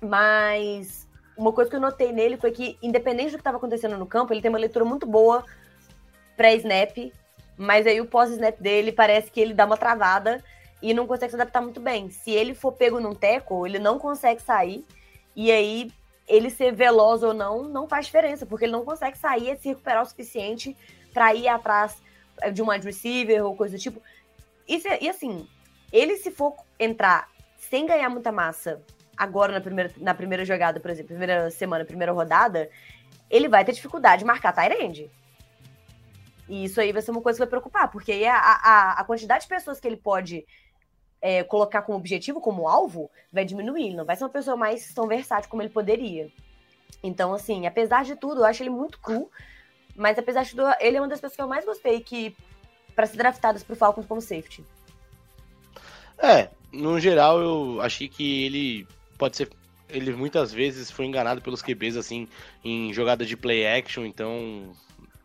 Mas 0.00 1.06
uma 1.36 1.52
coisa 1.52 1.70
que 1.70 1.76
eu 1.76 1.80
notei 1.80 2.12
nele 2.12 2.36
foi 2.36 2.50
que, 2.50 2.78
independente 2.82 3.30
do 3.30 3.36
que 3.36 3.40
estava 3.40 3.56
acontecendo 3.56 3.96
no 3.96 4.06
campo, 4.06 4.32
ele 4.32 4.40
tem 4.40 4.48
uma 4.48 4.58
leitura 4.58 4.84
muito 4.84 5.06
boa 5.06 5.44
pré-snap, 6.36 7.12
mas 7.56 7.86
aí 7.86 8.00
o 8.00 8.06
pós-snap 8.06 8.60
dele 8.60 8.92
parece 8.92 9.30
que 9.30 9.40
ele 9.40 9.54
dá 9.54 9.64
uma 9.64 9.76
travada 9.76 10.44
e 10.82 10.92
não 10.92 11.06
consegue 11.06 11.30
se 11.30 11.36
adaptar 11.36 11.62
muito 11.62 11.80
bem. 11.80 12.10
Se 12.10 12.30
ele 12.30 12.54
for 12.54 12.72
pego 12.72 13.00
num 13.00 13.14
teco, 13.14 13.66
ele 13.66 13.78
não 13.78 13.98
consegue 13.98 14.42
sair, 14.42 14.84
e 15.34 15.50
aí 15.50 15.90
ele 16.28 16.50
ser 16.50 16.72
veloz 16.72 17.22
ou 17.22 17.32
não, 17.32 17.62
não 17.62 17.88
faz 17.88 18.06
diferença, 18.06 18.44
porque 18.44 18.64
ele 18.64 18.72
não 18.72 18.84
consegue 18.84 19.16
sair 19.16 19.50
e 19.50 19.56
se 19.56 19.68
recuperar 19.68 20.02
o 20.02 20.06
suficiente 20.06 20.76
para 21.12 21.34
ir 21.34 21.48
atrás 21.48 21.96
de 22.52 22.62
um 22.62 22.68
wide 22.68 22.84
receiver 22.84 23.44
ou 23.44 23.56
coisa 23.56 23.76
do 23.76 23.80
tipo. 23.80 24.00
E, 24.66 24.80
se, 24.80 24.88
e 25.00 25.08
assim, 25.08 25.48
ele 25.92 26.16
se 26.16 26.30
for 26.30 26.56
entrar 26.78 27.30
sem 27.58 27.86
ganhar 27.86 28.08
muita 28.08 28.32
massa 28.32 28.82
agora 29.16 29.52
na 29.52 29.60
primeira, 29.60 29.92
na 29.96 30.14
primeira 30.14 30.44
jogada, 30.44 30.78
por 30.78 30.90
exemplo, 30.90 31.08
primeira 31.08 31.50
semana, 31.50 31.84
primeira 31.84 32.12
rodada, 32.12 32.68
ele 33.30 33.48
vai 33.48 33.64
ter 33.64 33.72
dificuldade 33.72 34.20
de 34.20 34.26
marcar 34.26 34.52
Tyrande. 34.52 35.10
E 36.48 36.64
isso 36.64 36.80
aí 36.80 36.92
vai 36.92 37.02
ser 37.02 37.10
uma 37.10 37.22
coisa 37.22 37.36
que 37.36 37.40
vai 37.40 37.48
preocupar, 37.48 37.90
porque 37.90 38.12
aí 38.12 38.26
a, 38.26 38.36
a, 38.36 39.00
a 39.00 39.04
quantidade 39.04 39.44
de 39.44 39.48
pessoas 39.48 39.80
que 39.80 39.86
ele 39.88 39.96
pode 39.96 40.46
é, 41.20 41.42
colocar 41.42 41.82
como 41.82 41.98
objetivo, 41.98 42.40
como 42.40 42.68
alvo, 42.68 43.10
vai 43.32 43.44
diminuir. 43.44 43.86
Ele 43.86 43.96
não 43.96 44.04
vai 44.04 44.14
ser 44.16 44.24
uma 44.24 44.30
pessoa 44.30 44.56
mais 44.56 44.92
tão 44.94 45.08
versátil 45.08 45.50
como 45.50 45.62
ele 45.62 45.70
poderia. 45.70 46.30
Então, 47.02 47.34
assim, 47.34 47.66
apesar 47.66 48.04
de 48.04 48.14
tudo, 48.16 48.40
eu 48.40 48.44
acho 48.44 48.62
ele 48.62 48.70
muito 48.70 49.00
cru, 49.00 49.30
mas 49.96 50.18
apesar 50.18 50.44
de 50.44 50.50
tudo, 50.50 50.62
ele 50.78 50.96
é 50.96 51.00
uma 51.00 51.08
das 51.08 51.20
pessoas 51.20 51.36
que 51.36 51.42
eu 51.42 51.48
mais 51.48 51.64
gostei 51.64 52.00
que 52.00 52.36
para 52.96 53.06
ser 53.06 53.18
draftadas 53.18 53.62
pro 53.62 53.76
Falcons 53.76 54.06
como 54.06 54.20
safety. 54.20 54.64
É, 56.18 56.48
no 56.72 56.98
geral 56.98 57.40
eu 57.40 57.80
achei 57.82 58.08
que 58.08 58.44
ele 58.44 58.88
pode 59.18 59.36
ser. 59.36 59.50
Ele 59.88 60.12
muitas 60.12 60.52
vezes 60.52 60.90
foi 60.90 61.04
enganado 61.04 61.40
pelos 61.40 61.62
QBs 61.62 61.96
assim 61.96 62.26
em 62.64 62.92
jogada 62.92 63.24
de 63.24 63.36
play 63.36 63.64
action, 63.66 64.04
então 64.04 64.72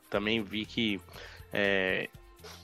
também 0.09 0.43
vi 0.43 0.65
que 0.65 1.01
é, 1.51 2.07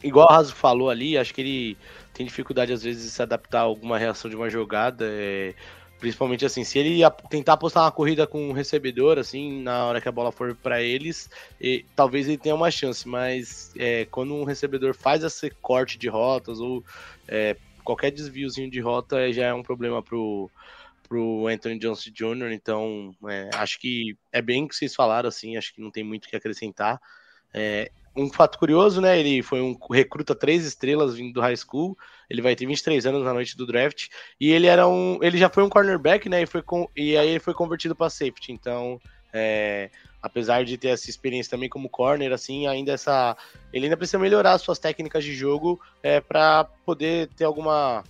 igual 0.03 0.27
o 0.27 0.31
Raso 0.31 0.53
falou 0.53 0.89
ali, 0.89 1.17
acho 1.17 1.33
que 1.33 1.41
ele 1.41 1.77
tem 2.13 2.25
dificuldade 2.25 2.73
às 2.73 2.83
vezes 2.83 3.03
de 3.03 3.09
se 3.09 3.21
adaptar 3.21 3.59
a 3.59 3.63
alguma 3.63 3.97
reação 3.97 4.29
de 4.29 4.35
uma 4.35 4.49
jogada, 4.49 5.05
é, 5.09 5.55
principalmente 5.99 6.45
assim, 6.45 6.63
se 6.63 6.77
ele 6.77 7.01
tentar 7.29 7.53
apostar 7.53 7.83
uma 7.83 7.91
corrida 7.91 8.27
com 8.27 8.49
um 8.49 8.51
recebedor 8.51 9.17
assim, 9.17 9.61
na 9.61 9.85
hora 9.85 10.01
que 10.01 10.07
a 10.07 10.11
bola 10.11 10.31
for 10.31 10.55
para 10.55 10.81
eles, 10.81 11.29
e, 11.59 11.85
talvez 11.95 12.27
ele 12.27 12.37
tenha 12.37 12.55
uma 12.55 12.69
chance, 12.71 13.07
mas 13.07 13.71
é, 13.77 14.05
quando 14.05 14.33
um 14.33 14.43
recebedor 14.43 14.93
faz 14.93 15.23
esse 15.23 15.49
corte 15.61 15.97
de 15.97 16.07
rotas 16.07 16.59
ou 16.59 16.83
é, 17.27 17.55
qualquer 17.83 18.11
desviozinho 18.11 18.69
de 18.69 18.79
rota 18.79 19.31
já 19.31 19.47
é 19.47 19.53
um 19.53 19.63
problema 19.63 20.01
pro 20.01 20.49
pro 21.07 21.47
Anthony 21.47 21.79
Johnson 21.79 22.11
Jr., 22.11 22.51
então 22.51 23.15
é, 23.29 23.49
acho 23.53 23.79
que 23.79 24.17
é 24.29 24.41
bem 24.41 24.67
que 24.67 24.75
vocês 24.75 24.93
falaram, 24.93 25.29
assim, 25.29 25.55
acho 25.55 25.73
que 25.73 25.79
não 25.81 25.89
tem 25.89 26.03
muito 26.03 26.25
o 26.25 26.27
que 26.29 26.35
acrescentar. 26.35 26.99
Um 28.17 28.31
fato 28.31 28.57
curioso, 28.57 28.99
né? 28.99 29.19
Ele 29.19 29.43
foi 29.43 29.61
um 29.61 29.77
recruta 29.91 30.33
três 30.33 30.65
estrelas 30.65 31.15
vindo 31.15 31.33
do 31.33 31.41
high 31.41 31.55
school. 31.55 31.95
Ele 32.27 32.41
vai 32.41 32.55
ter 32.55 32.65
23 32.65 33.05
anos 33.05 33.23
na 33.23 33.33
noite 33.33 33.55
do 33.55 33.67
draft. 33.67 34.07
E 34.39 34.51
ele 34.51 34.65
era 34.65 34.87
um. 34.87 35.19
Ele 35.21 35.37
já 35.37 35.49
foi 35.49 35.63
um 35.63 35.69
cornerback, 35.69 36.27
né? 36.27 36.41
E, 36.41 36.45
foi 36.47 36.63
com, 36.63 36.89
e 36.95 37.15
aí 37.15 37.29
ele 37.29 37.39
foi 37.39 37.53
convertido 37.53 37.95
para 37.95 38.09
safety. 38.09 38.51
Então, 38.51 38.99
é, 39.31 39.91
apesar 40.21 40.65
de 40.65 40.77
ter 40.77 40.89
essa 40.89 41.09
experiência 41.09 41.51
também 41.51 41.69
como 41.69 41.89
corner, 41.89 42.33
assim, 42.33 42.65
ainda 42.65 42.93
essa. 42.93 43.37
Ele 43.71 43.85
ainda 43.85 43.97
precisa 43.97 44.17
melhorar 44.17 44.57
suas 44.57 44.79
técnicas 44.79 45.23
de 45.23 45.33
jogo 45.33 45.79
é, 46.01 46.19
para 46.19 46.63
poder 46.63 47.29
ter 47.35 47.43
alguma 47.43 48.03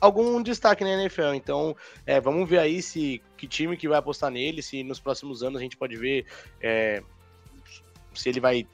algum 0.00 0.42
destaque 0.42 0.84
na 0.84 0.90
NFL. 0.90 1.34
Então, 1.34 1.76
é, 2.06 2.20
vamos 2.20 2.48
ver 2.48 2.58
aí 2.58 2.82
se 2.82 3.22
que 3.36 3.46
time 3.46 3.76
que 3.76 3.88
vai 3.88 3.98
apostar 3.98 4.30
nele, 4.30 4.62
se 4.62 4.82
nos 4.82 5.00
próximos 5.00 5.42
anos 5.42 5.58
a 5.58 5.62
gente 5.62 5.76
pode 5.76 5.96
ver 5.96 6.26
é, 6.60 7.02
se 8.14 8.28
ele 8.28 8.40
vai 8.40 8.66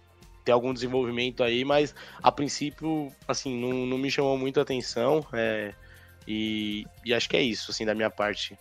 ter 0.45 0.53
algum 0.53 0.75
desenvolvimento 0.75 1.43
aí, 1.43 1.65
mas 1.65 1.95
a 2.23 2.31
princípio, 2.31 3.11
assim, 3.27 3.59
não, 3.59 3.87
não 3.87 3.99
me 3.99 4.11
chamou 4.11 4.37
muito 4.37 4.61
atenção. 4.61 5.27
É, 5.33 5.73
e, 6.29 6.85
e, 7.05 7.15
acho 7.15 7.29
que 7.29 7.37
é 7.37 7.43
isso, 7.43 7.71
assim, 7.71 7.85
da 7.85 7.95
minha 7.95 8.11
parte. 8.11 8.57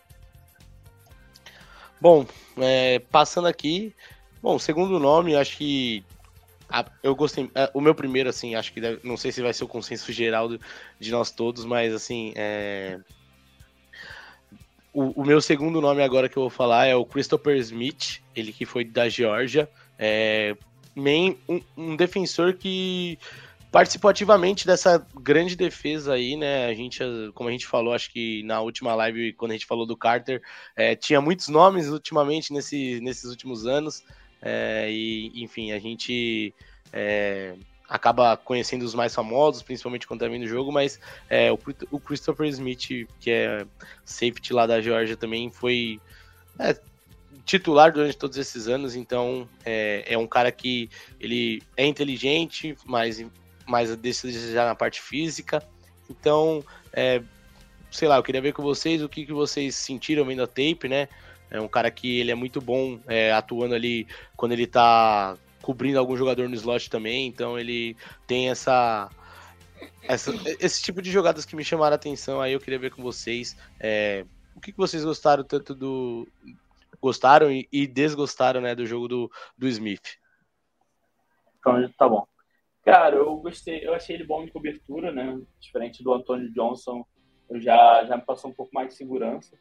Bom, 1.99 2.25
é, 2.57 2.99
passando 2.99 3.47
aqui, 3.47 3.93
bom, 4.41 4.57
segundo 4.57 4.99
nome, 4.99 5.35
acho 5.35 5.57
que 5.57 6.03
eu 7.01 7.15
gostei. 7.15 7.49
É, 7.53 7.69
o 7.73 7.81
meu 7.81 7.93
primeiro, 7.93 8.29
assim, 8.29 8.55
acho 8.55 8.73
que 8.73 8.81
deve, 8.81 8.99
não 9.03 9.15
sei 9.17 9.31
se 9.31 9.41
vai 9.41 9.53
ser 9.53 9.63
o 9.63 9.67
consenso 9.67 10.11
geral 10.11 10.49
de 10.99 11.11
nós 11.11 11.31
todos, 11.31 11.65
mas 11.65 11.93
assim. 11.93 12.33
É... 12.35 12.99
O, 14.93 15.21
o, 15.21 15.25
meu 15.25 15.41
segundo 15.41 15.81
nome 15.81 16.03
agora 16.03 16.29
que 16.29 16.37
eu 16.37 16.43
vou 16.43 16.49
falar 16.51 16.85
é 16.85 16.95
o 16.95 17.03
Christopher 17.03 17.57
Smith, 17.57 18.21
ele 18.35 18.53
que 18.53 18.63
foi 18.63 18.85
da 18.85 19.09
Geórgia. 19.09 19.67
É, 19.97 20.55
main, 20.95 21.37
um, 21.47 21.61
um, 21.77 21.95
defensor 21.95 22.53
que 22.53 23.17
participou 23.71 24.09
ativamente 24.09 24.67
dessa 24.67 25.05
grande 25.15 25.55
defesa 25.55 26.13
aí, 26.13 26.35
né? 26.35 26.67
A 26.67 26.73
gente, 26.73 26.99
como 27.33 27.49
a 27.49 27.51
gente 27.51 27.65
falou, 27.65 27.93
acho 27.93 28.11
que 28.11 28.43
na 28.43 28.61
última 28.61 28.93
live, 28.93 29.33
quando 29.33 29.51
a 29.51 29.55
gente 29.55 29.65
falou 29.65 29.85
do 29.85 29.97
Carter, 29.97 30.41
é, 30.75 30.95
tinha 30.95 31.19
muitos 31.19 31.47
nomes 31.47 31.89
ultimamente 31.89 32.53
nesse, 32.53 32.99
nesses 33.01 33.25
últimos 33.25 33.65
anos. 33.65 34.03
É, 34.41 34.91
e, 34.91 35.31
enfim, 35.41 35.71
a 35.71 35.79
gente 35.79 36.53
é, 36.91 37.55
acaba 37.87 38.35
conhecendo 38.37 38.83
os 38.83 38.93
mais 38.93 39.13
famosos, 39.13 39.61
principalmente 39.61 40.07
quando 40.07 40.21
tá 40.21 40.27
vindo 40.27 40.43
o 40.43 40.47
jogo, 40.47 40.71
mas 40.71 40.99
é, 41.29 41.51
o, 41.51 41.59
o, 41.91 41.99
Christopher 41.99 42.47
Smith, 42.47 43.07
que 43.19 43.31
é 43.31 43.65
safety 44.03 44.53
lá 44.53 44.67
da 44.67 44.81
Georgia, 44.81 45.15
também 45.15 45.49
foi 45.49 45.99
é, 46.59 46.77
titular 47.45 47.91
durante 47.91 48.17
todos 48.17 48.37
esses 48.37 48.67
anos, 48.67 48.95
então 48.95 49.47
é, 49.65 50.03
é 50.07 50.17
um 50.17 50.27
cara 50.27 50.51
que 50.51 50.89
ele 51.19 51.61
é 51.75 51.85
inteligente, 51.85 52.75
mas 52.85 53.23
mais 53.67 53.95
decide 53.95 54.51
já 54.51 54.65
na 54.65 54.75
parte 54.75 55.01
física. 55.01 55.63
Então, 56.09 56.63
é, 56.91 57.21
sei 57.91 58.07
lá, 58.07 58.17
eu 58.17 58.23
queria 58.23 58.41
ver 58.41 58.53
com 58.53 58.61
vocês 58.61 59.01
o 59.01 59.09
que, 59.09 59.25
que 59.25 59.33
vocês 59.33 59.75
sentiram 59.75 60.25
vendo 60.25 60.43
a 60.43 60.47
tape, 60.47 60.87
né? 60.87 61.07
É 61.49 61.59
um 61.61 61.67
cara 61.67 61.91
que 61.91 62.19
ele 62.19 62.31
é 62.31 62.35
muito 62.35 62.59
bom 62.59 62.99
é, 63.07 63.31
atuando 63.31 63.75
ali 63.75 64.07
quando 64.35 64.53
ele 64.53 64.65
tá 64.65 65.37
cobrindo 65.61 65.99
algum 65.99 66.17
jogador 66.17 66.49
no 66.49 66.55
slot 66.55 66.89
também, 66.89 67.27
então 67.27 67.57
ele 67.57 67.95
tem 68.27 68.49
essa, 68.49 69.09
essa 70.03 70.33
esse 70.59 70.81
tipo 70.81 71.01
de 71.01 71.09
jogadas 71.11 71.45
que 71.45 71.55
me 71.55 71.63
chamaram 71.63 71.93
a 71.93 71.95
atenção. 71.95 72.41
Aí 72.41 72.53
eu 72.53 72.59
queria 72.59 72.79
ver 72.79 72.91
com 72.91 73.01
vocês 73.01 73.55
é, 73.79 74.25
o 74.55 74.59
que, 74.59 74.71
que 74.71 74.77
vocês 74.77 75.05
gostaram 75.05 75.43
tanto 75.43 75.73
do, 75.73 76.27
gostaram 77.03 77.51
e, 77.51 77.67
e 77.69 77.85
desgostaram 77.85 78.61
né, 78.61 78.73
do 78.73 78.85
jogo 78.85 79.09
do, 79.09 79.31
do 79.57 79.67
Smith. 79.67 80.15
Então, 81.59 81.89
tá 81.97 82.07
bom. 82.07 82.25
Cara, 82.81 83.17
eu 83.17 83.35
gostei, 83.37 83.85
eu 83.85 83.93
achei 83.93 84.15
ele 84.15 84.23
bom 84.25 84.45
de 84.45 84.51
cobertura, 84.51 85.11
né? 85.11 85.37
Diferente 85.59 86.01
do 86.01 86.13
Antônio 86.13 86.51
Johnson, 86.53 87.05
eu 87.49 87.59
já, 87.59 88.05
já 88.05 88.15
me 88.15 88.23
passou 88.23 88.51
um 88.51 88.53
pouco 88.53 88.73
mais 88.73 88.87
de 88.89 88.95
segurança. 88.95 89.57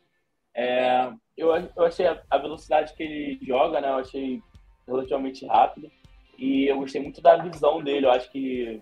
É, 0.54 1.12
eu, 1.36 1.48
eu 1.48 1.84
achei 1.84 2.06
a, 2.06 2.22
a, 2.30 2.38
velocidade 2.38 2.94
que 2.94 3.02
ele 3.02 3.38
joga, 3.44 3.80
né? 3.80 3.88
Eu 3.88 3.96
achei 3.96 4.40
relativamente 4.86 5.44
rápido. 5.44 5.90
E 6.38 6.66
eu 6.66 6.78
gostei 6.78 7.02
muito 7.02 7.20
da 7.20 7.36
visão 7.38 7.82
dele. 7.82 8.06
Eu 8.06 8.12
acho 8.12 8.30
que 8.30 8.80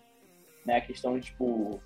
né, 0.67 0.77
a 0.77 0.81
questão 0.83 1.19
de, 1.19 1.27
tipo, 1.27 1.81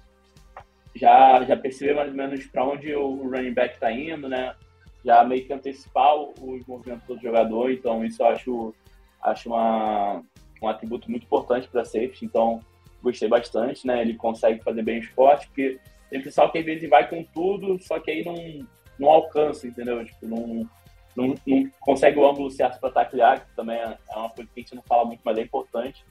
já, 0.94 1.44
já 1.44 1.56
perceber 1.56 1.94
mais 1.94 2.10
ou 2.10 2.16
menos 2.16 2.44
para 2.46 2.64
onde 2.64 2.92
o 2.94 3.28
running 3.28 3.54
back 3.54 3.78
tá 3.78 3.92
indo, 3.92 4.28
né? 4.28 4.56
Já 5.04 5.22
meio 5.24 5.44
que 5.46 5.52
antecipar 5.52 6.16
os 6.16 6.66
movimentos 6.66 7.06
do 7.06 7.20
jogador, 7.20 7.70
então 7.70 8.04
isso 8.04 8.22
eu 8.22 8.26
acho, 8.26 8.74
acho 9.22 9.48
uma, 9.48 10.22
um 10.62 10.68
atributo 10.68 11.10
muito 11.10 11.24
importante 11.24 11.68
para 11.68 11.84
safety, 11.84 12.24
então 12.24 12.60
gostei 13.02 13.28
bastante, 13.28 13.86
né? 13.86 14.00
Ele 14.00 14.14
consegue 14.14 14.62
fazer 14.62 14.82
bem 14.82 14.98
o 14.98 15.02
esporte, 15.02 15.46
porque 15.48 15.78
tem 16.08 16.22
pessoal 16.22 16.50
que 16.50 16.58
às 16.58 16.64
vezes 16.64 16.88
vai 16.88 17.08
com 17.08 17.22
tudo, 17.22 17.78
só 17.82 17.98
que 18.00 18.10
aí 18.10 18.24
não, 18.24 18.66
não 18.98 19.10
alcança, 19.10 19.66
entendeu? 19.66 20.04
Tipo, 20.04 20.26
não, 20.26 20.68
não, 21.14 21.34
não 21.46 21.70
consegue 21.80 22.18
o 22.18 22.28
ângulo 22.28 22.50
certo 22.50 22.80
para 22.80 22.90
taclear, 22.90 23.46
que 23.46 23.54
também 23.54 23.76
é, 23.76 23.98
é 24.10 24.16
uma 24.16 24.30
coisa 24.30 24.50
que 24.52 24.60
a 24.60 24.62
gente 24.62 24.74
não 24.74 24.82
fala 24.82 25.04
muito, 25.04 25.20
mas 25.22 25.36
é 25.36 25.42
importante. 25.42 26.04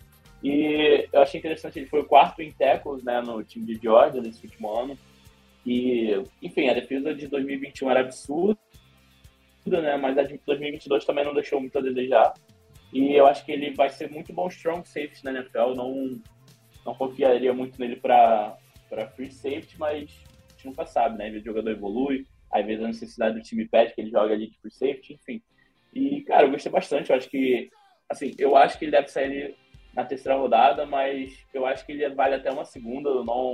E 0.43 1.07
eu 1.11 1.21
achei 1.21 1.39
interessante, 1.39 1.79
ele 1.79 1.87
foi 1.87 2.01
o 2.01 2.05
quarto 2.05 2.41
em 2.41 2.51
tackles 2.51 3.03
né, 3.03 3.21
no 3.21 3.43
time 3.43 3.65
de 3.65 3.81
Georgia 3.81 4.21
nesse 4.21 4.45
último 4.45 4.69
ano. 4.77 4.97
E, 5.65 6.21
enfim, 6.41 6.67
a 6.67 6.73
defesa 6.73 7.15
de 7.15 7.27
2021 7.27 7.89
era 7.89 8.01
absurda, 8.01 8.59
né? 9.69 9.97
Mas 9.97 10.17
a 10.17 10.23
de 10.23 10.39
2022 10.45 11.05
também 11.05 11.25
não 11.25 11.33
deixou 11.33 11.59
muito 11.59 11.77
a 11.77 11.81
desejar. 11.81 12.33
E 12.91 13.13
eu 13.13 13.25
acho 13.25 13.43
que 13.45 13.51
ele 13.51 13.73
vai 13.73 13.89
ser 13.89 14.09
muito 14.11 14.31
bom 14.31 14.47
strong 14.47 14.87
safety 14.87 15.23
na 15.23 15.31
NFL. 15.31 15.73
Não, 15.75 16.21
não 16.85 16.93
confiaria 16.93 17.53
muito 17.53 17.79
nele 17.79 17.95
para 17.95 18.57
free 19.15 19.31
safety, 19.31 19.75
mas 19.79 19.95
a 19.95 19.99
gente 19.99 20.65
nunca 20.65 20.85
sabe, 20.85 21.17
né? 21.17 21.27
Às 21.29 21.41
o 21.41 21.45
jogador 21.45 21.71
evolui, 21.71 22.27
às 22.51 22.65
vezes 22.65 22.83
a 22.83 22.87
necessidade 22.87 23.35
do 23.35 23.41
time 23.41 23.67
pede 23.67 23.93
que 23.95 24.01
ele 24.01 24.11
jogue 24.11 24.33
ali 24.33 24.47
de 24.47 24.59
free 24.59 24.71
safety, 24.71 25.13
enfim. 25.13 25.41
E, 25.93 26.21
cara, 26.21 26.43
eu 26.43 26.51
gostei 26.51 26.71
bastante. 26.71 27.09
Eu 27.09 27.15
acho 27.15 27.29
que, 27.29 27.69
assim, 28.09 28.31
eu 28.37 28.55
acho 28.55 28.77
que 28.77 28.85
ele 28.85 28.91
deve 28.91 29.07
sair 29.07 29.55
na 29.93 30.03
terceira 30.03 30.37
rodada, 30.37 30.85
mas 30.85 31.45
eu 31.53 31.65
acho 31.65 31.85
que 31.85 31.91
ele 31.91 32.09
vale 32.09 32.35
até 32.35 32.51
uma 32.51 32.65
segunda. 32.65 33.09
Eu 33.09 33.23
não, 33.23 33.53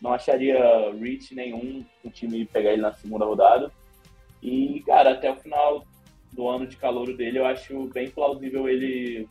não 0.00 0.12
acharia 0.12 0.58
reach 0.98 1.34
nenhum 1.34 1.84
o 2.04 2.10
time 2.10 2.44
pegar 2.44 2.72
ele 2.72 2.82
na 2.82 2.92
segunda 2.92 3.24
rodada. 3.24 3.70
E, 4.44 4.82
cara, 4.86 5.12
até 5.12 5.32
o 5.32 5.36
final 5.36 5.86
do 6.30 6.46
ano 6.46 6.66
de 6.66 6.76
calor 6.76 7.16
dele, 7.16 7.38
eu 7.38 7.46
acho 7.46 7.88
bem 7.94 8.10
plausível 8.10 8.68
ele 8.68 9.26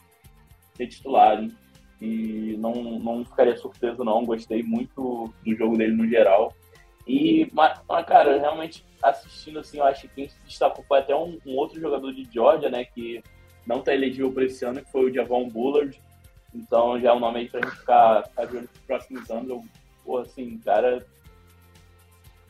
ser 0.76 0.88
titular. 0.88 1.40
Hein? 1.42 1.56
E 2.02 2.58
não, 2.58 2.74
não 3.00 3.24
ficaria 3.24 3.56
surpreso, 3.56 4.04
não. 4.04 4.26
Gostei 4.26 4.64
muito 4.64 5.32
do 5.46 5.56
jogo 5.56 5.78
dele 5.78 5.94
no 5.94 6.08
geral. 6.08 6.52
E, 7.08 7.48
mas, 7.54 7.80
cara, 8.08 8.40
realmente 8.40 8.84
assistindo 9.04 9.60
assim, 9.60 9.78
eu 9.78 9.84
acho 9.84 10.08
que 10.08 10.16
quem 10.16 10.30
se 10.30 10.40
destacou 10.46 10.84
foi 10.88 11.00
até 11.00 11.16
um, 11.16 11.38
um 11.46 11.58
outro 11.58 11.80
jogador 11.80 12.12
de 12.14 12.28
Georgia, 12.32 12.70
né, 12.70 12.86
que 12.86 13.22
não 13.68 13.82
tá 13.82 13.94
elegível 13.94 14.32
para 14.32 14.46
esse 14.46 14.66
ano, 14.66 14.84
que 14.84 14.92
foi 14.92 15.12
o 15.12 15.14
Javon 15.14 15.48
Bullard. 15.48 16.02
Então 16.56 17.00
já 17.00 17.10
é 17.10 17.14
um 17.14 17.20
nome 17.20 17.42
aí 17.42 17.50
pra 17.50 17.62
gente 17.62 17.78
ficar, 17.78 18.24
ficar 18.24 18.46
de 18.46 18.62
nos 18.62 18.70
próximos 18.88 19.30
anos. 19.30 19.50
Eu, 19.50 19.64
pô, 20.04 20.18
assim, 20.20 20.58
cara, 20.60 21.06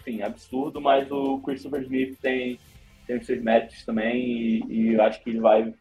enfim, 0.05 0.21
absurdo, 0.21 0.81
mas 0.81 1.09
o 1.09 1.39
Christopher 1.39 1.81
Smith 1.81 2.19
tem, 2.19 2.59
tem 3.07 3.17
os 3.17 3.25
seus 3.25 3.41
méritos 3.41 3.83
também 3.85 4.21
e, 4.21 4.63
e 4.67 4.93
eu 4.93 5.01
acho 5.01 5.23
que 5.23 5.29
ele 5.29 5.39
vai, 5.39 5.73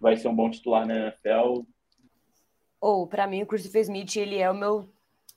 vai 0.00 0.16
ser 0.16 0.28
um 0.28 0.34
bom 0.34 0.50
titular 0.50 0.86
na 0.86 0.94
NFL. 0.94 1.62
Ou, 2.80 3.02
oh, 3.02 3.06
para 3.06 3.26
mim, 3.26 3.42
o 3.42 3.46
Christopher 3.46 3.82
Smith, 3.82 4.16
ele 4.16 4.38
é 4.38 4.50
o 4.50 4.54
meu 4.54 4.88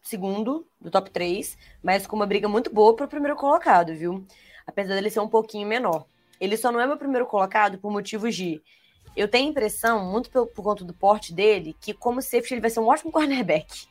segundo 0.02 0.66
do 0.80 0.90
top 0.90 1.10
3, 1.12 1.58
mas 1.84 2.08
com 2.08 2.16
uma 2.16 2.26
briga 2.26 2.48
muito 2.48 2.74
boa 2.74 2.96
para 2.96 3.06
o 3.06 3.10
primeiro 3.10 3.36
colocado, 3.36 3.94
viu? 3.94 4.26
Apesar 4.66 4.96
dele 4.96 5.10
ser 5.10 5.20
um 5.20 5.28
pouquinho 5.28 5.68
menor. 5.68 6.06
Ele 6.40 6.58
só 6.58 6.72
não 6.72 6.80
é 6.80 6.88
meu 6.88 6.98
primeiro 6.98 7.26
colocado 7.26 7.78
por 7.78 7.92
motivos 7.92 8.36
de. 8.36 8.62
Eu 9.16 9.28
tenho 9.28 9.48
a 9.48 9.52
impressão, 9.52 10.10
muito 10.10 10.30
por, 10.32 10.48
por 10.48 10.64
conta 10.64 10.86
do 10.86 10.94
porte 10.94 11.34
dele, 11.34 11.76
que 11.80 11.94
como 11.94 12.22
safety 12.22 12.54
ele 12.54 12.62
vai 12.62 12.70
ser 12.70 12.80
um 12.80 12.88
ótimo 12.88 13.12
cornerback 13.14 13.91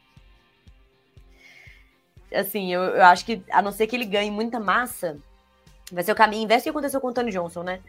assim, 2.33 2.73
eu, 2.73 2.83
eu, 2.83 3.05
acho 3.05 3.25
que, 3.25 3.43
a 3.51 3.61
não 3.61 3.73
ser 3.73 3.87
que 3.87 3.97
ele 3.97 4.05
ganhe 4.05 4.31
muita 4.31 4.61
massa, 4.61 5.19
vai 5.93 6.03
ser 6.03 6.13
o 6.13 6.17
caminho 6.17 6.45
inverso 6.45 6.65
que 6.65 6.71
aconteceu 6.71 7.01
com 7.01 7.09
o 7.09 7.13
Tony 7.13 7.31
Johnson, 7.31 7.63
né? 7.63 7.81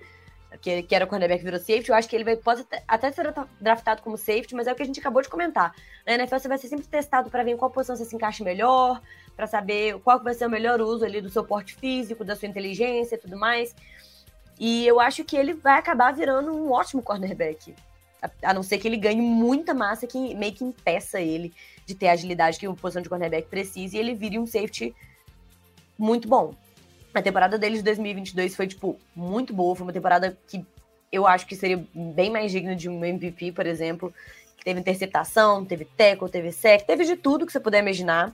Que, 0.62 0.84
que 0.84 0.94
era 0.94 1.06
o 1.06 1.08
cornerback 1.08 1.42
virou 1.42 1.60
safety, 1.60 1.90
eu 1.90 1.96
acho 1.96 2.10
que 2.10 2.16
ele 2.16 2.26
vai, 2.26 2.36
pode 2.36 2.66
até 2.86 3.10
ser 3.10 3.34
draftado 3.60 4.02
como 4.02 4.18
safety, 4.18 4.54
mas 4.54 4.68
é 4.68 4.74
o 4.74 4.76
que 4.76 4.84
a 4.84 4.86
gente 4.86 5.00
acabou 5.00 5.22
de 5.22 5.30
comentar. 5.30 5.74
Na 6.06 6.14
NFL 6.16 6.40
você 6.40 6.48
vai 6.50 6.58
ser 6.58 6.68
sempre 6.68 6.86
testado 6.88 7.30
para 7.30 7.42
ver 7.42 7.52
em 7.52 7.58
qual 7.58 7.72
posição 7.72 7.96
você 7.96 8.04
se 8.04 8.16
encaixa 8.16 8.44
melhor, 8.44 9.02
para 9.36 9.48
saber 9.48 9.98
qual 10.00 10.22
vai 10.22 10.34
ser 10.34 10.48
o 10.48 10.50
melhor 10.50 10.82
uso 10.82 11.06
ali 11.06 11.22
do 11.22 11.30
seu 11.30 11.44
porte 11.44 11.74
físico, 11.76 12.26
da 12.26 12.36
sua 12.36 12.50
inteligência 12.50 13.16
e 13.16 13.18
tudo 13.18 13.38
mais. 13.38 13.74
E 14.60 14.86
eu 14.86 15.00
acho 15.00 15.24
que 15.24 15.38
ele 15.38 15.54
vai 15.54 15.80
acabar 15.80 16.14
virando 16.14 16.54
um 16.54 16.72
ótimo 16.72 17.02
cornerback. 17.02 17.74
A, 18.22 18.30
a 18.50 18.54
não 18.54 18.62
ser 18.62 18.78
que 18.78 18.88
ele 18.88 18.98
ganhe 18.98 19.22
muita 19.22 19.74
massa 19.74 20.06
que 20.06 20.36
meio 20.36 20.54
que 20.54 20.66
impeça 20.66 21.22
ele 21.22 21.54
de 21.92 21.96
ter 21.96 22.08
a 22.08 22.14
agilidade 22.14 22.58
que 22.58 22.68
uma 22.68 22.76
posição 22.76 23.02
de 23.02 23.10
cornerback 23.10 23.48
precisa 23.48 23.98
e 23.98 24.00
ele 24.00 24.14
vire 24.14 24.40
um 24.40 24.46
safety 24.46 24.96
muito 25.98 26.28
bom. 26.28 26.54
A 27.14 27.22
temporada 27.22 27.58
dele 27.58 27.78
de 27.78 27.84
2022 27.84 28.56
foi, 28.56 28.68
tipo, 28.68 28.98
muito 29.16 29.54
boa. 29.54 29.76
Foi 29.76 29.86
uma 29.86 29.94
temporada 29.94 30.38
que 30.48 30.66
eu 31.12 31.28
acho 31.28 31.46
que 31.46 31.56
seria 31.56 31.86
bem 31.94 32.30
mais 32.30 32.52
digna 32.52 32.76
de 32.76 32.88
um 32.88 33.04
MVP, 33.04 33.52
por 33.52 33.66
exemplo. 33.66 34.14
Teve 34.64 34.80
interceptação, 34.80 35.66
teve 35.66 35.86
tackle, 35.86 36.30
teve 36.30 36.52
sec, 36.52 36.86
teve 36.86 37.04
de 37.04 37.18
tudo 37.18 37.46
que 37.46 37.52
você 37.52 37.60
puder 37.60 37.80
imaginar. 37.80 38.34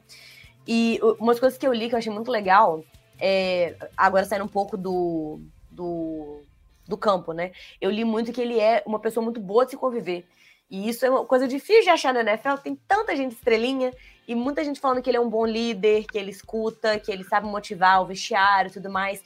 E 0.67 0.99
umas 1.19 1.39
coisas 1.39 1.57
que 1.57 1.65
eu 1.65 1.73
li 1.73 1.89
que 1.89 1.95
eu 1.95 1.99
achei 1.99 2.11
muito 2.11 2.29
legal, 2.29 2.83
é, 3.19 3.75
agora 3.95 4.25
saindo 4.25 4.45
um 4.45 4.49
pouco 4.49 4.77
do, 4.77 5.39
do, 5.71 6.41
do 6.87 6.97
campo, 6.97 7.31
né? 7.31 7.51
Eu 7.81 7.89
li 7.89 8.03
muito 8.03 8.31
que 8.31 8.41
ele 8.41 8.59
é 8.59 8.83
uma 8.85 8.99
pessoa 8.99 9.23
muito 9.23 9.39
boa 9.39 9.65
de 9.65 9.71
se 9.71 9.77
conviver. 9.77 10.25
E 10.69 10.89
isso 10.89 11.05
é 11.05 11.09
uma 11.09 11.25
coisa 11.25 11.47
difícil 11.47 11.83
de 11.83 11.89
achar 11.89 12.13
na 12.13 12.21
NFL. 12.21 12.55
Tem 12.63 12.77
tanta 12.87 13.15
gente 13.15 13.33
estrelinha 13.33 13.93
e 14.27 14.35
muita 14.35 14.63
gente 14.63 14.79
falando 14.79 15.01
que 15.01 15.09
ele 15.09 15.17
é 15.17 15.21
um 15.21 15.29
bom 15.29 15.45
líder, 15.45 16.05
que 16.05 16.17
ele 16.17 16.31
escuta, 16.31 16.99
que 16.99 17.11
ele 17.11 17.23
sabe 17.23 17.47
motivar 17.47 18.01
o 18.01 18.05
vestiário 18.05 18.69
e 18.69 18.73
tudo 18.73 18.89
mais. 18.89 19.23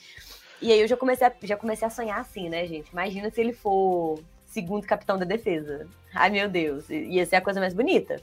E 0.62 0.72
aí 0.72 0.80
eu 0.80 0.88
já 0.88 0.96
comecei 0.96 1.26
a, 1.26 1.34
já 1.42 1.58
comecei 1.58 1.88
a 1.88 1.92
sonhar 1.92 2.20
assim, 2.20 2.48
né, 2.48 2.68
gente? 2.68 2.92
Imagina 2.92 3.32
se 3.32 3.42
ele 3.42 3.54
for 3.54 4.20
segundo 4.46 4.86
capitão 4.86 5.18
da 5.18 5.26
defesa. 5.26 5.88
Ai, 6.14 6.30
meu 6.30 6.48
Deus, 6.48 6.88
ia 6.90 7.26
ser 7.26 7.38
a 7.38 7.42
coisa 7.42 7.60
mais 7.60 7.74
bonita. 7.74 8.22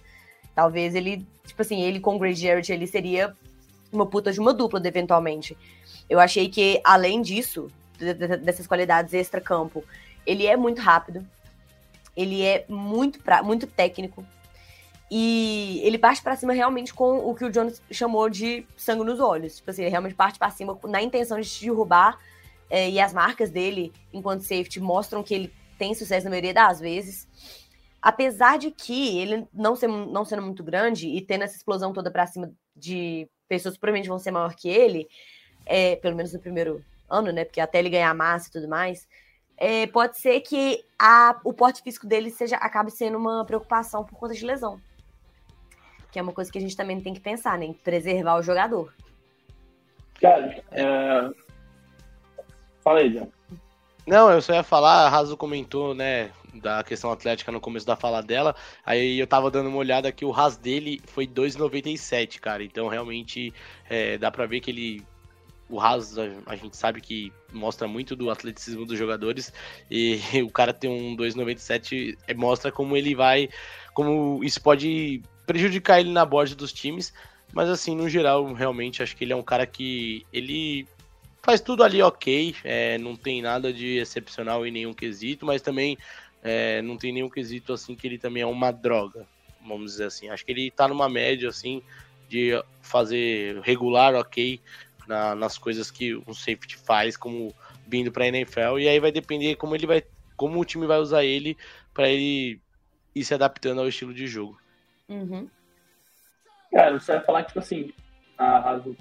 Talvez 0.55 0.95
ele, 0.95 1.27
tipo 1.45 1.63
assim, 1.63 1.83
ele 1.83 1.99
com 1.99 2.15
o 2.15 2.19
Gray 2.19 2.35
Jarrett, 2.35 2.71
ele 2.71 2.87
seria 2.87 3.35
uma 3.93 4.07
puta 4.07 4.31
de 4.31 4.39
uma 4.39 4.53
dupla, 4.53 4.81
eventualmente. 4.85 5.57
Eu 6.09 6.21
achei 6.21 6.49
que, 6.49 6.81
além 6.85 7.23
disso, 7.23 7.69
dessas 8.43 8.67
qualidades 8.67 9.15
extra-campo, 9.15 9.83
ele 10.27 10.47
é 10.47 10.57
muito 10.57 10.81
rápido, 10.81 11.27
ele 12.19 12.43
é 12.43 12.65
muito, 12.69 13.23
pra, 13.23 13.43
muito 13.45 13.67
técnico. 13.67 14.27
E 15.11 15.81
ele 15.85 15.97
parte 15.97 16.21
para 16.21 16.37
cima 16.37 16.53
realmente 16.53 16.93
com 16.93 17.19
o 17.19 17.35
que 17.35 17.45
o 17.45 17.51
Jones 17.51 17.81
chamou 17.91 18.29
de 18.29 18.67
sangue 18.77 19.05
nos 19.05 19.21
olhos. 19.21 19.57
Tipo 19.57 19.71
assim, 19.71 19.83
ele 19.83 19.91
realmente 19.91 20.15
parte 20.15 20.39
para 20.39 20.51
cima 20.51 20.79
na 20.85 21.01
intenção 21.01 21.41
de 21.41 21.49
te 21.49 21.65
derrubar. 21.65 22.19
É, 22.69 22.91
e 22.91 23.01
as 23.01 23.15
marcas 23.15 23.51
dele, 23.51 23.93
enquanto 24.13 24.43
safety, 24.43 24.81
mostram 24.81 25.23
que 25.23 25.33
ele 25.33 25.55
tem 25.79 25.95
sucesso 25.95 26.25
na 26.25 26.31
maioria 26.31 26.53
das 26.53 26.81
vezes. 26.81 27.27
apesar 28.03 28.59
de 28.59 28.71
que 28.71 29.19
ele 29.19 29.47
não, 29.53 29.75
ser, 29.77 29.89
não 29.89 30.25
sendo 30.25 30.43
muito 30.43 30.63
grande 30.63 31.09
e 31.09 31.21
tendo 31.21 31.45
essa 31.45 31.57
explosão 31.57 31.93
toda 31.93 32.11
para 32.11 32.27
cima 32.27 32.53
de 32.77 33.29
pessoas 33.49 33.75
que 33.75 33.81
provavelmente 33.81 34.09
vão 34.09 34.19
ser 34.19 34.31
maior 34.31 34.55
que 34.55 34.69
ele, 34.69 35.09
é, 35.67 35.97
pelo 35.97 36.17
menos 36.17 36.33
no 36.33 36.39
primeiro 36.39 36.85
ano, 37.09 37.33
né? 37.33 37.45
Porque 37.45 37.61
até 37.61 37.79
ele 37.79 37.91
ganhar 37.91 38.15
massa 38.15 38.49
e 38.49 38.53
tudo 38.53 38.69
mais, 38.69 39.09
é, 39.59 39.87
pode 39.89 40.17
ser 40.19 40.41
que 40.41 40.85
a, 40.99 41.39
o 41.45 41.53
porte 41.53 41.83
físico 41.83 42.07
dele 42.07 42.31
seja 42.31 42.57
acabe 42.57 42.91
sendo 42.91 43.19
uma 43.19 43.45
preocupação 43.45 44.05
por 44.05 44.17
conta 44.19 44.35
de 44.35 44.47
lesão. 44.47 44.81
Que 46.11 46.19
é 46.19 46.23
uma 46.23 46.33
coisa 46.33 46.51
que 46.51 46.59
a 46.59 46.61
gente 46.61 46.77
também 46.77 47.01
tem 47.01 47.13
que 47.13 47.21
pensar, 47.21 47.59
né? 47.59 47.67
Em 47.67 47.73
preservar 47.73 48.37
o 48.37 48.43
jogador. 48.43 48.95
Cara, 50.21 50.63
é... 50.73 51.31
fala 52.83 53.01
aí, 53.01 53.11
John. 53.11 53.31
Não, 54.07 54.31
eu 54.31 54.41
só 54.41 54.55
ia 54.55 54.63
falar, 54.63 55.05
a 55.05 55.09
Raso 55.11 55.37
comentou, 55.37 55.95
né, 55.95 56.31
da 56.55 56.83
questão 56.83 57.11
atlética 57.13 57.53
no 57.53 57.61
começo 57.61 57.87
da 57.87 57.95
fala 57.95 58.23
dela. 58.23 58.55
Aí 58.85 59.19
eu 59.19 59.27
tava 59.27 59.51
dando 59.51 59.69
uma 59.69 59.79
olhada 59.79 60.11
que 60.11 60.25
o 60.25 60.31
RAS 60.31 60.57
dele 60.57 61.01
foi 61.07 61.27
2,97, 61.27 62.41
cara. 62.41 62.65
Então 62.65 62.89
realmente 62.89 63.53
é, 63.89 64.17
dá 64.17 64.31
pra 64.31 64.47
ver 64.47 64.61
que 64.61 64.71
ele. 64.71 65.07
O 65.69 65.77
RAS, 65.77 66.17
a, 66.47 66.57
gente 66.57 66.77
sabe 66.77 67.01
que 67.01 67.33
mostra 67.53 67.87
muito 67.87 68.17
do 68.17 68.31
atleticismo 68.31 68.87
dos 68.87 68.99
jogadores. 68.99 69.53
E 69.91 70.19
o 70.43 70.51
cara 70.51 70.73
tem 70.73 70.91
um 70.91 71.17
2,97 71.17 72.17
é, 72.27 72.35
mostra 72.35 72.73
como 72.73 72.97
ele 72.97 73.15
vai. 73.15 73.49
Como 73.93 74.43
isso 74.43 74.61
pode 74.61 75.23
prejudicar 75.47 76.01
ele 76.01 76.11
na 76.11 76.25
borda 76.25 76.55
dos 76.55 76.73
times. 76.73 77.13
Mas 77.53 77.69
assim, 77.69 77.95
no 77.95 78.09
geral, 78.09 78.53
realmente 78.53 79.03
acho 79.03 79.17
que 79.17 79.25
ele 79.25 79.33
é 79.33 79.37
um 79.37 79.43
cara 79.43 79.67
que. 79.67 80.25
Ele 80.33 80.87
faz 81.43 81.61
tudo 81.61 81.83
ali 81.83 82.03
ok, 82.03 82.55
é, 82.63 82.99
não 82.99 83.17
tem 83.17 83.41
nada 83.41 83.73
de 83.73 83.97
excepcional 83.97 84.67
em 84.67 84.71
nenhum 84.71 84.93
quesito, 84.93 85.47
mas 85.47 85.63
também 85.63 85.97
é, 86.43 86.83
não 86.83 86.97
tem 86.97 87.13
nenhum 87.13 87.29
quesito 87.31 87.73
assim 87.73 87.95
que 87.95 88.07
ele 88.07 88.19
também 88.19 88.43
é 88.43 88.47
uma 88.47 88.71
droga, 88.71 89.27
vamos 89.67 89.93
dizer 89.93 90.05
assim. 90.05 90.29
Acho 90.29 90.45
que 90.45 90.53
ele 90.53 90.71
tá 90.71 90.87
numa 90.87 91.09
média 91.09 91.49
assim 91.49 91.83
de 92.29 92.51
fazer 92.83 93.61
regular 93.61 94.15
ok 94.15 94.61
na, 95.09 95.35
nas 95.35 95.57
coisas 95.57 95.91
que 95.91 96.15
um 96.15 96.35
safety 96.35 96.77
faz, 96.77 97.17
como 97.17 97.55
vindo 97.87 98.13
para 98.13 98.29
NFL, 98.29 98.79
e 98.79 98.89
aí 98.89 99.01
vai 99.01 99.11
depender 99.11 99.57
como 99.57 99.75
ele 99.75 99.87
vai, 99.87 100.05
como 100.37 100.61
o 100.61 100.65
time 100.65 100.87
vai 100.87 100.99
usar 100.99 101.25
ele 101.25 101.57
para 101.95 102.09
ele 102.09 102.61
ir 103.15 103.25
se 103.25 103.35
adaptando 103.35 103.81
ao 103.81 103.89
estilo 103.89 104.13
de 104.13 104.27
jogo. 104.27 104.61
Uhum. 105.09 105.49
Cara, 106.71 107.01
você 107.01 107.13
vai 107.13 107.25
falar 107.25 107.43
que, 107.43 107.49
tipo 107.49 107.61
assim, 107.61 107.93
a 108.37 108.61
Raso 108.61 108.95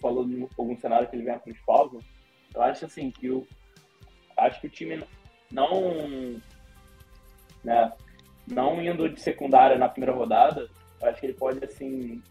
falou 0.00 0.26
de 0.26 0.48
algum 0.58 0.76
cenário 0.78 1.06
que 1.08 1.14
ele 1.14 1.24
ganha 1.24 1.38
com 1.38 1.50
os 1.50 1.58
Falcons, 1.58 2.04
eu 2.54 2.62
acho 2.62 2.86
assim 2.86 3.10
que 3.10 3.30
o 3.30 3.46
acho 4.36 4.60
que 4.62 4.66
o 4.66 4.70
time 4.70 5.04
não 5.52 6.40
né, 7.62 7.92
não 8.46 8.82
indo 8.82 9.08
de 9.08 9.20
secundária 9.20 9.76
na 9.76 9.88
primeira 9.88 10.16
rodada, 10.16 10.68
eu 11.00 11.08
acho 11.08 11.20
que 11.20 11.26
ele 11.26 11.34
pode 11.34 11.62
assim 11.62 12.22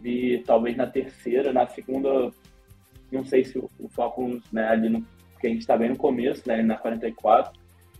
vir 0.00 0.44
talvez 0.44 0.76
na 0.76 0.86
terceira, 0.86 1.52
na 1.52 1.66
segunda, 1.66 2.30
não 3.14 3.24
sei 3.24 3.44
se 3.44 3.58
o, 3.58 3.70
o 3.78 3.88
Falcons, 3.88 4.42
né, 4.52 4.66
ali 4.68 4.88
no 4.88 5.06
que 5.40 5.46
a 5.46 5.50
gente 5.50 5.60
está 5.60 5.76
bem 5.76 5.90
no 5.90 5.96
começo, 5.96 6.42
né, 6.46 6.62
na 6.62 6.76
44, 6.76 7.52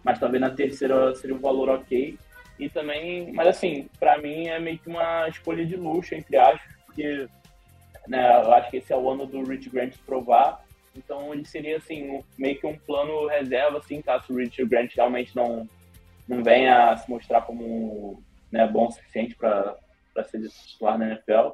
mas 0.03 0.19
talvez 0.19 0.41
na 0.41 0.51
terceira 0.51 1.15
seria 1.15 1.37
um 1.37 1.41
valor 1.41 1.69
ok. 1.69 2.19
E 2.59 2.69
também, 2.69 3.33
mas 3.33 3.49
assim, 3.49 3.89
para 3.99 4.19
mim 4.19 4.47
é 4.47 4.59
meio 4.59 4.79
que 4.79 4.89
uma 4.89 5.29
escolha 5.29 5.67
de 5.67 5.77
luxo, 5.77 6.15
entre 6.15 6.37
aspas, 6.37 6.73
porque 6.87 7.27
né? 8.07 8.43
Eu 8.43 8.53
acho 8.53 8.71
que 8.71 8.79
esse 8.79 8.93
é 8.93 8.97
o 8.97 9.11
ano 9.11 9.27
do 9.27 9.43
Rich 9.43 9.71
Grant 9.71 9.97
provar. 10.05 10.65
Então 10.97 11.33
ele 11.33 11.45
seria 11.45 11.77
assim 11.77 12.23
meio 12.39 12.59
que 12.59 12.67
um 12.67 12.77
plano 12.79 13.27
reserva, 13.27 13.79
assim, 13.79 14.01
caso 14.01 14.33
o 14.33 14.37
Rich 14.37 14.65
Grant 14.67 14.95
realmente 14.95 15.35
não 15.35 15.69
não 16.27 16.43
venha 16.43 16.91
a 16.91 16.97
se 16.97 17.11
mostrar 17.11 17.43
como 17.43 18.23
né, 18.51 18.67
bom 18.67 18.87
o 18.87 18.91
suficiente 18.91 19.35
para 19.35 19.77
ser 20.25 20.41
titular 20.49 20.99
na 20.99 21.09
NFL. 21.09 21.51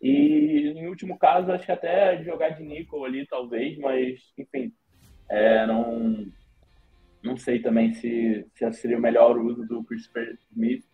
E 0.00 0.72
em 0.76 0.86
último 0.88 1.18
caso, 1.18 1.50
acho 1.50 1.64
que 1.64 1.72
até 1.72 2.22
jogar 2.22 2.50
de 2.50 2.62
nickel 2.62 3.04
ali, 3.04 3.26
talvez, 3.26 3.78
mas 3.78 4.20
enfim, 4.38 4.72
é, 5.28 5.66
não 5.66 6.26
não 7.22 7.36
sei 7.36 7.58
também 7.58 7.92
se, 7.92 8.46
se 8.54 8.72
seria 8.74 8.96
o 8.96 9.00
melhor 9.00 9.36
uso 9.36 9.66
do 9.66 9.82
Christopher 9.82 10.38
Smith, 10.52 10.84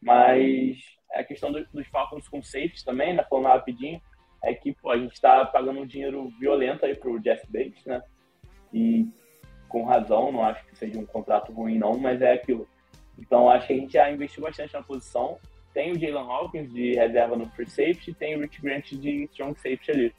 mas 0.00 0.76
a 1.12 1.22
questão 1.22 1.52
do, 1.52 1.64
dos 1.72 1.86
Falcons 1.86 2.28
com 2.28 2.42
safety 2.42 2.84
também, 2.84 3.14
né, 3.14 3.24
falando 3.28 3.46
rapidinho, 3.46 4.00
é 4.42 4.54
que 4.54 4.74
pô, 4.74 4.90
a 4.90 4.98
gente 4.98 5.12
está 5.12 5.44
pagando 5.46 5.80
um 5.80 5.86
dinheiro 5.86 6.28
violento 6.38 6.84
aí 6.84 6.94
pro 6.94 7.20
Jeff 7.20 7.46
Bates, 7.50 7.84
né? 7.84 8.02
E 8.72 9.08
com 9.68 9.84
razão, 9.84 10.32
não 10.32 10.44
acho 10.44 10.64
que 10.66 10.76
seja 10.76 10.98
um 10.98 11.06
contrato 11.06 11.52
ruim 11.52 11.78
não, 11.78 11.98
mas 11.98 12.22
é 12.22 12.32
aquilo. 12.32 12.68
Então 13.18 13.50
acho 13.50 13.66
que 13.66 13.72
a 13.72 13.76
gente 13.76 13.92
já 13.92 14.10
investiu 14.10 14.42
bastante 14.42 14.72
na 14.72 14.82
posição. 14.82 15.38
Tem 15.78 15.92
o 15.92 16.00
Jalen 16.00 16.28
Hawkins 16.28 16.72
de 16.74 16.94
reserva 16.94 17.36
no 17.36 17.48
free 17.50 17.70
safety, 17.70 18.12
tem 18.12 18.34
o 18.34 18.40
Rich 18.40 18.60
Grant 18.60 18.90
de 18.94 19.22
strong 19.30 19.54
safety 19.60 19.92
ali. 19.92 20.14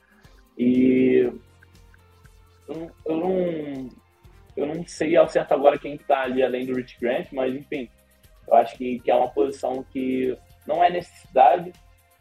E 0.57 1.29
eu, 2.69 2.89
não 3.05 3.89
eu 4.55 4.65
não 4.65 4.87
sei 4.87 5.17
ao 5.17 5.27
certo 5.27 5.51
agora 5.51 5.77
quem 5.77 5.95
está 5.95 6.21
ali 6.21 6.41
além 6.41 6.65
do 6.65 6.75
Rich 6.75 6.97
Grant, 7.01 7.27
mas 7.33 7.53
enfim, 7.53 7.89
eu 8.47 8.53
acho 8.53 8.77
que, 8.77 9.01
que 9.01 9.11
é 9.11 9.15
uma 9.15 9.27
posição 9.27 9.83
que 9.83 10.33
não 10.65 10.81
é 10.81 10.89
necessidade, 10.89 11.73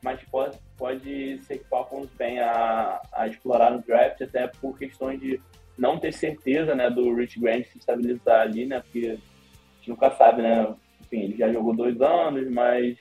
mas 0.02 0.20
pode, 0.24 0.58
pode 0.76 1.40
ser 1.44 1.58
que 1.58 1.64
o 1.64 1.68
Falcons 1.68 2.10
venha 2.18 2.44
a, 2.44 3.00
a, 3.12 3.28
explorar 3.28 3.70
no 3.70 3.82
draft, 3.82 4.20
até 4.20 4.48
por 4.48 4.76
questões 4.76 5.20
de 5.20 5.40
não 5.78 5.96
ter 5.96 6.12
certeza 6.12 6.74
né, 6.74 6.90
do 6.90 7.14
Rich 7.14 7.38
Grant 7.38 7.66
se 7.66 7.78
estabilizar 7.78 8.40
ali, 8.40 8.66
né? 8.66 8.80
Porque 8.80 9.10
a 9.10 9.76
gente 9.76 9.90
nunca 9.90 10.10
sabe, 10.10 10.42
né? 10.42 10.74
Enfim, 11.02 11.20
ele 11.20 11.36
já 11.36 11.52
jogou 11.52 11.72
dois 11.72 12.00
anos, 12.00 12.50
mas 12.50 12.98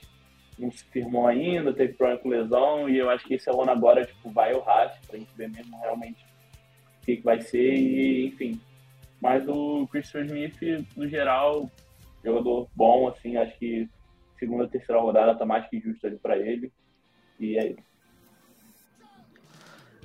não 0.58 0.70
se 0.70 0.84
firmou 0.84 1.26
ainda, 1.26 1.72
teve 1.72 1.92
problema 1.92 2.20
com 2.20 2.28
lesão, 2.28 2.88
e 2.88 2.98
eu 2.98 3.08
acho 3.10 3.24
que 3.24 3.34
esse 3.34 3.48
é 3.48 3.52
ano 3.52 3.70
agora, 3.70 4.04
tipo, 4.04 4.30
vai 4.30 4.52
o 4.52 4.60
racha, 4.60 4.98
pra 5.06 5.18
gente 5.18 5.30
ver 5.36 5.48
mesmo 5.48 5.78
realmente 5.80 6.24
o 7.02 7.06
que, 7.06 7.16
que 7.16 7.22
vai 7.22 7.40
ser, 7.40 7.74
e 7.74 8.26
enfim. 8.26 8.60
Mas 9.20 9.48
o 9.48 9.86
Christopher 9.88 10.26
Smith, 10.26 10.86
no 10.96 11.08
geral, 11.08 11.70
jogador 12.24 12.68
bom, 12.74 13.08
assim, 13.08 13.36
acho 13.36 13.56
que 13.58 13.88
segunda, 14.38 14.68
terceira 14.68 15.00
rodada 15.00 15.34
tá 15.34 15.44
mais 15.44 15.68
que 15.68 15.80
justo 15.80 16.06
ali 16.06 16.16
para 16.16 16.36
ele. 16.38 16.72
E 17.38 17.58
é 17.58 17.68
isso. 17.68 17.88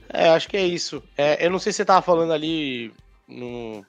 É, 0.10 0.30
acho 0.30 0.48
que 0.50 0.58
é 0.58 0.66
isso. 0.66 1.04
É, 1.18 1.46
eu 1.46 1.50
não 1.50 1.60
sei 1.60 1.72
se 1.72 1.78
você 1.78 1.86
tava 1.86 2.02
falando 2.02 2.34
ali 2.34 2.92
no. 3.28 3.86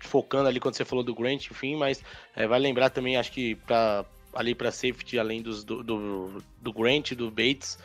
Focando 0.00 0.48
ali 0.48 0.60
quando 0.60 0.74
você 0.74 0.84
falou 0.84 1.02
do 1.02 1.14
Grant, 1.14 1.50
enfim, 1.50 1.76
mas 1.76 2.02
é, 2.36 2.46
vai 2.46 2.60
lembrar 2.60 2.90
também, 2.90 3.16
acho 3.16 3.32
que 3.32 3.56
pra, 3.56 4.04
ali 4.34 4.54
para 4.54 4.70
safety, 4.70 5.18
além 5.18 5.42
dos, 5.42 5.64
do, 5.64 5.82
do, 5.82 6.42
do 6.60 6.72
Grant 6.72 7.12
do 7.12 7.30
Bates, 7.30 7.78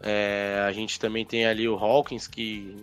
é, 0.00 0.64
a 0.66 0.72
gente 0.72 0.98
também 0.98 1.24
tem 1.24 1.46
ali 1.46 1.68
o 1.68 1.76
Hawkins, 1.76 2.26
que 2.26 2.76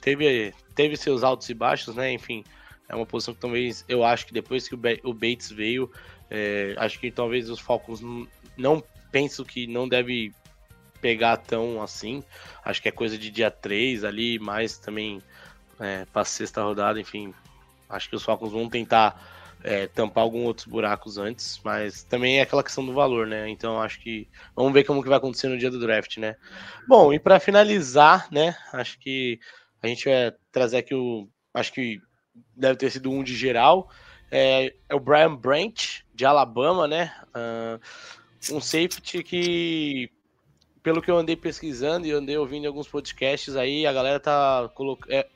teve, 0.00 0.54
teve 0.74 0.96
seus 0.96 1.22
altos 1.22 1.48
e 1.48 1.54
baixos, 1.54 1.94
né? 1.94 2.12
Enfim, 2.12 2.44
é 2.88 2.94
uma 2.94 3.06
posição 3.06 3.34
que 3.34 3.40
talvez 3.40 3.84
eu 3.88 4.04
acho 4.04 4.26
que 4.26 4.32
depois 4.32 4.68
que 4.68 4.74
o 4.74 5.14
Bates 5.14 5.50
veio, 5.50 5.90
é, 6.30 6.74
acho 6.78 6.98
que 6.98 7.10
talvez 7.10 7.50
os 7.50 7.60
Falcons 7.60 8.00
não 8.56 8.82
penso 9.12 9.44
que 9.44 9.66
não 9.66 9.88
deve 9.88 10.32
pegar 11.00 11.36
tão 11.36 11.82
assim. 11.82 12.22
Acho 12.64 12.80
que 12.80 12.88
é 12.88 12.92
coisa 12.92 13.18
de 13.18 13.30
dia 13.30 13.50
3 13.50 14.04
ali, 14.04 14.38
mais 14.38 14.78
também 14.78 15.22
é, 15.78 16.04
para 16.12 16.24
sexta 16.24 16.62
rodada, 16.62 17.00
enfim. 17.00 17.34
Acho 17.88 18.08
que 18.08 18.16
os 18.16 18.22
Falcons 18.22 18.52
vão 18.52 18.68
tentar 18.68 19.39
é, 19.62 19.86
tampar 19.86 20.22
alguns 20.22 20.46
outros 20.46 20.66
buracos 20.66 21.18
antes, 21.18 21.60
mas 21.64 22.02
também 22.02 22.38
é 22.38 22.42
aquela 22.42 22.62
questão 22.62 22.84
do 22.84 22.92
valor, 22.92 23.26
né? 23.26 23.48
Então 23.48 23.80
acho 23.80 24.00
que 24.00 24.28
vamos 24.54 24.72
ver 24.72 24.84
como 24.84 25.02
que 25.02 25.08
vai 25.08 25.18
acontecer 25.18 25.48
no 25.48 25.58
dia 25.58 25.70
do 25.70 25.80
draft, 25.80 26.16
né? 26.18 26.36
Bom, 26.88 27.12
e 27.12 27.18
para 27.18 27.40
finalizar, 27.40 28.28
né? 28.30 28.56
Acho 28.72 28.98
que 28.98 29.38
a 29.82 29.86
gente 29.86 30.04
vai 30.04 30.32
trazer 30.52 30.78
aqui 30.78 30.94
o, 30.94 31.28
acho 31.54 31.72
que 31.72 32.00
deve 32.56 32.76
ter 32.76 32.90
sido 32.90 33.10
um 33.10 33.22
de 33.22 33.34
geral, 33.34 33.90
é, 34.30 34.72
é 34.88 34.94
o 34.94 35.00
Brian 35.00 35.34
Branch 35.34 36.04
de 36.14 36.24
Alabama, 36.24 36.86
né? 36.86 37.12
Uh, 37.28 38.54
um 38.54 38.60
safety 38.60 39.22
que, 39.22 40.10
pelo 40.82 41.02
que 41.02 41.10
eu 41.10 41.18
andei 41.18 41.36
pesquisando 41.36 42.06
e 42.06 42.12
andei 42.12 42.38
ouvindo 42.38 42.66
alguns 42.66 42.88
podcasts 42.88 43.56
aí, 43.56 43.86
a 43.86 43.92
galera 43.92 44.20
tá 44.20 44.70
colocando. 44.74 45.12
É, 45.12 45.28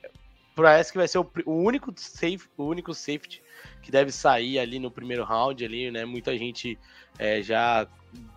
parece 0.55 0.91
que 0.91 0.97
vai 0.97 1.07
ser 1.07 1.19
o, 1.19 1.29
o, 1.45 1.63
único 1.63 1.93
safe, 1.97 2.47
o 2.57 2.63
único 2.63 2.93
safety 2.93 3.43
que 3.85 3.91
deve 3.91 4.11
sair 4.11 4.57
ali 4.57 4.79
no 4.79 4.89
primeiro 4.89 5.23
round 5.23 5.63
ali, 5.63 5.91
né? 5.91 6.05
Muita 6.05 6.35
gente 6.35 6.77
é, 7.19 7.43
já 7.43 7.87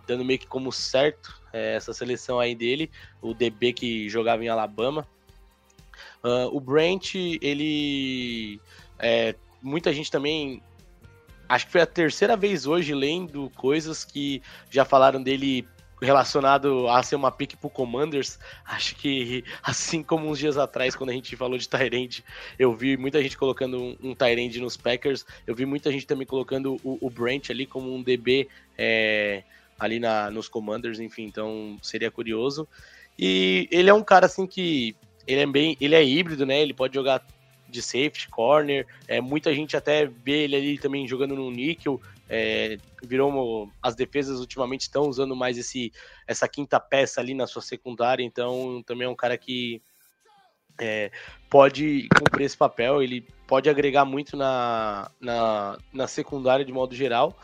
dando 0.05 0.23
meio 0.23 0.37
que 0.37 0.45
como 0.45 0.71
certo 0.71 1.41
é, 1.51 1.73
essa 1.73 1.91
seleção 1.91 2.39
aí 2.39 2.53
dele, 2.53 2.91
o 3.19 3.33
DB 3.33 3.73
que 3.73 4.07
jogava 4.09 4.43
em 4.43 4.47
Alabama. 4.47 5.07
Uh, 6.23 6.55
o 6.55 6.59
Brent, 6.59 7.15
ele. 7.15 8.61
É, 8.99 9.33
muita 9.59 9.91
gente 9.91 10.11
também 10.11 10.61
acho 11.47 11.65
que 11.65 11.71
foi 11.71 11.81
a 11.81 11.87
terceira 11.87 12.37
vez 12.37 12.67
hoje 12.67 12.93
lendo 12.93 13.49
coisas 13.55 14.05
que 14.05 14.43
já 14.69 14.85
falaram 14.85 15.23
dele 15.23 15.67
relacionado 16.01 16.87
a 16.87 17.01
ser 17.03 17.15
uma 17.15 17.31
pick 17.31 17.55
pro 17.57 17.69
Commanders. 17.69 18.39
Acho 18.65 18.95
que, 18.95 19.43
assim 19.61 20.01
como 20.01 20.29
uns 20.29 20.39
dias 20.39 20.57
atrás, 20.57 20.95
quando 20.95 21.09
a 21.09 21.13
gente 21.13 21.35
falou 21.35 21.57
de 21.57 21.67
Tyrande, 21.67 22.23
eu 22.57 22.73
vi 22.73 22.97
muita 22.97 23.21
gente 23.21 23.37
colocando 23.37 23.81
um, 23.81 23.97
um 24.01 24.15
Tyrande 24.15 24.59
nos 24.59 24.77
Packers. 24.77 25.25
Eu 25.45 25.55
vi 25.55 25.65
muita 25.65 25.91
gente 25.91 26.07
também 26.07 26.25
colocando 26.25 26.77
o, 26.83 26.97
o 27.01 27.09
Brent 27.09 27.49
ali 27.49 27.65
como 27.65 27.93
um 27.93 28.01
DB 28.01 28.47
é, 28.77 29.43
ali 29.79 29.99
na, 29.99 30.29
nos 30.29 30.47
Commanders, 30.47 30.99
enfim, 30.99 31.23
então 31.23 31.77
seria 31.81 32.11
curioso. 32.11 32.67
E 33.17 33.67
ele 33.71 33.89
é 33.89 33.93
um 33.93 34.03
cara 34.03 34.25
assim 34.25 34.47
que 34.47 34.95
ele 35.27 35.41
é 35.41 35.45
bem, 35.45 35.77
ele 35.79 35.95
é 35.95 36.03
híbrido, 36.03 36.45
né? 36.45 36.61
Ele 36.61 36.73
pode 36.73 36.93
jogar 36.95 37.25
de 37.67 37.81
safety, 37.81 38.27
corner. 38.29 38.85
É, 39.07 39.21
muita 39.21 39.53
gente 39.53 39.77
até 39.77 40.05
vê 40.05 40.43
ele 40.43 40.55
ali 40.55 40.77
também 40.77 41.07
jogando 41.07 41.35
no 41.35 41.51
níquel. 41.51 42.01
É, 42.29 42.77
virou 43.03 43.71
as 43.81 43.95
defesas 43.95 44.39
ultimamente 44.39 44.81
estão 44.81 45.03
usando 45.03 45.35
mais 45.35 45.57
esse 45.57 45.91
essa 46.27 46.47
quinta 46.47 46.79
peça 46.79 47.19
ali 47.19 47.33
na 47.33 47.47
sua 47.47 47.61
secundária, 47.61 48.23
então 48.23 48.83
também 48.85 49.07
é 49.07 49.09
um 49.09 49.15
cara 49.15 49.37
que 49.37 49.81
é, 50.79 51.11
pode 51.49 52.07
cumprir 52.17 52.45
esse 52.45 52.57
papel, 52.57 53.01
ele 53.01 53.25
pode 53.47 53.69
agregar 53.69 54.05
muito 54.05 54.37
na, 54.37 55.11
na, 55.19 55.77
na 55.91 56.07
secundária 56.07 56.63
de 56.63 56.71
modo 56.71 56.95
geral. 56.95 57.37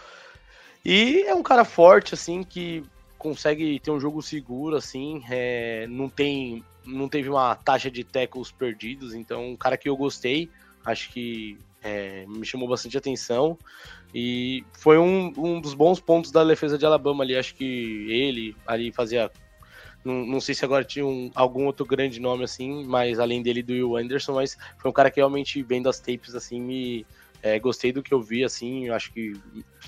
E 0.83 1.23
é 1.23 1.33
um 1.33 1.43
cara 1.43 1.65
forte, 1.65 2.13
assim, 2.13 2.43
que 2.43 2.83
consegue 3.17 3.79
ter 3.79 3.91
um 3.91 3.99
jogo 3.99 4.21
seguro, 4.21 4.75
assim, 4.75 5.23
é, 5.29 5.87
não 5.87 6.07
tem 6.07 6.63
não 6.85 7.09
teve 7.09 7.27
uma 7.27 7.55
taxa 7.55 7.89
de 7.89 8.03
tackles 8.03 8.51
perdidos, 8.51 9.15
então 9.15 9.49
um 9.49 9.57
cara 9.57 9.75
que 9.75 9.89
eu 9.89 9.97
gostei, 9.97 10.47
acho 10.85 11.11
que 11.11 11.57
é, 11.81 12.25
me 12.27 12.45
chamou 12.45 12.69
bastante 12.69 12.95
atenção 12.95 13.57
e 14.15 14.63
foi 14.71 14.97
um, 14.97 15.33
um 15.37 15.59
dos 15.59 15.73
bons 15.73 15.99
pontos 15.99 16.31
da 16.31 16.43
defesa 16.43 16.77
de 16.77 16.85
Alabama 16.85 17.23
ali, 17.23 17.35
acho 17.35 17.53
que 17.53 18.07
ele 18.09 18.55
ali 18.65 18.91
fazia 18.91 19.29
não, 20.05 20.25
não 20.25 20.39
sei 20.39 20.55
se 20.55 20.63
agora 20.63 20.85
tinha 20.85 21.05
um, 21.05 21.29
algum 21.35 21.65
outro 21.65 21.85
grande 21.85 22.19
nome 22.19 22.43
assim, 22.43 22.85
mas 22.85 23.19
além 23.19 23.41
dele 23.43 23.61
do 23.61 23.73
Will 23.73 23.97
Anderson, 23.97 24.35
mas 24.35 24.55
foi 24.77 24.89
um 24.89 24.93
cara 24.93 25.11
que 25.11 25.19
realmente 25.19 25.61
vendo 25.61 25.89
as 25.89 25.99
tapes 25.99 26.33
assim 26.33 26.61
me 26.61 27.05
é, 27.41 27.59
gostei 27.59 27.91
do 27.91 28.01
que 28.01 28.13
eu 28.13 28.21
vi 28.21 28.43
assim, 28.43 28.89
acho 28.89 29.11
que 29.11 29.33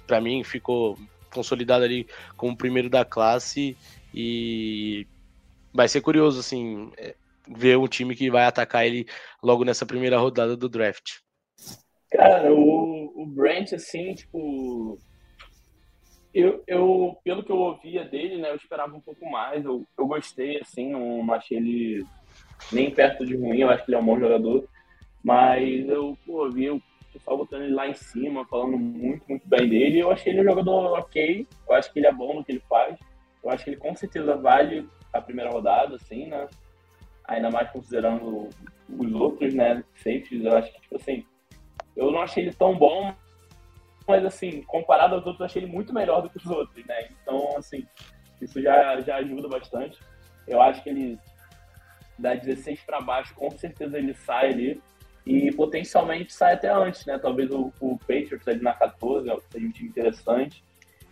para 0.06 0.20
mim 0.20 0.44
ficou 0.44 0.98
consolidado 1.32 1.84
ali 1.84 2.08
como 2.36 2.58
primeiro 2.58 2.90
da 2.90 3.06
classe. 3.06 3.78
E 4.14 5.06
vai 5.74 5.88
ser 5.88 6.02
curioso, 6.02 6.40
assim, 6.40 6.92
é, 6.98 7.16
ver 7.48 7.78
um 7.78 7.88
time 7.88 8.16
que 8.16 8.32
vai 8.32 8.46
atacar 8.46 8.86
ele 8.86 9.08
logo 9.42 9.64
nessa 9.64 9.86
primeira 9.86 10.18
rodada 10.18 10.58
do 10.58 10.68
draft. 10.68 11.18
Cara, 12.12 12.54
o, 12.54 13.22
o 13.22 13.26
Brent, 13.26 13.74
assim, 13.74 14.14
tipo. 14.14 14.98
Eu, 16.34 16.64
eu, 16.68 17.18
pelo 17.24 17.44
que 17.44 17.52
eu 17.52 17.58
ouvia 17.58 18.06
dele, 18.06 18.38
né, 18.38 18.52
eu 18.52 18.56
esperava 18.56 18.96
um 18.96 19.02
pouco 19.02 19.30
mais. 19.30 19.66
Eu, 19.66 19.86
eu 19.98 20.06
gostei, 20.06 20.60
assim, 20.60 20.92
não, 20.92 21.34
achei 21.34 21.58
ele 21.58 22.06
nem 22.72 22.92
perto 22.92 23.26
de 23.26 23.36
ruim, 23.36 23.60
eu 23.60 23.70
acho 23.70 23.84
que 23.84 23.92
ele 23.92 23.98
é 23.98 24.00
um 24.00 24.06
bom 24.06 24.20
jogador. 24.20 24.68
Mas 25.24 25.88
eu 25.90 26.18
pô, 26.26 26.50
vi 26.50 26.70
o 26.70 26.82
pessoal 27.12 27.38
botando 27.38 27.64
ele 27.64 27.74
lá 27.74 27.88
em 27.88 27.94
cima, 27.94 28.46
falando 28.46 28.78
muito, 28.78 29.24
muito 29.28 29.48
bem 29.48 29.68
dele. 29.68 30.00
Eu 30.00 30.12
achei 30.12 30.32
ele 30.32 30.42
um 30.42 30.46
jogador 30.46 31.00
ok, 31.00 31.48
eu 31.68 31.76
acho 31.76 31.92
que 31.92 32.00
ele 32.00 32.08
é 32.08 32.14
bom 32.14 32.36
no 32.36 32.46
que 32.46 32.52
ele 32.52 32.64
faz. 32.70 32.98
Eu 33.44 33.50
acho 33.50 33.64
que 33.64 33.72
ele 33.72 33.78
com 33.78 33.96
certeza 33.96 34.36
vale 34.36 34.88
a 35.12 35.22
primeira 35.22 35.52
rodada, 35.52 35.96
assim, 35.96 36.28
né? 36.28 36.48
Ainda 37.26 37.50
mais 37.50 37.70
considerando 37.72 38.50
os 38.90 39.12
outros, 39.14 39.54
né? 39.54 39.84
Safeties, 39.96 40.46
eu 40.46 40.56
acho 40.56 40.72
que, 40.72 40.82
tipo 40.82 40.96
assim, 40.96 41.26
eu 41.98 42.12
não 42.12 42.22
achei 42.22 42.44
ele 42.44 42.54
tão 42.54 42.78
bom, 42.78 43.14
mas, 44.08 44.24
assim, 44.24 44.62
comparado 44.62 45.16
aos 45.16 45.26
outros, 45.26 45.42
eu 45.42 45.46
achei 45.48 45.64
ele 45.64 45.72
muito 45.72 45.94
melhor 45.94 46.22
do 46.22 46.30
que 46.30 46.38
os 46.38 46.46
outros, 46.46 46.86
né? 46.86 47.10
Então, 47.22 47.58
assim, 47.58 47.86
isso 48.42 48.62
já, 48.62 49.02
já 49.02 49.18
ajuda 49.18 49.50
bastante. 49.50 50.00
Eu 50.48 50.62
acho 50.62 50.82
que 50.82 50.90
ele, 50.90 51.20
da 52.18 52.36
16 52.36 52.82
para 52.84 53.02
baixo, 53.02 53.36
com 53.36 53.50
certeza 53.52 53.98
ele 53.98 54.14
sai 54.14 54.52
ali. 54.52 54.82
E 55.26 55.52
potencialmente 55.52 56.32
sai 56.32 56.54
até 56.54 56.70
antes, 56.70 57.06
né? 57.06 57.20
Talvez 57.20 57.52
o, 57.52 57.74
o 57.82 57.98
Patriots 57.98 58.48
ali 58.48 58.62
na 58.62 58.74
14 58.74 59.30
seja 59.50 59.68
um 59.68 59.72
time 59.72 59.90
interessante. 59.90 60.64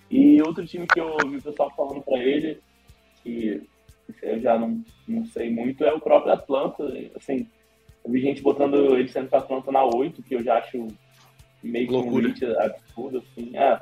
E 0.09 0.41
outro 0.41 0.65
time 0.65 0.87
que 0.87 1.01
eu 1.01 1.17
vi 1.27 1.35
o 1.35 1.41
pessoal 1.41 1.69
falando 1.75 2.01
para 2.01 2.19
ele, 2.19 2.61
que 3.21 3.67
eu 4.21 4.39
já 4.39 4.57
não, 4.57 4.81
não 5.05 5.25
sei 5.25 5.51
muito, 5.51 5.83
é 5.83 5.91
o 5.91 5.99
próprio 5.99 6.31
Atlanta. 6.31 6.85
Assim, 7.13 7.49
eu 8.05 8.11
vi 8.11 8.21
gente 8.21 8.41
botando 8.41 8.95
ele 8.95 9.07
sendo 9.07 9.29
para 9.29 9.39
Atlanta 9.39 9.71
na 9.71 9.83
8, 9.83 10.21
que 10.21 10.35
eu 10.35 10.43
já 10.43 10.59
acho 10.59 10.87
meio 11.63 11.87
que 11.87 11.95
um 11.95 12.59
absurdo, 12.59 13.17
assim. 13.17 13.57
Ah, 13.57 13.81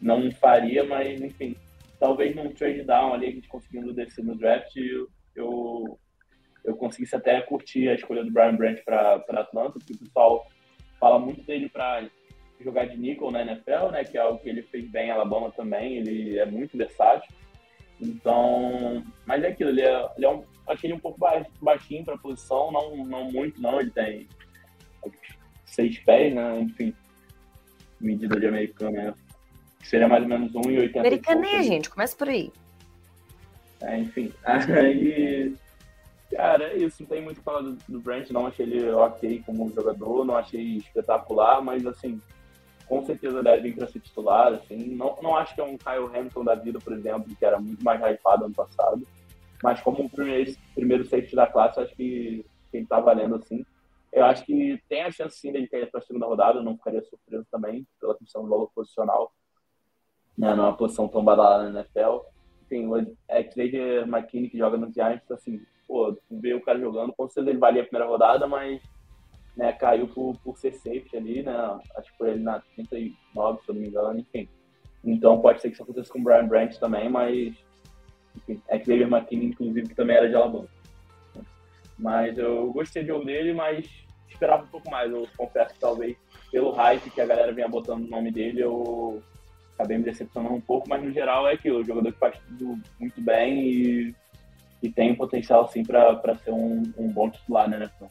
não 0.00 0.30
faria, 0.32 0.82
mas 0.84 1.22
enfim. 1.22 1.56
Talvez 2.00 2.34
num 2.34 2.52
trade 2.52 2.82
down 2.82 3.14
ali, 3.14 3.28
a 3.28 3.30
gente 3.30 3.48
conseguindo 3.48 3.94
descer 3.94 4.24
no 4.24 4.34
draft, 4.34 4.76
eu, 4.76 5.08
eu, 5.34 5.98
eu 6.64 6.76
conseguisse 6.76 7.14
até 7.14 7.40
curtir 7.40 7.88
a 7.88 7.94
escolha 7.94 8.24
do 8.24 8.32
Brian 8.32 8.56
Branch 8.56 8.82
para 8.84 9.14
Atlanta, 9.28 9.78
porque 9.78 9.92
o 9.92 9.98
pessoal 9.98 10.46
fala 10.98 11.18
muito 11.18 11.42
dele 11.42 11.68
para 11.68 12.06
jogar 12.60 12.86
de 12.86 12.98
nickel 12.98 13.30
na 13.30 13.42
NFL, 13.42 13.90
né, 13.92 14.04
que 14.04 14.18
é 14.18 14.20
algo 14.20 14.40
que 14.40 14.48
ele 14.48 14.62
fez 14.62 14.90
bem 14.90 15.08
em 15.08 15.10
Alabama 15.10 15.52
também, 15.52 15.98
ele 15.98 16.38
é 16.38 16.44
muito 16.44 16.76
versátil. 16.76 17.32
Então, 18.00 19.02
mas 19.24 19.42
é 19.42 19.48
aquilo, 19.48 19.70
ele 19.70 19.82
é, 19.82 20.08
ele 20.16 20.26
é 20.26 20.28
um, 20.28 20.42
achei 20.66 20.88
ele 20.88 20.96
um 20.96 21.00
pouco 21.00 21.18
baixinho 21.60 22.04
para 22.04 22.14
a 22.14 22.18
posição, 22.18 22.70
não, 22.72 22.96
não 23.04 23.30
muito 23.30 23.60
não, 23.60 23.80
ele 23.80 23.90
tem 23.90 24.28
seis 25.64 25.98
pés, 25.98 26.34
né, 26.34 26.60
enfim, 26.60 26.94
medida 28.00 28.38
de 28.38 28.46
americano, 28.46 28.96
né, 28.96 29.14
que 29.80 29.88
seria 29.88 30.08
mais 30.08 30.22
ou 30.22 30.28
menos 30.28 30.52
1,80. 30.52 30.98
Americaninha, 30.98 31.62
gente, 31.62 31.90
começa 31.90 32.16
por 32.16 32.28
aí. 32.28 32.52
É, 33.80 33.98
enfim, 33.98 34.32
aí, 34.44 35.54
cara, 36.30 36.72
é 36.72 36.76
isso, 36.76 37.02
não 37.02 37.08
tem 37.08 37.22
muito 37.22 37.42
falar 37.42 37.62
do, 37.62 37.78
do 37.88 38.00
Brent, 38.00 38.30
não 38.30 38.46
achei 38.46 38.66
ele 38.66 38.90
ok 38.90 39.42
como 39.44 39.72
jogador, 39.72 40.24
não 40.24 40.36
achei 40.36 40.78
espetacular, 40.78 41.62
mas 41.62 41.86
assim, 41.86 42.20
com 42.86 43.04
certeza 43.04 43.42
deve 43.42 43.62
vir 43.62 43.76
para 43.76 43.88
ser 43.88 44.00
titular, 44.00 44.54
assim. 44.54 44.94
Não, 44.94 45.18
não 45.20 45.36
acho 45.36 45.54
que 45.54 45.60
é 45.60 45.64
um 45.64 45.76
Kyle 45.76 46.06
Hamilton 46.14 46.44
da 46.44 46.54
vida, 46.54 46.78
por 46.78 46.92
exemplo, 46.92 47.34
que 47.36 47.44
era 47.44 47.58
muito 47.58 47.84
mais 47.84 48.00
hypado 48.00 48.44
ano 48.44 48.54
passado. 48.54 49.06
Mas 49.66 49.80
como 49.80 50.04
o 50.04 50.08
primeiro, 50.08 50.56
primeiro 50.76 51.04
safety 51.04 51.34
da 51.34 51.44
classe, 51.44 51.80
acho 51.80 51.92
que, 51.96 52.46
que 52.70 52.76
ele 52.76 52.86
tá 52.86 53.00
valendo, 53.00 53.34
assim. 53.34 53.66
Eu 54.12 54.24
acho 54.24 54.46
que 54.46 54.80
tem 54.88 55.02
a 55.02 55.10
chance, 55.10 55.40
sim, 55.40 55.50
dele 55.50 55.66
cair 55.66 55.90
para 55.90 55.98
a 55.98 56.02
segunda 56.04 56.24
rodada. 56.24 56.62
Não 56.62 56.76
ficaria 56.76 57.02
surpreso 57.02 57.44
também 57.50 57.84
pela 58.00 58.16
questão 58.16 58.44
do 58.44 58.48
valor 58.48 58.70
posicional. 58.72 59.32
Né, 60.38 60.54
numa 60.54 60.76
posição 60.76 61.08
tão 61.08 61.24
badalada 61.24 61.68
na 61.68 61.80
NFL. 61.80 62.20
Enfim, 62.62 62.86
o 62.86 63.16
Xavier 63.52 64.06
McKinney, 64.06 64.48
que 64.48 64.56
joga 64.56 64.76
no 64.76 64.92
Giants, 64.92 65.28
assim, 65.32 65.60
pô, 65.88 66.16
ver 66.30 66.54
o 66.54 66.62
cara 66.62 66.78
jogando, 66.78 67.12
com 67.12 67.26
certeza 67.26 67.50
ele 67.50 67.58
valia 67.58 67.82
a 67.82 67.86
primeira 67.86 68.08
rodada, 68.08 68.46
mas 68.46 68.80
né, 69.56 69.72
caiu 69.72 70.06
por, 70.06 70.38
por 70.44 70.56
ser 70.58 70.74
safety 70.74 71.16
ali, 71.16 71.42
né? 71.42 71.56
Acho 71.96 72.12
que 72.12 72.18
foi 72.18 72.30
ele 72.30 72.44
na 72.44 72.60
39, 72.60 73.64
se 73.64 73.68
eu 73.68 73.74
não 73.74 73.82
me 73.82 73.88
engano, 73.88 74.20
enfim. 74.20 74.48
Então 75.02 75.40
pode 75.40 75.60
ser 75.60 75.70
que 75.70 75.74
isso 75.74 75.82
aconteça 75.82 76.12
com 76.12 76.20
o 76.20 76.22
Brian 76.22 76.46
Branch 76.46 76.78
também, 76.78 77.08
mas 77.08 77.65
é 78.68 78.78
que 78.78 78.86
David 78.86 79.10
McKinney, 79.10 79.46
inclusive, 79.48 79.88
que 79.88 79.94
também 79.94 80.16
era 80.16 80.28
de 80.28 80.34
Alabama. 80.34 80.68
Mas 81.98 82.36
eu 82.36 82.72
gostei 82.72 83.02
do 83.02 83.08
jogo 83.08 83.24
dele, 83.24 83.52
mas 83.52 83.88
esperava 84.28 84.64
um 84.64 84.68
pouco 84.68 84.90
mais. 84.90 85.10
Eu 85.10 85.26
confesso 85.36 85.74
que 85.74 85.80
talvez 85.80 86.16
pelo 86.50 86.72
hype 86.72 87.10
que 87.10 87.20
a 87.20 87.26
galera 87.26 87.52
vinha 87.52 87.68
botando 87.68 88.02
no 88.02 88.10
nome 88.10 88.30
dele, 88.30 88.62
eu 88.62 89.22
acabei 89.74 89.98
me 89.98 90.04
decepcionando 90.04 90.54
um 90.54 90.60
pouco, 90.60 90.88
mas 90.88 91.02
no 91.02 91.12
geral 91.12 91.46
é 91.48 91.54
aquilo, 91.54 91.80
o 91.80 91.84
jogador 91.84 92.12
que 92.12 92.18
faz 92.18 92.38
tudo 92.38 92.78
muito 92.98 93.20
bem 93.20 93.60
e, 93.60 94.14
e 94.82 94.90
tem 94.90 95.14
potencial 95.14 95.68
sim 95.68 95.84
para 95.84 96.34
ser 96.36 96.52
um, 96.52 96.82
um 96.96 97.08
bom 97.08 97.30
titular 97.30 97.68
né, 97.68 97.76
NFL. 97.76 98.06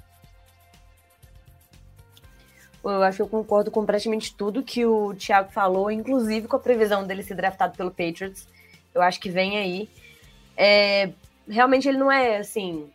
Eu 2.84 3.02
acho 3.02 3.18
que 3.18 3.22
eu 3.24 3.28
concordo 3.28 3.72
com 3.72 3.84
praticamente 3.84 4.36
tudo 4.36 4.62
que 4.62 4.86
o 4.86 5.16
Thiago 5.16 5.52
falou, 5.52 5.90
inclusive 5.90 6.48
com 6.48 6.56
a 6.56 6.60
previsão 6.60 7.06
dele 7.06 7.24
ser 7.24 7.34
draftado 7.34 7.76
pelo 7.76 7.90
Patriots. 7.90 8.48
Eu 8.94 9.02
acho 9.02 9.20
que 9.20 9.30
vem 9.30 9.58
aí. 9.58 9.90
É, 10.58 11.12
realmente 11.48 11.88
ele 11.88 11.98
não 11.98 12.12
é 12.12 12.38
assim. 12.38 12.90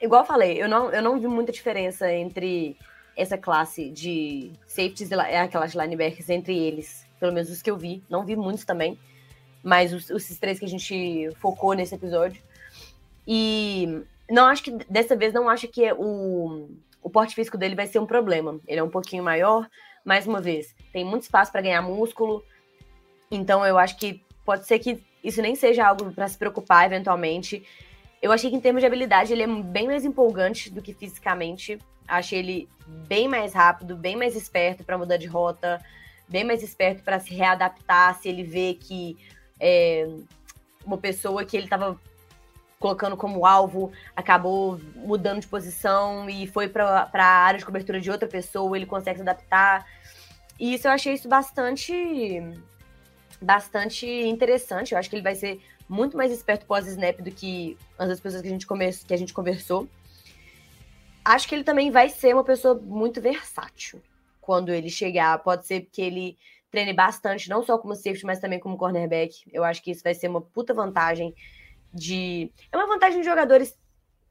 Igual 0.00 0.22
eu 0.22 0.26
falei, 0.26 0.62
eu 0.62 0.68
não, 0.68 0.90
eu 0.90 1.02
não 1.02 1.18
vi 1.18 1.26
muita 1.26 1.52
diferença 1.52 2.12
entre 2.12 2.76
essa 3.16 3.36
classe 3.36 3.90
de 3.90 4.52
safeties 4.66 5.12
é 5.12 5.40
aquelas 5.40 5.74
linebackers 5.74 6.28
entre 6.28 6.58
eles. 6.58 7.06
Pelo 7.20 7.32
menos 7.32 7.50
os 7.50 7.62
que 7.62 7.70
eu 7.70 7.76
vi. 7.76 8.02
Não 8.08 8.24
vi 8.24 8.34
muitos 8.34 8.64
também. 8.64 8.98
Mas 9.62 9.92
os, 9.92 10.10
esses 10.10 10.38
três 10.38 10.58
que 10.58 10.64
a 10.64 10.68
gente 10.68 11.30
focou 11.36 11.74
nesse 11.74 11.94
episódio. 11.94 12.42
E 13.26 14.02
não 14.28 14.46
acho 14.46 14.64
que 14.64 14.70
dessa 14.88 15.14
vez 15.14 15.32
não 15.32 15.48
acho 15.48 15.68
que 15.68 15.84
é 15.84 15.94
o 15.94 16.68
o 17.02 17.10
porte 17.10 17.34
físico 17.34 17.58
dele 17.58 17.74
vai 17.74 17.86
ser 17.86 17.98
um 17.98 18.06
problema. 18.06 18.60
Ele 18.66 18.78
é 18.78 18.82
um 18.82 18.88
pouquinho 18.88 19.24
maior, 19.24 19.68
mais 20.04 20.26
uma 20.26 20.40
vez, 20.40 20.74
tem 20.92 21.04
muito 21.04 21.24
espaço 21.24 21.50
para 21.50 21.60
ganhar 21.60 21.82
músculo. 21.82 22.44
Então 23.30 23.66
eu 23.66 23.76
acho 23.76 23.96
que 23.98 24.22
pode 24.44 24.66
ser 24.66 24.78
que 24.78 25.02
isso 25.22 25.40
nem 25.40 25.54
seja 25.54 25.86
algo 25.86 26.12
para 26.12 26.28
se 26.28 26.36
preocupar 26.36 26.86
eventualmente. 26.86 27.64
Eu 28.20 28.32
achei 28.32 28.50
que 28.50 28.56
em 28.56 28.60
termos 28.60 28.80
de 28.80 28.86
habilidade 28.86 29.32
ele 29.32 29.42
é 29.42 29.46
bem 29.46 29.86
mais 29.86 30.04
empolgante 30.04 30.70
do 30.70 30.82
que 30.82 30.92
fisicamente. 30.92 31.78
Achei 32.06 32.38
ele 32.38 32.68
bem 32.86 33.28
mais 33.28 33.52
rápido, 33.54 33.96
bem 33.96 34.16
mais 34.16 34.36
esperto 34.36 34.84
para 34.84 34.98
mudar 34.98 35.16
de 35.16 35.26
rota, 35.26 35.80
bem 36.28 36.44
mais 36.44 36.62
esperto 36.62 37.02
para 37.02 37.18
se 37.18 37.34
readaptar 37.34 38.18
se 38.20 38.28
ele 38.28 38.42
vê 38.42 38.74
que 38.74 39.16
é, 39.58 40.08
uma 40.84 40.98
pessoa 40.98 41.44
que 41.44 41.56
ele 41.56 41.66
estava 41.66 41.98
colocando 42.78 43.16
como 43.16 43.46
alvo, 43.46 43.92
acabou 44.14 44.80
mudando 44.96 45.40
de 45.40 45.46
posição 45.46 46.28
e 46.28 46.48
foi 46.48 46.68
para 46.68 47.08
a 47.12 47.24
área 47.24 47.58
de 47.58 47.64
cobertura 47.64 48.00
de 48.00 48.10
outra 48.10 48.28
pessoa, 48.28 48.76
ele 48.76 48.86
consegue 48.86 49.18
se 49.18 49.22
adaptar. 49.22 49.86
E 50.58 50.74
isso 50.74 50.88
eu 50.88 50.92
achei 50.92 51.14
isso 51.14 51.28
bastante 51.28 51.92
bastante 53.42 54.06
interessante. 54.06 54.92
Eu 54.92 54.98
acho 54.98 55.10
que 55.10 55.16
ele 55.16 55.22
vai 55.22 55.34
ser 55.34 55.60
muito 55.88 56.16
mais 56.16 56.32
esperto 56.32 56.66
pós-snap 56.66 57.20
do 57.20 57.30
que 57.30 57.76
as 57.98 58.08
outras 58.08 58.20
pessoas 58.20 58.42
que 58.42 58.48
a 58.48 58.50
gente, 58.50 58.66
que 59.06 59.14
a 59.14 59.16
gente 59.16 59.34
conversou. 59.34 59.88
Acho 61.24 61.48
que 61.48 61.54
ele 61.54 61.64
também 61.64 61.90
vai 61.90 62.08
ser 62.08 62.34
uma 62.34 62.44
pessoa 62.44 62.74
muito 62.74 63.20
versátil 63.20 64.00
quando 64.40 64.72
ele 64.72 64.88
chegar. 64.88 65.38
Pode 65.38 65.66
ser 65.66 65.82
que 65.92 66.02
ele 66.02 66.38
treine 66.70 66.92
bastante, 66.92 67.50
não 67.50 67.62
só 67.62 67.78
como 67.78 67.94
safety, 67.94 68.24
mas 68.24 68.40
também 68.40 68.58
como 68.58 68.76
cornerback. 68.76 69.44
Eu 69.52 69.62
acho 69.62 69.82
que 69.82 69.90
isso 69.90 70.02
vai 70.02 70.14
ser 70.14 70.28
uma 70.28 70.40
puta 70.40 70.72
vantagem 70.72 71.34
de. 71.92 72.50
É 72.72 72.76
uma 72.76 72.86
vantagem 72.86 73.20
de 73.20 73.26
jogadores 73.26 73.76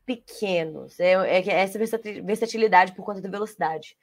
pequenos. 0.05 0.99
É, 0.99 1.13
é, 1.13 1.47
é 1.47 1.61
essa 1.61 1.79
versatilidade 2.23 2.93
por 2.93 3.05
conta 3.05 3.21
da 3.21 3.29
velocidade. 3.29 3.95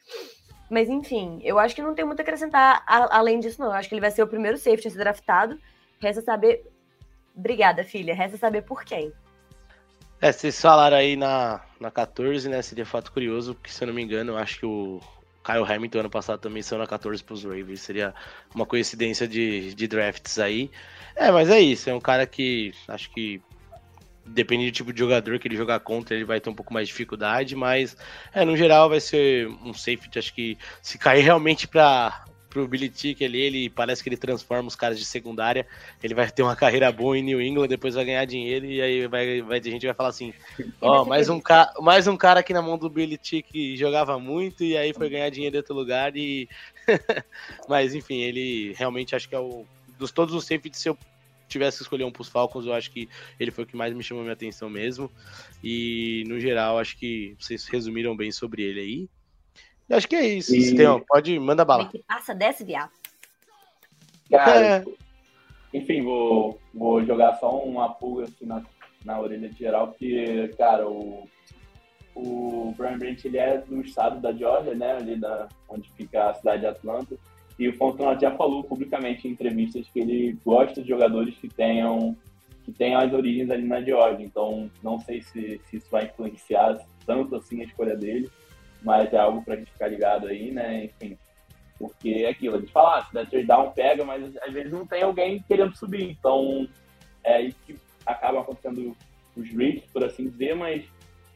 Mas 0.71 0.89
enfim, 0.89 1.41
eu 1.43 1.59
acho 1.59 1.75
que 1.75 1.83
não 1.83 1.95
tem 1.95 2.05
muito 2.05 2.21
a 2.21 2.23
acrescentar 2.23 2.83
a, 2.87 3.17
além 3.17 3.41
disso, 3.41 3.61
não. 3.61 3.69
Eu 3.69 3.75
acho 3.75 3.89
que 3.89 3.95
ele 3.95 4.01
vai 4.01 4.11
ser 4.11 4.23
o 4.23 4.29
primeiro 4.29 4.59
safety 4.59 4.89
a 4.89 4.91
ser 4.91 4.99
draftado. 4.99 5.59
Resta 6.01 6.23
saber. 6.23 6.65
Obrigada, 7.35 7.85
filha. 7.85 8.15
Resta 8.15 8.37
saber 8.37 8.63
por 8.63 8.85
quem. 8.85 9.13
É, 10.21 10.33
vocês 10.33 10.61
falaram 10.61 10.97
aí 10.97 11.17
na, 11.17 11.63
na 11.81 11.91
14, 11.91 12.49
né? 12.49 12.61
Seria 12.61 12.85
fato 12.85 13.13
curioso, 13.13 13.55
porque 13.55 13.71
se 13.71 13.83
eu 13.83 13.87
não 13.87 13.95
me 13.95 14.03
engano, 14.03 14.33
eu 14.33 14.37
acho 14.37 14.59
que 14.59 14.67
o 14.67 15.01
Kyle 15.45 15.65
Hamilton 15.65 16.01
ano 16.01 16.11
passado 16.11 16.41
também 16.41 16.63
saiu 16.63 16.81
na 16.81 16.87
14 16.87 17.23
pros 17.23 17.45
Ravens. 17.45 17.81
Seria 17.81 18.15
uma 18.55 18.67
coincidência 18.67 19.27
de, 19.27 19.73
de 19.75 19.89
drafts 19.89 20.39
aí. 20.39 20.71
É, 21.17 21.31
mas 21.31 21.49
é 21.49 21.61
isso. 21.61 21.89
É 21.89 21.95
um 21.95 22.01
cara 22.01 22.27
que 22.27 22.73
acho 22.89 23.11
que 23.11 23.41
dependendo 24.29 24.71
do 24.71 24.75
tipo 24.75 24.93
de 24.93 24.99
jogador 24.99 25.39
que 25.39 25.49
ele 25.49 25.57
jogar 25.57 25.81
contra, 25.81 26.15
ele 26.15 26.25
vai 26.25 26.41
ter 26.41 26.51
um 26.51 26.55
pouco 26.55 26.73
mais 26.73 26.87
de 26.87 26.93
dificuldade, 26.93 27.55
mas 27.55 27.97
é, 28.33 28.45
no 28.45 28.57
geral 28.57 28.89
vai 28.89 29.01
ser 29.01 29.49
um 29.65 29.73
safety, 29.73 30.19
acho 30.19 30.35
que 30.35 30.59
se 30.83 30.99
cair 30.99 31.23
realmente 31.23 31.67
para 31.67 32.25
pro 32.49 32.67
Billy 32.67 32.89
Tick 32.89 33.23
ali, 33.23 33.41
ele 33.41 33.71
parece 33.71 34.03
que 34.03 34.09
ele 34.09 34.17
transforma 34.17 34.69
os 34.69 34.75
caras 34.75 34.99
de 34.99 35.05
secundária, 35.05 35.67
ele 36.03 36.15
vai 36.15 36.31
ter 36.31 36.43
uma 36.43 36.57
carreira 36.57 36.91
boa 36.91 37.17
em 37.17 37.23
New 37.23 37.41
England, 37.43 37.69
depois 37.69 37.95
vai 37.95 38.05
ganhar 38.05 38.25
dinheiro 38.25 38.65
e 38.65 38.81
aí 38.81 39.07
vai, 39.07 39.43
vai 39.43 39.61
ter 39.61 39.71
gente 39.71 39.87
vai 39.87 39.95
falar 39.95 40.09
assim, 40.09 40.33
ó, 40.81 41.03
oh, 41.03 41.05
mais 41.07 41.29
um 41.29 41.41
cara, 41.41 41.73
mais 41.81 42.07
um 42.07 42.17
cara 42.17 42.41
aqui 42.41 42.53
na 42.53 42.63
mão 42.63 42.79
do 42.79 42.89
Billy 42.89 43.19
Tick 43.19 43.77
jogava 43.77 44.19
muito 44.19 44.65
e 44.65 44.77
aí 44.77 44.95
foi 44.95 45.11
ganhar 45.11 45.29
dinheiro 45.31 45.57
em 45.57 45.59
outro 45.59 45.75
lugar 45.75 46.17
e 46.17 46.49
mas 47.69 47.95
enfim, 47.95 48.23
ele 48.23 48.73
realmente 48.77 49.15
acho 49.15 49.29
que 49.29 49.35
é 49.35 49.39
o 49.39 49.67
dos 49.99 50.13
todos 50.13 50.35
os 50.35 50.45
safeties, 50.45 50.87
eu 50.87 50.97
tivesse 51.49 51.79
que 51.79 51.83
escolher 51.83 52.05
um 52.05 52.11
pros 52.11 52.29
Falcons, 52.29 52.67
eu 52.67 52.73
acho 52.73 52.91
que 52.91 53.09
ele 53.39 53.51
foi 53.51 53.65
o 53.65 53.67
que 53.67 53.77
mais 53.77 53.95
me 53.95 54.03
chamou 54.03 54.23
minha 54.23 54.35
atenção 54.35 54.69
mesmo. 54.69 55.11
E 55.63 56.25
no 56.27 56.39
geral, 56.39 56.79
acho 56.79 56.97
que 56.97 57.35
vocês 57.39 57.67
resumiram 57.67 58.17
bem 58.17 58.31
sobre 58.31 58.63
ele 58.63 58.81
aí. 58.81 59.09
E 59.89 59.95
acho 59.95 60.09
que 60.09 60.17
é 60.17 60.27
isso. 60.27 60.55
E... 60.55 60.77
Tem, 60.77 60.87
pode, 61.07 61.39
manda 61.39 61.65
bala. 61.65 61.89
Que 61.89 61.99
passa, 62.01 62.35
desce, 62.35 62.65
viado. 62.65 62.91
Cara, 64.31 64.67
é. 64.67 64.85
enfim, 65.73 66.03
vou, 66.03 66.61
vou 66.75 67.05
jogar 67.05 67.35
só 67.37 67.59
uma 67.59 67.89
pulga 67.95 68.25
assim 68.25 68.45
na, 68.45 68.63
na 69.05 69.19
orelha 69.19 69.49
de 69.49 69.59
geral, 69.59 69.89
porque, 69.89 70.49
cara, 70.59 70.87
o, 70.87 71.27
o 72.15 72.75
Brian 72.77 72.99
Brent, 72.99 73.25
ele 73.25 73.39
é 73.39 73.59
do 73.59 73.81
estado 73.81 74.21
da 74.21 74.33
Georgia, 74.33 74.75
né, 74.75 74.97
ali 74.97 75.17
da, 75.17 75.49
onde 75.69 75.91
fica 75.93 76.29
a 76.29 76.35
cidade 76.35 76.61
de 76.61 76.67
Atlanta. 76.67 77.17
E 77.59 77.69
o 77.69 77.77
Fontenot 77.77 78.21
já 78.21 78.31
falou 78.37 78.63
publicamente 78.63 79.27
em 79.27 79.33
entrevistas 79.33 79.89
que 79.89 80.01
ele 80.01 80.39
gosta 80.45 80.81
de 80.81 80.89
jogadores 80.89 81.37
que 81.37 81.49
tenham 81.49 82.17
que 82.65 82.73
tenham 82.73 83.01
as 83.01 83.13
origens 83.15 83.51
ali 83.51 83.67
na 83.67 83.81
Georgia. 83.81 84.25
Então, 84.25 84.71
não 84.83 84.99
sei 85.01 85.23
se, 85.23 85.59
se 85.65 85.79
isso 85.79 85.91
vai 85.91 86.05
influenciar 86.05 86.79
tanto 87.07 87.35
assim 87.35 87.63
a 87.63 87.65
escolha 87.65 87.97
dele, 87.97 88.31
mas 88.83 89.11
é 89.13 89.17
algo 89.17 89.43
para 89.43 89.55
a 89.55 89.57
gente 89.57 89.73
ficar 89.73 89.89
ligado 89.89 90.27
aí, 90.27 90.51
né? 90.51 90.85
Enfim, 90.85 91.17
porque 91.79 92.11
é 92.11 92.29
aquilo, 92.29 92.57
a 92.57 92.61
gente 92.61 92.73
fala, 92.73 92.99
ah, 92.99 93.05
se 93.05 93.15
der 93.15 93.27
trade 93.29 93.47
down, 93.47 93.71
pega, 93.71 94.05
mas 94.05 94.37
às 94.37 94.53
vezes 94.53 94.71
não 94.71 94.87
tem 94.87 95.03
alguém 95.03 95.43
querendo 95.49 95.75
subir. 95.77 96.03
Então, 96.11 96.69
é 97.25 97.37
aí 97.37 97.55
que 97.67 97.77
acaba 98.05 98.41
acontecendo 98.41 98.97
os 99.37 99.49
reads, 99.51 99.85
por 99.93 100.05
assim 100.05 100.29
dizer, 100.29 100.55
mas, 100.55 100.85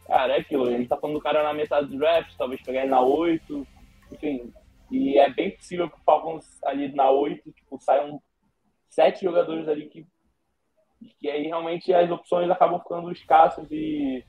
cara, 0.07 0.35
é 0.35 0.41
aquilo, 0.41 0.66
a 0.66 0.70
gente 0.70 0.89
tá 0.89 0.97
falando 0.97 1.16
do 1.16 1.23
cara 1.23 1.43
na 1.43 1.55
metade 1.55 1.87
do 1.87 1.97
draft, 1.97 2.35
talvez 2.37 2.61
pegar 2.61 2.83
ele 2.83 2.91
na 2.91 3.01
8, 3.01 3.66
enfim, 4.12 4.53
e 4.93 5.16
é 5.16 5.32
bem 5.32 5.51
possível 5.57 5.88
que 5.88 5.97
o 5.97 6.05
Falcons 6.05 6.62
ali 6.64 6.95
na 6.95 7.11
8, 7.11 7.51
tipo, 7.51 7.80
saiam 7.80 8.20
sete 8.90 9.24
jogadores 9.24 9.66
ali 9.66 9.88
que, 9.88 10.07
que 11.18 11.30
aí 11.30 11.45
realmente 11.45 11.95
as 11.95 12.11
opções 12.11 12.51
acabam 12.51 12.78
ficando 12.78 13.11
escassas 13.11 13.66
e, 13.70 14.22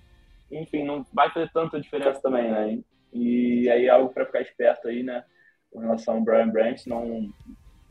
enfim, 0.49 0.86
não 0.86 1.05
vai 1.11 1.30
fazer 1.32 1.51
tanta 1.51 1.82
diferença 1.82 2.22
também, 2.22 2.49
né? 2.49 2.82
E 3.11 3.70
aí 3.70 3.88
é 3.88 3.89
algo 3.89 4.14
para 4.14 4.26
ficar 4.26 4.39
esperto 4.39 4.88
aí, 4.88 5.03
né? 5.03 5.26
Com 5.70 5.80
relação 5.80 6.16
ao 6.16 6.22
Brian 6.22 6.47
Branch, 6.47 6.88
não, 6.88 7.30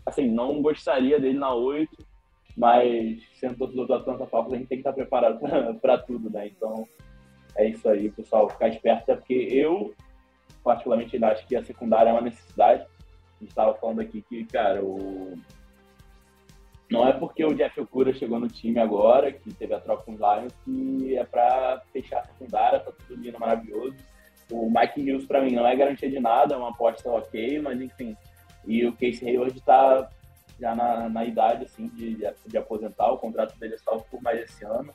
assim, 0.06 0.30
não 0.30 0.62
gostaria 0.62 1.20
dele 1.20 1.38
na 1.38 1.54
8, 1.54 1.90
mas 2.56 3.22
sendo 3.34 3.58
torcedor 3.58 3.86
do 3.86 3.94
Atlanta 3.94 4.26
Falcons, 4.26 4.54
a 4.54 4.56
gente 4.56 4.68
tem 4.68 4.78
que 4.78 4.88
estar 4.88 4.94
preparado 4.94 5.38
para 5.78 5.98
tudo, 5.98 6.30
né? 6.30 6.46
Então, 6.46 6.88
é 7.54 7.68
isso 7.68 7.86
aí, 7.86 8.10
pessoal. 8.10 8.48
Ficar 8.48 8.68
esperto, 8.68 9.10
é 9.10 9.16
porque 9.16 9.34
eu 9.34 9.94
particularmente 10.62 11.16
ainda 11.16 11.28
acho 11.28 11.46
que 11.46 11.56
a 11.56 11.64
secundária 11.64 12.10
é 12.10 12.12
uma 12.12 12.20
necessidade. 12.20 12.82
A 12.82 13.40
gente 13.40 13.50
estava 13.50 13.74
falando 13.74 14.00
aqui 14.00 14.22
que, 14.22 14.44
cara, 14.44 14.82
o... 14.82 15.34
não 16.90 17.06
é 17.06 17.12
porque 17.12 17.44
o 17.44 17.54
Jeff 17.54 17.80
Okura 17.80 18.12
chegou 18.12 18.38
no 18.38 18.48
time 18.48 18.78
agora, 18.78 19.32
que 19.32 19.52
teve 19.52 19.74
a 19.74 19.80
troca 19.80 20.04
com 20.04 20.12
os 20.12 20.20
Lions, 20.20 20.52
que 20.64 21.16
é 21.16 21.24
para 21.24 21.82
fechar 21.92 22.20
a 22.20 22.24
secundária, 22.24 22.80
tá 22.80 22.92
tudo 22.92 23.20
lindo, 23.20 23.38
maravilhoso. 23.38 23.96
O 24.50 24.70
Mike 24.70 25.00
Hughes, 25.00 25.26
para 25.26 25.40
mim, 25.40 25.52
não 25.52 25.66
é 25.66 25.74
garantia 25.74 26.10
de 26.10 26.20
nada, 26.20 26.54
é 26.54 26.56
uma 26.56 26.70
aposta 26.70 27.10
ok, 27.10 27.60
mas 27.60 27.80
enfim. 27.80 28.16
E 28.66 28.86
o 28.86 28.92
Casey 28.92 29.28
Hayward 29.28 29.58
está 29.58 30.08
já 30.60 30.74
na, 30.74 31.08
na 31.08 31.24
idade, 31.24 31.64
assim, 31.64 31.88
de, 31.88 32.14
de 32.46 32.56
aposentar, 32.56 33.10
o 33.10 33.18
contrato 33.18 33.58
dele 33.58 33.74
é 33.74 33.78
só 33.78 33.96
por 33.98 34.22
mais 34.22 34.40
esse 34.40 34.64
ano. 34.64 34.94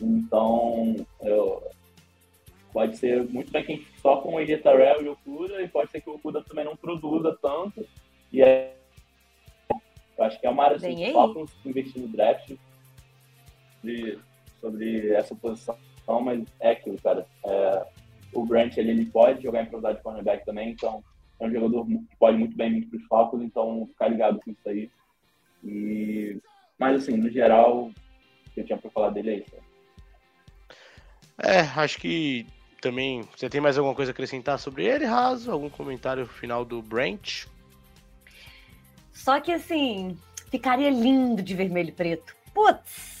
Então, 0.00 0.94
eu, 1.20 1.62
Pode 2.72 2.96
ser 2.96 3.24
muito 3.28 3.50
bem 3.50 3.64
quem 3.64 3.86
só 4.00 4.18
com 4.18 4.34
o 4.34 4.40
Ejetarel 4.40 5.02
e 5.02 5.08
o 5.08 5.12
Okuda, 5.12 5.60
e 5.60 5.68
pode 5.68 5.90
ser 5.90 6.00
que 6.00 6.08
o 6.08 6.14
Okuda 6.14 6.42
também 6.42 6.64
não 6.64 6.76
produza 6.76 7.36
tanto. 7.42 7.86
E 8.32 8.42
é, 8.42 8.76
eu 10.16 10.24
acho 10.24 10.38
que 10.38 10.46
é 10.46 10.50
uma 10.50 10.64
área 10.64 10.76
assim, 10.76 11.12
Falcons 11.12 11.50
investir 11.64 12.00
no 12.00 12.08
draft 12.08 12.52
sobre, 13.80 14.18
sobre 14.60 15.12
essa 15.12 15.34
posição, 15.34 15.76
mas 16.22 16.44
é 16.60 16.70
aquilo, 16.70 17.00
cara. 17.00 17.26
É, 17.44 17.86
o 18.32 18.44
Branch 18.44 18.76
ele, 18.76 18.90
ele 18.90 19.06
pode 19.06 19.42
jogar 19.42 19.62
em 19.62 19.66
profundidade 19.66 19.98
de 19.98 20.04
cornerback 20.04 20.44
também, 20.44 20.70
então 20.70 21.02
é 21.40 21.46
um 21.46 21.50
jogador 21.50 21.86
que 21.86 22.16
pode 22.18 22.36
muito 22.36 22.56
bem 22.56 22.74
vir 22.74 22.86
para 22.86 22.98
os 22.98 23.06
Falcons, 23.06 23.42
então 23.42 23.86
ficar 23.88 24.08
ligado 24.08 24.40
com 24.40 24.50
isso 24.50 24.68
aí. 24.68 24.90
E, 25.64 26.38
mas 26.78 27.02
assim, 27.02 27.16
no 27.16 27.28
geral, 27.30 27.86
o 27.86 27.94
que 28.52 28.60
eu 28.60 28.64
tinha 28.64 28.78
para 28.78 28.90
falar 28.90 29.10
dele 29.10 29.30
é 29.30 29.34
isso. 29.38 29.56
É, 31.42 31.60
acho 31.60 31.98
que 31.98 32.46
também, 32.80 33.28
você 33.36 33.48
tem 33.48 33.60
mais 33.60 33.76
alguma 33.76 33.94
coisa 33.94 34.10
a 34.10 34.12
acrescentar 34.12 34.58
sobre 34.58 34.84
ele, 34.84 35.04
Raso? 35.04 35.50
Algum 35.50 35.68
comentário 35.68 36.26
final 36.26 36.64
do 36.64 36.82
Brent? 36.82 37.46
Só 39.12 39.38
que 39.40 39.52
assim, 39.52 40.18
ficaria 40.50 40.90
lindo 40.90 41.42
de 41.42 41.54
vermelho 41.54 41.90
e 41.90 41.92
preto. 41.92 42.34
Putz! 42.54 43.18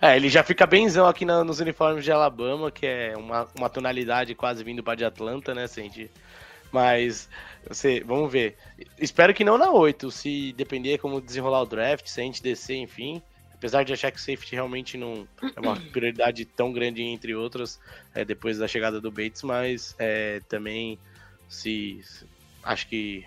É, 0.00 0.14
ele 0.14 0.28
já 0.28 0.44
fica 0.44 0.64
benzão 0.64 1.08
aqui 1.08 1.24
na, 1.24 1.42
nos 1.42 1.58
uniformes 1.58 2.04
de 2.04 2.12
Alabama, 2.12 2.70
que 2.70 2.86
é 2.86 3.16
uma, 3.16 3.48
uma 3.58 3.68
tonalidade 3.68 4.32
quase 4.32 4.62
vindo 4.62 4.80
para 4.80 4.94
de 4.94 5.04
Atlanta, 5.04 5.52
né, 5.52 5.66
Sandy? 5.66 6.08
Mas, 6.70 7.28
você, 7.68 8.00
vamos 8.06 8.30
ver. 8.30 8.56
Espero 8.96 9.34
que 9.34 9.42
não 9.42 9.58
na 9.58 9.72
8, 9.72 10.08
se 10.12 10.52
depender 10.52 10.98
como 10.98 11.20
desenrolar 11.20 11.62
o 11.62 11.66
draft, 11.66 12.06
se 12.06 12.20
a 12.20 12.22
gente 12.22 12.40
descer, 12.40 12.76
enfim. 12.76 13.20
Apesar 13.58 13.84
de 13.84 13.92
achar 13.92 14.12
que 14.12 14.20
safety 14.20 14.54
realmente 14.54 14.96
não 14.96 15.28
é 15.54 15.60
uma 15.60 15.76
prioridade 15.90 16.44
tão 16.44 16.72
grande 16.72 17.02
entre 17.02 17.34
outras 17.34 17.78
é, 18.14 18.24
depois 18.24 18.58
da 18.58 18.68
chegada 18.68 19.00
do 19.00 19.10
Bates, 19.10 19.42
mas 19.42 19.94
é, 19.98 20.40
também 20.48 20.98
se, 21.48 22.00
se, 22.02 22.24
acho 22.62 22.88
que 22.88 23.24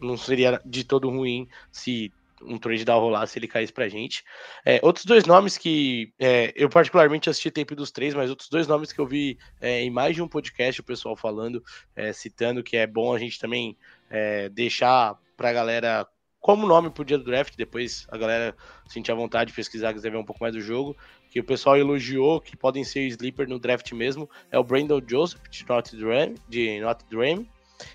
não 0.00 0.16
seria 0.16 0.60
de 0.64 0.84
todo 0.84 1.10
ruim 1.10 1.48
se 1.72 2.12
um 2.42 2.58
trade 2.58 2.84
down 2.84 3.00
rolasse 3.00 3.38
ele 3.38 3.48
caísse 3.48 3.72
pra 3.72 3.88
gente. 3.88 4.22
É, 4.64 4.78
outros 4.82 5.04
dois 5.04 5.24
nomes 5.24 5.58
que 5.58 6.12
é, 6.18 6.52
eu 6.54 6.68
particularmente 6.68 7.28
assisti 7.28 7.50
tempo 7.50 7.74
dos 7.74 7.90
três, 7.90 8.14
mas 8.14 8.30
outros 8.30 8.48
dois 8.48 8.66
nomes 8.66 8.92
que 8.92 9.00
eu 9.00 9.06
vi 9.06 9.38
é, 9.60 9.82
em 9.82 9.90
mais 9.90 10.14
de 10.14 10.22
um 10.22 10.28
podcast 10.28 10.80
o 10.80 10.84
pessoal 10.84 11.16
falando, 11.16 11.62
é, 11.96 12.12
citando 12.12 12.62
que 12.62 12.76
é 12.76 12.86
bom 12.86 13.14
a 13.14 13.18
gente 13.18 13.38
também 13.38 13.76
é, 14.10 14.48
deixar 14.50 15.18
pra 15.36 15.52
galera 15.52 16.06
como 16.44 16.66
nome 16.66 16.90
pro 16.90 17.06
dia 17.06 17.16
do 17.16 17.24
draft, 17.24 17.56
depois 17.56 18.06
a 18.10 18.18
galera 18.18 18.54
sentir 18.86 19.10
a 19.10 19.14
vontade 19.14 19.48
de 19.48 19.56
pesquisar, 19.56 19.94
quiser 19.94 20.10
ver 20.10 20.18
um 20.18 20.24
pouco 20.26 20.42
mais 20.42 20.52
do 20.52 20.60
jogo, 20.60 20.94
que 21.30 21.40
o 21.40 21.44
pessoal 21.44 21.74
elogiou, 21.74 22.38
que 22.38 22.54
podem 22.54 22.84
ser 22.84 23.06
sleeper 23.06 23.48
no 23.48 23.58
draft 23.58 23.90
mesmo, 23.92 24.28
é 24.50 24.58
o 24.58 24.62
Brandon 24.62 25.00
Joseph, 25.08 25.40
de 25.48 25.66
Notre 25.66 25.96
Dame, 25.96 26.34
de 26.46 26.80
Notre 26.80 27.06
Dame 27.08 27.48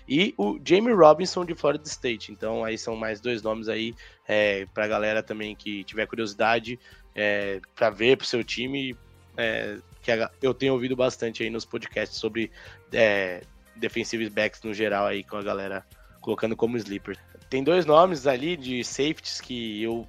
e 0.08 0.34
o 0.36 0.58
Jamie 0.64 0.92
Robinson 0.92 1.44
de 1.44 1.54
Florida 1.54 1.84
State. 1.86 2.32
Então 2.32 2.64
aí 2.64 2.76
são 2.76 2.96
mais 2.96 3.20
dois 3.20 3.40
nomes 3.40 3.68
aí 3.68 3.94
é, 4.26 4.66
para 4.74 4.84
a 4.84 4.88
galera 4.88 5.22
também 5.22 5.54
que 5.54 5.84
tiver 5.84 6.08
curiosidade 6.08 6.76
é, 7.14 7.60
para 7.76 7.88
ver 7.88 8.16
para 8.16 8.24
o 8.24 8.26
seu 8.26 8.42
time. 8.42 8.96
É, 9.36 9.78
que 10.02 10.10
eu 10.42 10.52
tenho 10.52 10.72
ouvido 10.72 10.96
bastante 10.96 11.44
aí 11.44 11.50
nos 11.50 11.64
podcasts 11.64 12.18
sobre 12.18 12.50
é, 12.92 13.42
defensive 13.76 14.28
backs 14.28 14.60
no 14.64 14.74
geral 14.74 15.06
aí 15.06 15.22
com 15.22 15.36
a 15.36 15.42
galera 15.42 15.86
colocando 16.20 16.56
como 16.56 16.76
sleeper. 16.76 17.16
Tem 17.50 17.64
dois 17.64 17.84
nomes 17.84 18.28
ali 18.28 18.56
de 18.56 18.84
safeties 18.84 19.40
que 19.40 19.82
eu 19.82 20.06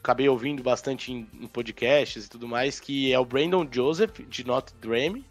acabei 0.00 0.28
ouvindo 0.28 0.64
bastante 0.64 1.12
em, 1.12 1.28
em 1.40 1.46
podcasts 1.46 2.26
e 2.26 2.28
tudo 2.28 2.48
mais, 2.48 2.80
que 2.80 3.12
é 3.12 3.18
o 3.18 3.24
Brandon 3.24 3.66
Joseph 3.70 4.18
de 4.28 4.44
Notre 4.44 4.74
Dame 4.80 5.24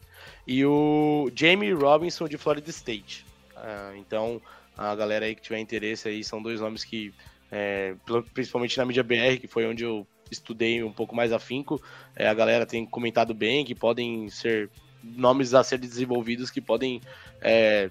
e 0.48 0.66
o 0.66 1.30
Jamie 1.36 1.74
Robinson 1.74 2.30
de 2.30 2.38
Florida 2.38 2.70
State. 2.70 3.26
Uh, 3.58 3.98
então, 3.98 4.42
a 4.78 4.96
galera 4.96 5.26
aí 5.26 5.36
que 5.36 5.42
tiver 5.42 5.60
interesse 5.60 6.08
aí, 6.08 6.24
são 6.24 6.42
dois 6.42 6.62
nomes 6.62 6.86
que, 6.86 7.14
é, 7.52 7.96
principalmente 8.34 8.78
na 8.78 8.86
mídia 8.86 9.04
BR, 9.04 9.38
que 9.40 9.48
foi 9.48 9.66
onde 9.66 9.84
eu 9.84 10.08
estudei 10.32 10.84
um 10.84 10.92
pouco 10.92 11.14
mais 11.14 11.34
afinco, 11.34 11.82
é, 12.16 12.30
a 12.30 12.34
galera 12.34 12.66
tem 12.66 12.86
comentado 12.86 13.34
bem 13.34 13.66
que 13.66 13.76
podem 13.76 14.30
ser 14.30 14.70
nomes 15.04 15.54
a 15.54 15.64
ser 15.64 15.80
desenvolvidos 15.80 16.50
que 16.50 16.62
podem 16.62 17.02
é, 17.42 17.90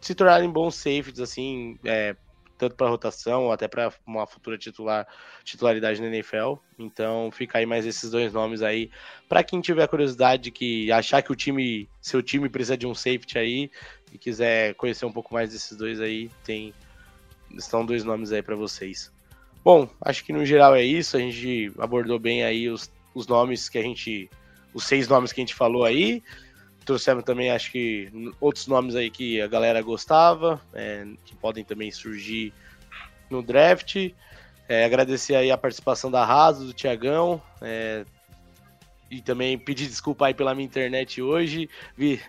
se 0.00 0.12
tornarem 0.12 0.50
bons 0.50 0.74
safeties, 0.74 1.20
assim, 1.20 1.78
é, 1.84 2.16
tanto 2.60 2.76
para 2.76 2.90
rotação 2.90 3.44
ou 3.44 3.52
até 3.52 3.66
para 3.66 3.90
uma 4.06 4.26
futura 4.26 4.58
titular, 4.58 5.06
titularidade 5.42 5.98
na 5.98 6.08
NFL. 6.08 6.56
Então 6.78 7.30
fica 7.32 7.56
aí 7.56 7.64
mais 7.64 7.86
esses 7.86 8.10
dois 8.10 8.34
nomes 8.34 8.60
aí. 8.60 8.90
Para 9.26 9.42
quem 9.42 9.62
tiver 9.62 9.88
curiosidade 9.88 10.50
que 10.50 10.92
achar 10.92 11.22
que 11.22 11.32
o 11.32 11.34
time, 11.34 11.88
seu 12.02 12.22
time 12.22 12.50
precisa 12.50 12.76
de 12.76 12.86
um 12.86 12.94
safety 12.94 13.38
aí 13.38 13.70
e 14.12 14.18
quiser 14.18 14.74
conhecer 14.74 15.06
um 15.06 15.12
pouco 15.12 15.32
mais 15.32 15.50
desses 15.50 15.74
dois 15.74 16.02
aí, 16.02 16.30
tem 16.44 16.74
estão 17.56 17.84
dois 17.84 18.04
nomes 18.04 18.30
aí 18.30 18.42
para 18.42 18.54
vocês. 18.54 19.10
Bom, 19.64 19.88
acho 20.02 20.22
que 20.22 20.32
no 20.32 20.44
geral 20.44 20.74
é 20.74 20.84
isso. 20.84 21.16
A 21.16 21.20
gente 21.20 21.72
abordou 21.78 22.18
bem 22.18 22.44
aí 22.44 22.68
os, 22.68 22.90
os 23.14 23.26
nomes 23.26 23.70
que 23.70 23.78
a 23.78 23.82
gente. 23.82 24.28
Os 24.72 24.84
seis 24.84 25.08
nomes 25.08 25.32
que 25.32 25.40
a 25.40 25.42
gente 25.42 25.54
falou 25.54 25.84
aí. 25.84 26.22
Trouxemos 26.84 27.24
também, 27.24 27.50
acho 27.50 27.70
que, 27.70 28.10
outros 28.40 28.66
nomes 28.66 28.96
aí 28.96 29.10
que 29.10 29.40
a 29.40 29.46
galera 29.46 29.82
gostava, 29.82 30.60
é, 30.72 31.06
que 31.24 31.36
podem 31.36 31.64
também 31.64 31.90
surgir 31.90 32.52
no 33.28 33.42
draft. 33.42 33.96
É, 34.68 34.84
agradecer 34.84 35.34
aí 35.34 35.50
a 35.50 35.58
participação 35.58 36.10
da 36.10 36.24
Raso, 36.24 36.66
do 36.66 36.72
Tiagão. 36.72 37.40
É, 37.60 38.04
e 39.10 39.20
também 39.20 39.58
pedir 39.58 39.88
desculpa 39.88 40.26
aí 40.26 40.34
pela 40.34 40.54
minha 40.54 40.66
internet 40.66 41.20
hoje. 41.20 41.68
Vi 41.96 42.20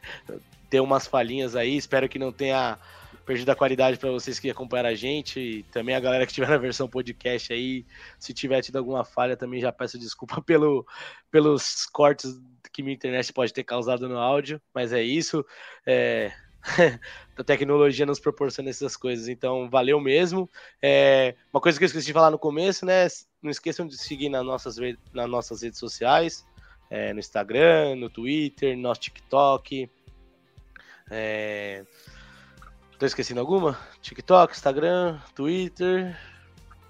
ter 0.70 0.80
umas 0.80 1.06
falhinhas 1.06 1.56
aí. 1.56 1.78
Espero 1.78 2.10
que 2.10 2.18
não 2.18 2.32
tenha 2.32 2.78
perdido 3.26 3.50
a 3.50 3.56
qualidade 3.56 3.98
para 3.98 4.12
vocês 4.12 4.40
que 4.40 4.50
acompanharam 4.50 4.90
a 4.90 4.96
gente 4.96 5.40
e 5.40 5.64
também 5.64 5.96
a 5.96 6.00
galera 6.00 6.26
que 6.26 6.32
estiver 6.32 6.50
na 6.50 6.58
versão 6.58 6.88
podcast 6.88 7.54
aí. 7.54 7.86
Se 8.20 8.34
tiver 8.34 8.62
tido 8.62 8.78
alguma 8.78 9.04
falha, 9.04 9.38
também 9.38 9.60
já 9.60 9.72
peço 9.72 10.00
desculpa 10.00 10.42
pelo, 10.46 10.86
pelos 11.30 11.86
cortes 11.86 12.40
que 12.72 12.82
minha 12.82 12.96
internet 12.96 13.32
pode 13.34 13.54
ter 13.54 13.64
causado 13.64 14.08
no 14.08 14.18
áudio, 14.18 14.62
mas 14.74 14.94
é 14.94 15.02
isso. 15.02 15.46
É... 15.86 16.32
a 17.38 17.44
tecnologia 17.44 18.06
nos 18.06 18.20
proporciona 18.20 18.70
essas 18.70 18.96
coisas, 18.96 19.28
então 19.28 19.70
valeu 19.70 20.00
mesmo. 20.00 20.50
É... 20.82 21.36
Uma 21.54 21.62
coisa 21.62 21.78
que 21.78 21.84
eu 21.84 21.88
esqueci 21.88 22.08
de 22.08 22.14
falar 22.14 22.32
no 22.32 22.40
começo, 22.40 22.86
né? 22.86 23.08
Não 23.42 23.52
esqueçam 23.52 23.88
de 23.88 23.98
seguir 23.98 24.30
nas 24.30 24.46
nossas, 24.46 24.78
nas 25.14 25.30
nossas 25.30 25.62
redes 25.62 25.80
sociais, 25.80 26.46
é, 26.90 27.14
no 27.14 27.20
Instagram, 27.20 27.96
no 27.96 28.10
Twitter, 28.10 28.76
no 28.76 28.84
nosso 28.84 29.02
TikTok. 29.02 29.90
É... 31.10 31.84
Tô 33.02 33.08
esquecendo 33.08 33.40
alguma? 33.40 33.80
TikTok, 34.00 34.54
Instagram, 34.54 35.18
Twitter. 35.34 36.16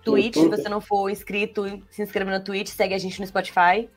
Twitch, 0.04 0.36
se 0.36 0.50
você 0.50 0.68
não 0.68 0.82
for 0.82 1.10
inscrito, 1.10 1.82
se 1.90 2.04
inscreve 2.04 2.30
no 2.30 2.44
Twitch, 2.44 2.68
segue 2.68 2.94
a 2.94 2.98
gente 2.98 3.18
no 3.22 3.26
Spotify 3.26 3.90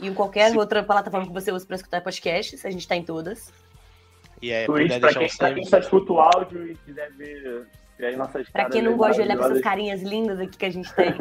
e 0.00 0.06
em 0.06 0.14
qualquer 0.14 0.50
se... 0.50 0.56
outra 0.56 0.82
plataforma 0.82 1.26
que 1.26 1.32
você 1.34 1.52
usa 1.52 1.66
para 1.66 1.76
escutar 1.76 2.00
podcasts, 2.00 2.64
a 2.64 2.70
gente 2.70 2.88
tá 2.88 2.96
em 2.96 3.02
todas. 3.02 3.52
E 4.40 4.50
é, 4.50 4.64
Twitch, 4.64 4.98
pra 4.98 5.12
quem, 5.12 5.28
pra 5.28 5.52
quem 5.52 5.64
só 5.66 5.76
escuta 5.76 6.10
o 6.10 6.20
áudio 6.20 6.68
e 6.68 6.74
quiser 6.74 7.12
ver, 7.12 7.66
ver 7.98 8.16
nossas 8.16 8.48
Pra 8.48 8.70
quem 8.70 8.80
não 8.80 8.96
gosta 8.96 9.16
de 9.16 9.20
olhar 9.20 9.36
pra 9.36 9.48
essas 9.48 9.60
carinhas 9.60 10.00
lindas 10.00 10.40
aqui 10.40 10.56
que 10.56 10.64
a 10.64 10.72
gente 10.72 10.90
tem. 10.94 11.12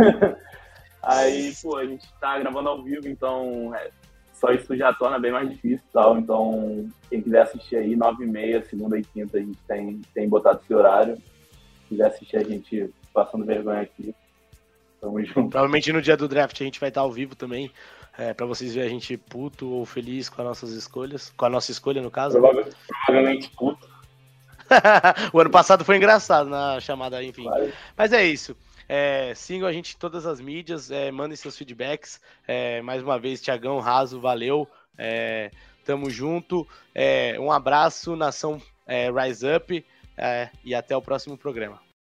Aí, 1.04 1.54
pô, 1.62 1.76
a 1.76 1.86
gente 1.86 2.08
tá 2.22 2.40
gravando 2.40 2.70
ao 2.70 2.82
vivo, 2.82 3.10
então 3.10 3.76
é, 3.76 3.90
só 4.40 4.52
isso 4.52 4.76
já 4.76 4.94
torna 4.94 5.20
bem 5.20 5.32
mais 5.32 5.50
difícil 5.50 5.86
tal. 5.92 6.18
Então, 6.18 6.88
quem 7.10 7.22
quiser 7.22 7.42
assistir 7.42 7.78
aí, 7.78 7.96
9 7.96 8.24
e 8.24 8.28
meia, 8.28 8.64
segunda 8.64 8.98
e 8.98 9.04
quinta, 9.04 9.38
a 9.38 9.42
gente 9.42 9.58
tem, 9.68 10.02
tem 10.14 10.30
botado 10.30 10.60
esse 10.64 10.74
horário. 10.74 11.16
Se 11.16 11.90
quiser 11.90 12.08
assistir 12.08 12.38
a 12.38 12.44
gente 12.44 12.90
passando 13.14 13.46
vergonha 13.46 13.82
aqui, 13.82 14.14
tamo 15.02 15.24
junto. 15.24 15.50
Provavelmente 15.50 15.92
no 15.92 16.02
dia 16.02 16.16
do 16.16 16.28
draft 16.28 16.60
a 16.62 16.64
gente 16.64 16.80
vai 16.80 16.90
estar 16.90 17.02
ao 17.02 17.12
vivo 17.12 17.36
também, 17.36 17.72
é, 18.18 18.34
para 18.34 18.46
vocês 18.46 18.74
verem 18.74 18.90
a 18.90 18.94
gente 18.94 19.18
puto 19.18 19.70
ou 19.70 19.86
feliz 19.86 20.30
com 20.30 20.42
as 20.42 20.48
nossas 20.48 20.72
escolhas. 20.72 21.34
Com 21.36 21.46
a 21.46 21.50
nossa 21.50 21.72
escolha, 21.72 22.02
no 22.02 22.12
caso. 22.12 22.40
Provavelmente, 22.40 22.76
provavelmente 23.06 23.52
puto. 23.52 23.98
o 25.34 25.40
ano 25.40 25.50
passado 25.50 25.86
foi 25.86 25.98
engraçado 25.98 26.50
na 26.50 26.80
chamada, 26.80 27.24
enfim. 27.24 27.44
Claro. 27.44 27.72
Mas 27.96 28.14
é 28.14 28.26
isso. 28.26 28.56
É, 28.88 29.34
sigam 29.36 29.68
a 29.68 29.74
gente 29.74 29.96
em 29.96 29.98
todas 29.98 30.26
as 30.26 30.40
mídias, 30.40 30.92
é, 30.92 31.12
mandem 31.12 31.36
seus 31.36 31.58
feedbacks. 31.58 32.22
É, 32.48 32.82
mais 32.82 33.04
uma 33.04 33.20
vez, 33.20 33.42
Tiagão 33.42 33.80
Raso, 33.80 34.20
valeu. 34.20 34.68
É, 34.98 35.52
tamo 35.84 36.10
junto. 36.10 36.68
É, 36.94 37.40
um 37.40 37.52
abraço, 37.52 38.16
nação 38.16 38.62
é, 38.86 39.10
Rise 39.12 39.46
Up, 39.56 39.86
é, 40.18 40.50
e 40.64 40.74
até 40.74 40.96
o 40.96 41.02
próximo 41.02 41.38
programa. 41.38 41.87